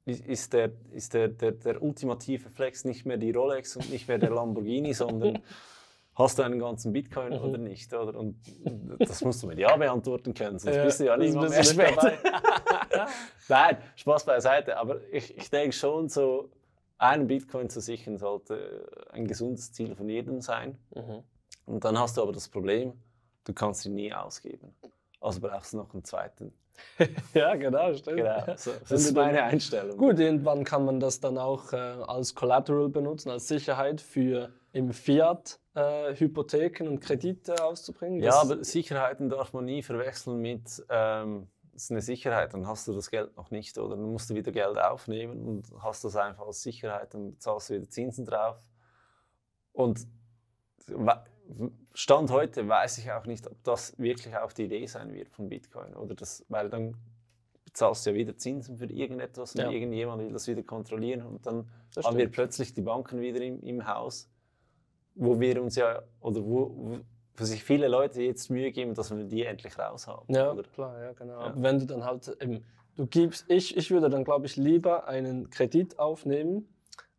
ist 0.06 0.52
der, 0.52 0.70
ist 0.92 1.14
der, 1.14 1.28
der, 1.28 1.52
der 1.52 1.82
ultimative 1.82 2.50
Flex 2.50 2.84
nicht 2.84 3.06
mehr 3.06 3.16
die 3.16 3.30
Rolex 3.30 3.76
und 3.76 3.90
nicht 3.90 4.06
mehr 4.06 4.18
der 4.18 4.30
Lamborghini, 4.30 4.92
sondern 4.92 5.42
hast 6.14 6.38
du 6.38 6.42
einen 6.42 6.58
ganzen 6.58 6.92
Bitcoin 6.92 7.32
mhm. 7.32 7.44
oder 7.44 7.58
nicht? 7.58 7.92
Oder? 7.92 8.18
Und 8.18 8.36
das 8.98 9.22
musst 9.22 9.42
du 9.42 9.46
mit 9.46 9.58
Ja 9.58 9.76
beantworten 9.76 10.34
können, 10.34 10.58
sonst 10.58 10.76
ja, 10.76 10.84
bist 10.84 11.00
du 11.00 11.06
ja 11.06 11.16
nicht 11.16 11.34
mehr 11.34 11.64
später. 11.64 12.12
Nein, 13.48 13.78
Spaß 13.96 14.24
beiseite. 14.24 14.76
Aber 14.76 15.00
ich, 15.10 15.36
ich 15.36 15.50
denke 15.50 15.72
schon, 15.72 16.08
so 16.08 16.50
einen 16.98 17.26
Bitcoin 17.26 17.70
zu 17.70 17.80
sichern 17.80 18.18
sollte 18.18 19.08
ein 19.10 19.26
gesundes 19.26 19.72
Ziel 19.72 19.94
von 19.94 20.08
jedem 20.08 20.40
sein. 20.40 20.78
Mhm. 20.94 21.22
Und 21.66 21.84
dann 21.84 21.98
hast 21.98 22.16
du 22.16 22.22
aber 22.22 22.32
das 22.32 22.48
Problem, 22.48 22.92
du 23.44 23.52
kannst 23.52 23.86
ihn 23.86 23.94
nie 23.94 24.12
ausgeben. 24.12 24.74
also 25.20 25.40
brauchst 25.40 25.72
du 25.72 25.78
noch 25.78 25.92
einen 25.92 26.04
zweiten. 26.04 26.52
ja, 27.34 27.54
genau, 27.54 27.94
stimmt. 27.94 28.16
Genau, 28.18 28.44
so, 28.56 28.72
das 28.80 28.90
ist 28.90 29.14
meine 29.14 29.44
Einstellung. 29.44 29.96
Gut, 29.96 30.18
irgendwann 30.18 30.64
kann 30.64 30.84
man 30.84 30.98
das 30.98 31.20
dann 31.20 31.38
auch 31.38 31.72
äh, 31.72 31.76
als 31.76 32.34
Collateral 32.34 32.88
benutzen, 32.88 33.30
als 33.30 33.46
Sicherheit 33.46 34.00
für 34.00 34.52
im 34.72 34.92
Fiat 34.92 35.60
äh, 35.74 36.14
Hypotheken 36.16 36.88
und 36.88 37.00
Kredite 37.00 37.62
auszubringen. 37.64 38.20
Ja, 38.20 38.40
aber 38.40 38.64
Sicherheiten 38.64 39.28
darf 39.28 39.52
man 39.52 39.66
nie 39.66 39.82
verwechseln 39.82 40.40
mit 40.40 40.84
ähm, 40.88 41.46
ist 41.74 41.90
eine 41.90 42.00
Sicherheit, 42.00 42.54
dann 42.54 42.66
hast 42.66 42.86
du 42.88 42.92
das 42.92 43.10
Geld 43.10 43.36
noch 43.36 43.50
nicht 43.50 43.78
oder 43.78 43.96
dann 43.96 44.10
musst 44.10 44.30
du 44.30 44.34
wieder 44.34 44.52
Geld 44.52 44.78
aufnehmen 44.78 45.44
und 45.44 45.72
hast 45.82 46.04
das 46.04 46.16
einfach 46.16 46.46
als 46.46 46.62
Sicherheit, 46.62 47.14
dann 47.14 47.38
zahlst 47.38 47.70
du 47.70 47.74
wieder 47.74 47.88
Zinsen 47.88 48.24
drauf. 48.24 48.58
Und 49.72 50.06
Stand 51.92 52.30
heute 52.30 52.66
weiß 52.66 52.98
ich 52.98 53.12
auch 53.12 53.26
nicht, 53.26 53.46
ob 53.46 53.62
das 53.64 53.98
wirklich 53.98 54.36
auch 54.36 54.52
die 54.52 54.64
Idee 54.64 54.86
sein 54.86 55.12
wird 55.12 55.28
von 55.28 55.48
Bitcoin. 55.48 55.94
Oder 55.94 56.14
das, 56.14 56.44
weil 56.48 56.70
dann 56.70 56.96
zahlst 57.72 58.06
du 58.06 58.10
ja 58.10 58.16
wieder 58.16 58.36
Zinsen 58.36 58.78
für 58.78 58.86
irgendetwas 58.86 59.54
und 59.54 59.60
ja. 59.60 59.70
irgendjemand 59.70 60.22
will 60.22 60.32
das 60.32 60.46
wieder 60.46 60.62
kontrollieren 60.62 61.22
und 61.22 61.44
dann 61.44 61.68
das 61.94 62.04
haben 62.04 62.14
stimmt. 62.14 62.18
wir 62.18 62.30
plötzlich 62.30 62.72
die 62.72 62.82
Banken 62.82 63.20
wieder 63.20 63.40
im, 63.40 63.60
im 63.62 63.86
Haus, 63.86 64.30
wo 65.14 65.38
wir 65.38 65.60
uns 65.60 65.76
ja, 65.76 66.02
oder 66.20 66.44
wo, 66.44 66.70
wo, 66.74 66.98
wo 67.36 67.44
sich 67.44 67.62
viele 67.62 67.88
Leute 67.88 68.22
jetzt 68.22 68.48
Mühe 68.48 68.70
geben, 68.70 68.94
dass 68.94 69.14
wir 69.14 69.24
die 69.24 69.44
endlich 69.44 69.76
raus 69.78 70.06
haben. 70.06 70.32
Ja, 70.32 70.52
oder? 70.52 70.62
klar, 70.62 71.02
ja, 71.02 71.12
genau. 71.12 71.40
Ja. 71.40 71.54
wenn 71.56 71.80
du 71.80 71.86
dann 71.86 72.04
halt 72.04 72.28
eben, 72.40 72.64
du 72.96 73.06
gibst, 73.06 73.44
ich, 73.48 73.76
ich 73.76 73.90
würde 73.90 74.08
dann 74.08 74.24
glaube 74.24 74.46
ich 74.46 74.56
lieber 74.56 75.08
einen 75.08 75.50
Kredit 75.50 75.98
aufnehmen, 75.98 76.68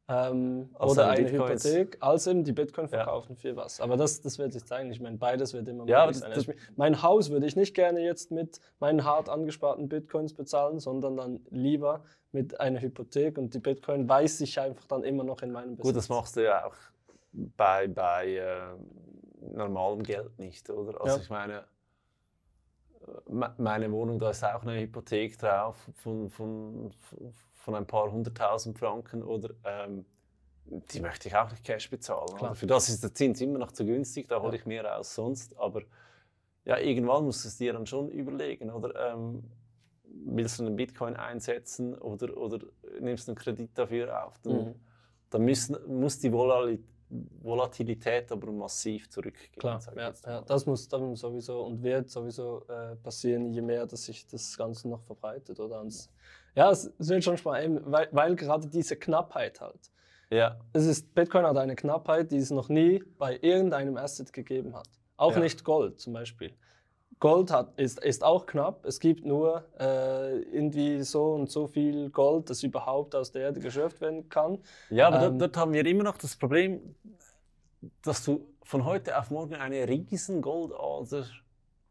ähm, 0.07 0.69
oder 0.79 1.09
eine 1.09 1.23
Bitcoins. 1.23 1.65
Hypothek, 1.65 1.97
als 1.99 2.27
eben 2.27 2.43
die 2.43 2.51
Bitcoin 2.51 2.87
verkaufen 2.87 3.33
ja. 3.33 3.39
für 3.39 3.55
was. 3.55 3.79
Aber 3.79 3.97
das, 3.97 4.21
das 4.21 4.37
wird 4.37 4.53
sich 4.53 4.63
zeigen. 4.65 4.91
Ich 4.91 4.99
meine, 4.99 5.17
beides 5.17 5.53
wird 5.53 5.67
immer 5.67 5.87
ja, 5.87 6.11
sein. 6.13 6.31
Also 6.31 6.53
mein 6.75 7.01
Haus 7.01 7.31
würde 7.31 7.47
ich 7.47 7.55
nicht 7.55 7.73
gerne 7.73 8.01
jetzt 8.01 8.29
mit 8.31 8.59
meinen 8.79 9.03
hart 9.03 9.29
angesparten 9.29 9.89
Bitcoins 9.89 10.33
bezahlen, 10.33 10.79
sondern 10.79 11.17
dann 11.17 11.39
lieber 11.49 12.03
mit 12.31 12.59
einer 12.59 12.81
Hypothek 12.81 13.37
und 13.37 13.53
die 13.53 13.59
Bitcoin 13.59 14.07
weiß 14.07 14.41
ich 14.41 14.59
einfach 14.59 14.85
dann 14.85 15.03
immer 15.03 15.23
noch 15.23 15.41
in 15.41 15.51
meinem 15.51 15.75
Besitz. 15.75 15.85
Gut, 15.85 15.95
das 15.95 16.09
machst 16.09 16.35
du 16.35 16.43
ja 16.43 16.65
auch 16.65 16.75
bei, 17.57 17.87
bei 17.87 18.35
äh, 18.35 19.55
normalem 19.55 20.03
Geld 20.03 20.37
nicht, 20.37 20.69
oder? 20.69 21.01
Also 21.01 21.17
ja. 21.17 21.23
ich 21.23 21.29
meine, 21.29 21.63
meine 23.57 23.91
Wohnung, 23.91 24.19
da 24.19 24.31
ist 24.31 24.43
auch 24.43 24.63
eine 24.63 24.79
Hypothek 24.79 25.37
drauf 25.37 25.77
von, 25.95 26.29
von, 26.29 26.91
von 27.53 27.75
ein 27.75 27.85
paar 27.85 28.11
hunderttausend 28.11 28.77
Franken 28.77 29.23
oder 29.23 29.53
ähm, 29.63 30.05
die 30.65 30.99
möchte 30.99 31.27
ich 31.27 31.35
auch 31.35 31.49
nicht 31.49 31.63
Cash 31.63 31.89
bezahlen. 31.89 32.55
Für 32.55 32.67
das 32.67 32.89
ist 32.89 33.03
der 33.03 33.13
Zins 33.13 33.41
immer 33.41 33.59
noch 33.59 33.71
zu 33.71 33.85
günstig, 33.85 34.27
da 34.27 34.41
hole 34.41 34.55
ich 34.55 34.65
mehr 34.65 34.97
aus 34.97 35.13
sonst. 35.13 35.57
Aber 35.57 35.81
ja, 36.63 36.79
irgendwann 36.79 37.25
musst 37.25 37.43
du 37.43 37.49
es 37.49 37.57
dir 37.57 37.73
dann 37.73 37.85
schon 37.85 38.09
überlegen, 38.09 38.71
oder 38.71 39.13
ähm, 39.13 39.43
willst 40.03 40.59
du 40.59 40.65
einen 40.65 40.75
Bitcoin 40.75 41.15
einsetzen 41.15 41.95
oder, 41.95 42.35
oder 42.35 42.65
nimmst 42.99 43.27
du 43.27 43.31
einen 43.31 43.37
Kredit 43.37 43.77
dafür 43.77 44.25
auf? 44.25 44.39
Dann, 44.39 44.53
mhm. 44.53 44.75
dann 45.29 45.41
müssen, 45.43 45.77
muss 45.87 46.17
die 46.19 46.31
Volatilität 46.31 46.94
Volatilität 47.09 48.31
aber 48.31 48.51
massiv 48.51 49.09
zurückgehen. 49.09 49.59
Klar, 49.59 49.79
ja, 49.95 50.13
ja, 50.25 50.41
das 50.41 50.65
muss 50.65 50.87
dann 50.87 51.15
sowieso 51.15 51.61
und 51.61 51.83
wird 51.83 52.09
sowieso 52.09 52.63
äh, 52.67 52.95
passieren, 52.95 53.51
je 53.51 53.61
mehr 53.61 53.85
dass 53.85 54.05
sich 54.05 54.25
das 54.27 54.57
Ganze 54.57 54.89
noch 54.89 55.01
verbreitet. 55.03 55.59
Oder? 55.59 55.81
Und 55.81 56.09
ja, 56.55 56.71
es, 56.71 56.91
wird 56.97 57.23
schon 57.23 57.37
spannend, 57.37 57.81
weil, 57.85 58.09
weil 58.11 58.35
gerade 58.35 58.67
diese 58.67 58.95
Knappheit 58.95 59.61
halt. 59.61 59.91
Ja. 60.29 60.59
Es 60.73 60.85
ist, 60.85 61.13
Bitcoin 61.13 61.45
hat 61.45 61.57
eine 61.57 61.75
Knappheit, 61.75 62.31
die 62.31 62.37
es 62.37 62.49
noch 62.49 62.69
nie 62.69 63.03
bei 63.17 63.37
irgendeinem 63.41 63.97
Asset 63.97 64.33
gegeben 64.33 64.75
hat. 64.75 64.89
Auch 65.17 65.33
ja. 65.33 65.39
nicht 65.39 65.63
Gold 65.63 65.99
zum 65.99 66.13
Beispiel. 66.13 66.53
Gold 67.19 67.51
hat, 67.51 67.79
ist, 67.79 68.03
ist 68.03 68.23
auch 68.23 68.45
knapp. 68.45 68.85
Es 68.85 68.99
gibt 68.99 69.25
nur 69.25 69.63
äh, 69.79 70.39
irgendwie 70.39 71.01
so 71.01 71.33
und 71.33 71.49
so 71.49 71.67
viel 71.67 72.09
Gold, 72.09 72.49
das 72.49 72.61
überhaupt 72.63 73.15
aus 73.15 73.31
der 73.31 73.43
Erde 73.43 73.59
geschürft 73.59 74.01
werden 74.01 74.27
kann. 74.29 74.59
Ja, 74.89 75.07
aber 75.07 75.17
ähm, 75.17 75.39
dort, 75.39 75.41
dort, 75.41 75.57
haben 75.57 75.73
wir 75.73 75.85
immer 75.85 76.03
noch 76.03 76.17
das 76.17 76.35
Problem, 76.35 76.95
dass 78.03 78.23
du 78.23 78.45
von 78.63 78.85
heute 78.85 79.17
auf 79.17 79.31
morgen 79.31 79.55
eine 79.55 79.87
riesen 79.87 80.41
Goldader 80.41 81.25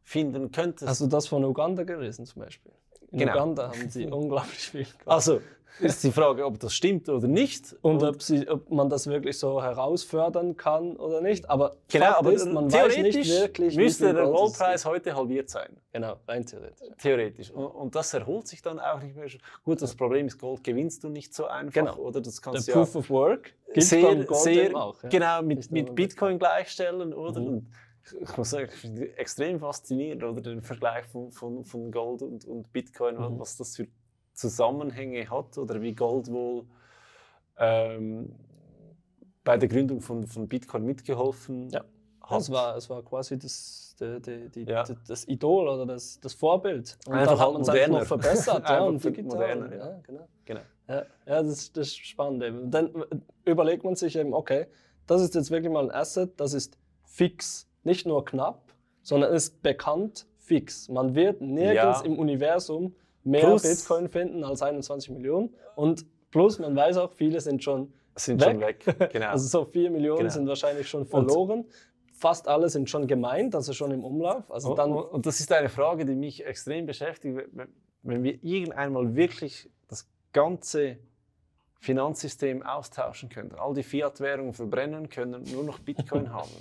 finden 0.02 0.52
könntest. 0.52 0.88
Hast 0.88 1.00
du 1.00 1.06
das 1.06 1.26
von 1.26 1.44
Uganda 1.44 1.84
gelesen 1.84 2.26
zum 2.26 2.42
Beispiel? 2.42 2.72
In 3.10 3.20
genau. 3.20 3.32
Uganda 3.32 3.68
haben 3.68 3.88
sie 3.88 4.06
unglaublich 4.10 4.70
viel 4.70 4.84
Gold. 4.84 5.06
Also, 5.06 5.40
ist 5.80 6.04
die 6.04 6.12
Frage, 6.12 6.44
ob 6.44 6.58
das 6.60 6.74
stimmt 6.74 7.08
oder 7.08 7.26
nicht. 7.26 7.76
Und, 7.82 8.02
und 8.02 8.08
ob, 8.08 8.22
sie, 8.22 8.48
ob, 8.48 8.70
man 8.70 8.88
das 8.88 9.06
wirklich 9.06 9.38
so 9.38 9.62
herausfördern 9.62 10.56
kann 10.56 10.96
oder 10.96 11.20
nicht. 11.20 11.48
Aber 11.50 11.76
genau, 11.88 12.12
aber 12.12 12.32
ist, 12.32 12.46
man 12.46 12.68
theoretisch 12.68 13.04
weiß 13.04 13.14
nicht 13.14 13.40
wirklich, 13.40 13.76
müsste 13.76 14.12
der 14.12 14.24
Goldpreis 14.26 14.84
heute 14.84 15.14
halbiert 15.14 15.50
sein. 15.50 15.76
Genau, 15.92 16.16
rein 16.28 16.44
theoretisch. 16.46 16.88
Theoretisch. 16.98 17.50
Und, 17.50 17.66
und, 17.66 17.94
das 17.94 18.14
erholt 18.14 18.46
sich 18.46 18.62
dann 18.62 18.78
auch 18.78 19.02
nicht 19.02 19.16
mehr. 19.16 19.28
Gut, 19.64 19.82
das 19.82 19.94
Problem 19.94 20.26
ist, 20.26 20.38
Gold 20.38 20.62
gewinnst 20.64 21.04
du 21.04 21.08
nicht 21.08 21.34
so 21.34 21.46
einfach. 21.46 21.72
Genau. 21.72 21.96
Oder 21.96 22.20
das 22.20 22.40
kannst 22.40 22.68
der 22.68 22.72
Proof 22.72 22.96
of 22.96 23.10
Work 23.10 23.54
gibt 23.74 23.86
sehr, 23.86 24.26
sehr 24.32 24.76
auch. 24.76 25.02
Ja. 25.02 25.08
Genau, 25.08 25.42
mit, 25.42 25.70
mit 25.70 25.94
Bitcoin 25.94 26.38
gleichstellen. 26.38 27.12
Oder? 27.12 27.40
Mhm. 27.40 27.66
Ich 28.20 28.36
muss 28.36 28.50
sagen, 28.50 28.68
ich 28.70 28.78
finde 28.78 29.16
extrem 29.16 29.58
faszinierend, 29.58 30.22
oder 30.22 30.40
den 30.40 30.62
Vergleich 30.62 31.06
von, 31.06 31.32
von, 31.32 31.64
von 31.64 31.90
Gold 31.90 32.22
und, 32.22 32.44
und 32.44 32.72
Bitcoin, 32.72 33.16
mhm. 33.16 33.38
was 33.38 33.56
das 33.56 33.76
für 33.76 33.86
Zusammenhänge 34.34 35.30
hat 35.30 35.56
oder 35.58 35.80
wie 35.80 35.94
Gold 35.94 36.30
wohl 36.30 36.64
ähm, 37.58 38.34
bei 39.44 39.56
der 39.56 39.68
Gründung 39.68 40.00
von, 40.00 40.26
von 40.26 40.48
Bitcoin 40.48 40.84
mitgeholfen 40.84 41.70
ja. 41.70 41.84
hat. 42.22 42.40
Es 42.40 42.50
war, 42.50 42.76
es 42.76 42.90
war 42.90 43.02
quasi 43.02 43.38
das, 43.38 43.94
die, 44.00 44.20
die, 44.20 44.48
die, 44.48 44.70
ja. 44.70 44.84
das 45.06 45.28
Idol 45.28 45.68
oder 45.68 45.86
das, 45.86 46.18
das 46.20 46.34
Vorbild. 46.34 46.98
Und 47.06 47.14
Einfach 47.14 47.38
hat 47.38 47.52
man 47.52 47.62
es 47.62 47.68
halt 47.68 47.88
noch 47.90 48.04
verbessert. 48.04 48.64
ja, 48.68 48.82
und 48.82 49.04
digital. 49.04 49.24
Moderner, 49.24 49.76
ja. 49.76 50.00
genau. 50.02 50.28
genau. 50.44 50.60
Ja, 50.88 51.06
ja 51.26 51.42
das, 51.42 51.72
das 51.72 51.88
ist 51.88 52.06
spannend. 52.06 52.42
Eben. 52.42 52.70
dann 52.70 53.04
überlegt 53.44 53.84
man 53.84 53.94
sich 53.94 54.16
eben, 54.16 54.34
okay, 54.34 54.66
das 55.06 55.22
ist 55.22 55.34
jetzt 55.34 55.50
wirklich 55.50 55.72
mal 55.72 55.84
ein 55.84 55.90
Asset, 55.90 56.40
das 56.40 56.54
ist 56.54 56.78
fix, 57.04 57.68
nicht 57.82 58.06
nur 58.06 58.24
knapp, 58.24 58.72
sondern 59.02 59.32
ist 59.32 59.62
bekannt 59.62 60.26
fix. 60.38 60.88
Man 60.88 61.14
wird 61.14 61.40
nirgends 61.40 62.00
ja. 62.00 62.06
im 62.06 62.18
Universum 62.18 62.94
mehr 63.24 63.46
plus, 63.46 63.62
Bitcoin 63.62 64.08
finden 64.08 64.44
als 64.44 64.62
21 64.62 65.10
Millionen. 65.10 65.54
Und 65.74 66.06
plus, 66.30 66.58
man 66.58 66.76
weiß 66.76 66.98
auch, 66.98 67.12
viele 67.12 67.40
sind 67.40 67.62
schon 67.62 67.92
sind 68.16 68.40
weg. 68.40 68.82
Schon 68.84 68.98
weg. 68.98 69.10
Genau. 69.12 69.28
Also 69.28 69.48
so 69.48 69.64
4 69.64 69.90
Millionen 69.90 70.18
genau. 70.18 70.30
sind 70.30 70.46
wahrscheinlich 70.46 70.88
schon 70.88 71.06
verloren. 71.06 71.60
Und 71.60 71.72
Fast 72.16 72.46
alle 72.46 72.68
sind 72.68 72.88
schon 72.88 73.08
gemeint, 73.08 73.56
also 73.56 73.72
schon 73.72 73.90
im 73.90 74.04
Umlauf. 74.04 74.50
Also 74.50 74.74
dann 74.74 74.92
und, 74.92 75.02
und 75.02 75.26
das 75.26 75.40
ist 75.40 75.50
eine 75.50 75.68
Frage, 75.68 76.06
die 76.06 76.14
mich 76.14 76.46
extrem 76.46 76.86
beschäftigt. 76.86 77.38
Wenn 78.02 78.22
wir 78.22 78.42
irgendeinmal 78.42 79.16
wirklich 79.16 79.68
das 79.88 80.08
ganze 80.32 80.98
Finanzsystem 81.80 82.62
austauschen 82.62 83.28
können, 83.28 83.52
all 83.56 83.74
die 83.74 83.82
Fiat-Währungen 83.82 84.54
verbrennen 84.54 85.08
können, 85.08 85.42
nur 85.52 85.64
noch 85.64 85.80
Bitcoin 85.80 86.32
haben. 86.32 86.52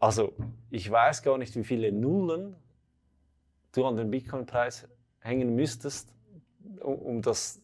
Also, 0.00 0.32
ich 0.70 0.90
weiß 0.90 1.22
gar 1.22 1.38
nicht, 1.38 1.54
wie 1.56 1.64
viele 1.64 1.92
Nullen 1.92 2.56
du 3.78 3.86
an 3.86 3.96
den 3.96 4.10
Bitcoin-Preis 4.10 4.86
hängen 5.20 5.54
müsstest, 5.54 6.14
um, 6.80 6.94
um, 6.94 7.22
das, 7.22 7.60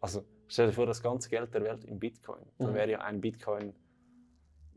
also 0.00 0.24
stell 0.48 0.68
dir 0.68 0.72
vor, 0.72 0.86
das 0.86 1.02
ganze 1.02 1.28
Geld 1.28 1.54
der 1.54 1.62
Welt 1.62 1.84
in 1.84 1.98
Bitcoin, 1.98 2.42
dann 2.58 2.70
mhm. 2.70 2.74
wäre 2.74 2.90
ja 2.90 3.00
ein 3.00 3.20
Bitcoin 3.20 3.74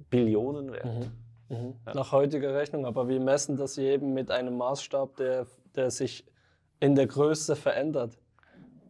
Billionen 0.10 0.72
wert. 0.72 0.86
Mhm. 0.86 1.58
Mhm. 1.58 1.74
Ja. 1.86 1.94
Nach 1.96 2.12
heutiger 2.12 2.54
Rechnung, 2.54 2.86
aber 2.86 3.08
wir 3.08 3.20
messen 3.20 3.56
das 3.58 3.78
eben 3.78 4.14
mit 4.14 4.32
einem 4.32 4.58
Maßstab, 4.58 5.16
der, 5.18 5.48
der 5.76 5.92
sich 5.92 6.26
in 6.80 6.96
der 6.96 7.08
Größe 7.08 7.56
verändert. 7.56 8.18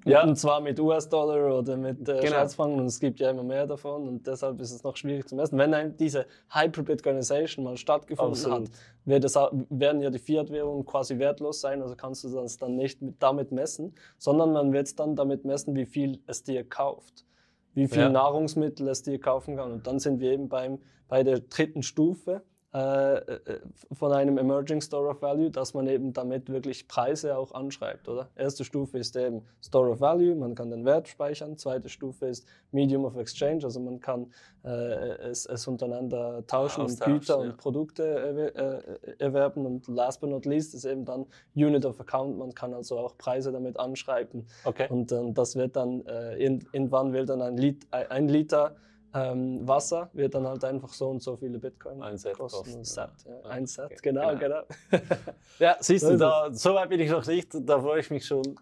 Ja. 0.05 0.23
Und 0.23 0.35
zwar 0.35 0.61
mit 0.61 0.79
US-Dollar 0.79 1.59
oder 1.59 1.77
mit 1.77 2.07
äh, 2.09 2.19
genau. 2.21 2.63
Und 2.63 2.85
es 2.85 2.99
gibt 2.99 3.19
ja 3.19 3.29
immer 3.29 3.43
mehr 3.43 3.67
davon 3.67 4.07
und 4.07 4.25
deshalb 4.25 4.59
ist 4.59 4.71
es 4.71 4.83
noch 4.83 4.95
schwierig 4.95 5.27
zu 5.27 5.35
messen. 5.35 5.57
Wenn 5.57 5.95
diese 5.97 6.25
Hyper-Bitcoinization 6.49 7.63
mal 7.63 7.77
stattgefunden 7.77 8.33
Absolut. 8.33 8.69
hat, 8.69 8.71
wird 9.05 9.23
es, 9.23 9.35
werden 9.35 10.01
ja 10.01 10.09
die 10.09 10.19
Fiat-Währungen 10.19 10.85
quasi 10.85 11.19
wertlos 11.19 11.61
sein, 11.61 11.81
also 11.81 11.95
kannst 11.95 12.23
du 12.23 12.29
das 12.29 12.57
dann 12.57 12.75
nicht 12.75 13.01
mit, 13.01 13.21
damit 13.21 13.51
messen, 13.51 13.93
sondern 14.17 14.53
man 14.53 14.73
wird 14.73 14.87
es 14.87 14.95
dann 14.95 15.15
damit 15.15 15.45
messen, 15.45 15.75
wie 15.75 15.85
viel 15.85 16.19
es 16.25 16.43
dir 16.43 16.67
kauft, 16.67 17.25
wie 17.73 17.87
viel 17.87 18.03
ja. 18.03 18.09
Nahrungsmittel 18.09 18.87
es 18.87 19.03
dir 19.03 19.19
kaufen 19.19 19.57
kann. 19.57 19.71
Und 19.71 19.87
dann 19.87 19.99
sind 19.99 20.19
wir 20.19 20.31
eben 20.31 20.49
beim, 20.49 20.79
bei 21.07 21.23
der 21.23 21.41
dritten 21.41 21.83
Stufe, 21.83 22.41
von 22.73 24.13
einem 24.13 24.37
Emerging 24.37 24.79
Store 24.79 25.09
of 25.09 25.21
Value, 25.21 25.51
dass 25.51 25.73
man 25.73 25.87
eben 25.87 26.13
damit 26.13 26.49
wirklich 26.49 26.87
Preise 26.87 27.37
auch 27.37 27.53
anschreibt, 27.53 28.07
oder? 28.07 28.29
Erste 28.35 28.63
Stufe 28.63 28.97
ist 28.97 29.17
eben 29.17 29.41
Store 29.61 29.89
of 29.89 29.99
Value, 29.99 30.35
man 30.35 30.55
kann 30.55 30.69
den 30.69 30.85
Wert 30.85 31.09
speichern. 31.09 31.57
Zweite 31.57 31.89
Stufe 31.89 32.27
ist 32.27 32.47
Medium 32.71 33.03
of 33.03 33.17
Exchange, 33.17 33.65
also 33.65 33.81
man 33.81 33.99
kann 33.99 34.31
äh, 34.63 34.69
es, 34.69 35.45
es, 35.45 35.67
untereinander 35.67 36.47
tauschen 36.47 36.85
und 36.85 36.97
Güter 37.01 37.39
ja. 37.39 37.41
und 37.41 37.57
Produkte 37.57 38.53
äh, 38.55 39.21
erwerben. 39.21 39.65
Und 39.65 39.89
last 39.89 40.21
but 40.21 40.29
not 40.29 40.45
least 40.45 40.73
ist 40.73 40.85
eben 40.85 41.03
dann 41.03 41.25
Unit 41.53 41.85
of 41.85 41.99
Account, 41.99 42.37
man 42.37 42.53
kann 42.53 42.73
also 42.73 42.99
auch 42.99 43.17
Preise 43.17 43.51
damit 43.51 43.77
anschreiben. 43.77 44.47
Okay. 44.63 44.87
Und 44.89 45.13
das 45.37 45.57
wird 45.57 45.75
dann, 45.75 46.05
irgendwann 46.37 47.11
will 47.11 47.25
dann 47.25 47.41
ein, 47.41 47.57
Lit 47.57 47.85
ein 47.91 48.29
Liter 48.29 48.75
Ähm, 49.13 49.67
Wasser 49.67 50.09
wird 50.13 50.33
dann 50.35 50.47
halt 50.47 50.63
einfach 50.63 50.89
so 50.89 51.09
und 51.09 51.21
so 51.21 51.35
viele 51.35 51.59
Bitcoin 51.59 52.01
Ein 52.01 52.17
Set 52.17 52.33
kosten. 52.37 52.59
kosten, 52.59 52.79
Ein 52.79 52.85
Set, 52.85 53.09
ja. 53.25 53.31
ja. 53.35 53.49
Ein 53.49 53.65
Set, 53.65 53.85
Okay, 53.85 53.97
genau, 54.03 54.35
genau. 54.37 54.61
genau. 54.89 55.03
Ja, 55.59 55.75
siehst 55.79 56.05
du, 56.07 56.17
da, 56.17 56.49
so 56.53 56.73
weit 56.75 56.89
bin 56.89 56.99
ich 57.01 57.09
noch 57.11 57.25
nicht. 57.25 57.49
Da 57.53 57.79
freue 57.81 57.99
ich 57.99 58.09
mich 58.09 58.25
schon, 58.25 58.57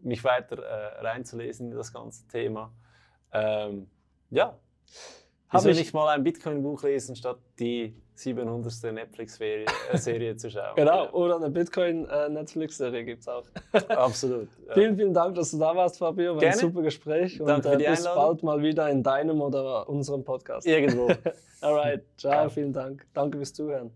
mich 0.00 0.22
weiter 0.22 0.58
äh, 0.62 1.00
reinzulesen 1.00 1.70
in 1.70 1.76
das 1.76 1.92
ganze 1.92 2.26
Thema. 2.28 2.70
Ähm, 3.32 3.88
ja, 4.30 4.58
wieso 5.52 5.68
ich- 5.70 5.78
nicht 5.78 5.94
mal 5.94 6.08
ein 6.08 6.22
Bitcoin-Buch 6.24 6.82
lesen, 6.82 7.16
statt 7.16 7.38
die 7.58 7.94
700. 8.16 8.92
Netflix-Serie 8.92 9.66
äh, 10.30 10.36
zu 10.36 10.50
schauen? 10.50 10.72
Genau, 10.76 11.10
oder 11.10 11.36
eine 11.36 11.50
Bitcoin-Netflix-Serie 11.50 13.04
gibt 13.04 13.22
es 13.22 13.28
auch. 13.28 13.44
Ja, 13.72 13.80
absolut. 13.98 14.48
Ja. 14.68 14.74
Vielen, 14.74 14.96
vielen 14.96 15.12
Dank, 15.14 15.34
dass 15.34 15.50
du 15.50 15.58
da 15.58 15.74
warst, 15.74 15.98
Fabio. 15.98 16.34
War 16.34 16.40
Gerne. 16.40 16.54
ein 16.54 16.58
super 16.60 16.82
Gespräch. 16.82 17.40
Und 17.40 17.48
Danke 17.48 17.76
die 17.76 17.84
äh, 17.84 17.90
bis 17.90 18.06
Einladung. 18.06 18.22
bald 18.24 18.42
mal 18.44 18.62
wieder 18.62 18.88
in 18.88 19.02
deinem 19.02 19.40
oder 19.40 19.88
unserem 19.88 20.22
Podcast. 20.24 20.66
Irgendwo. 20.66 21.08
Alright, 21.60 22.04
ciao, 22.16 22.32
Ciao. 22.32 22.48
vielen 22.50 22.72
Dank. 22.72 23.04
Danke 23.14 23.38
fürs 23.38 23.52
Zuhören. 23.52 23.90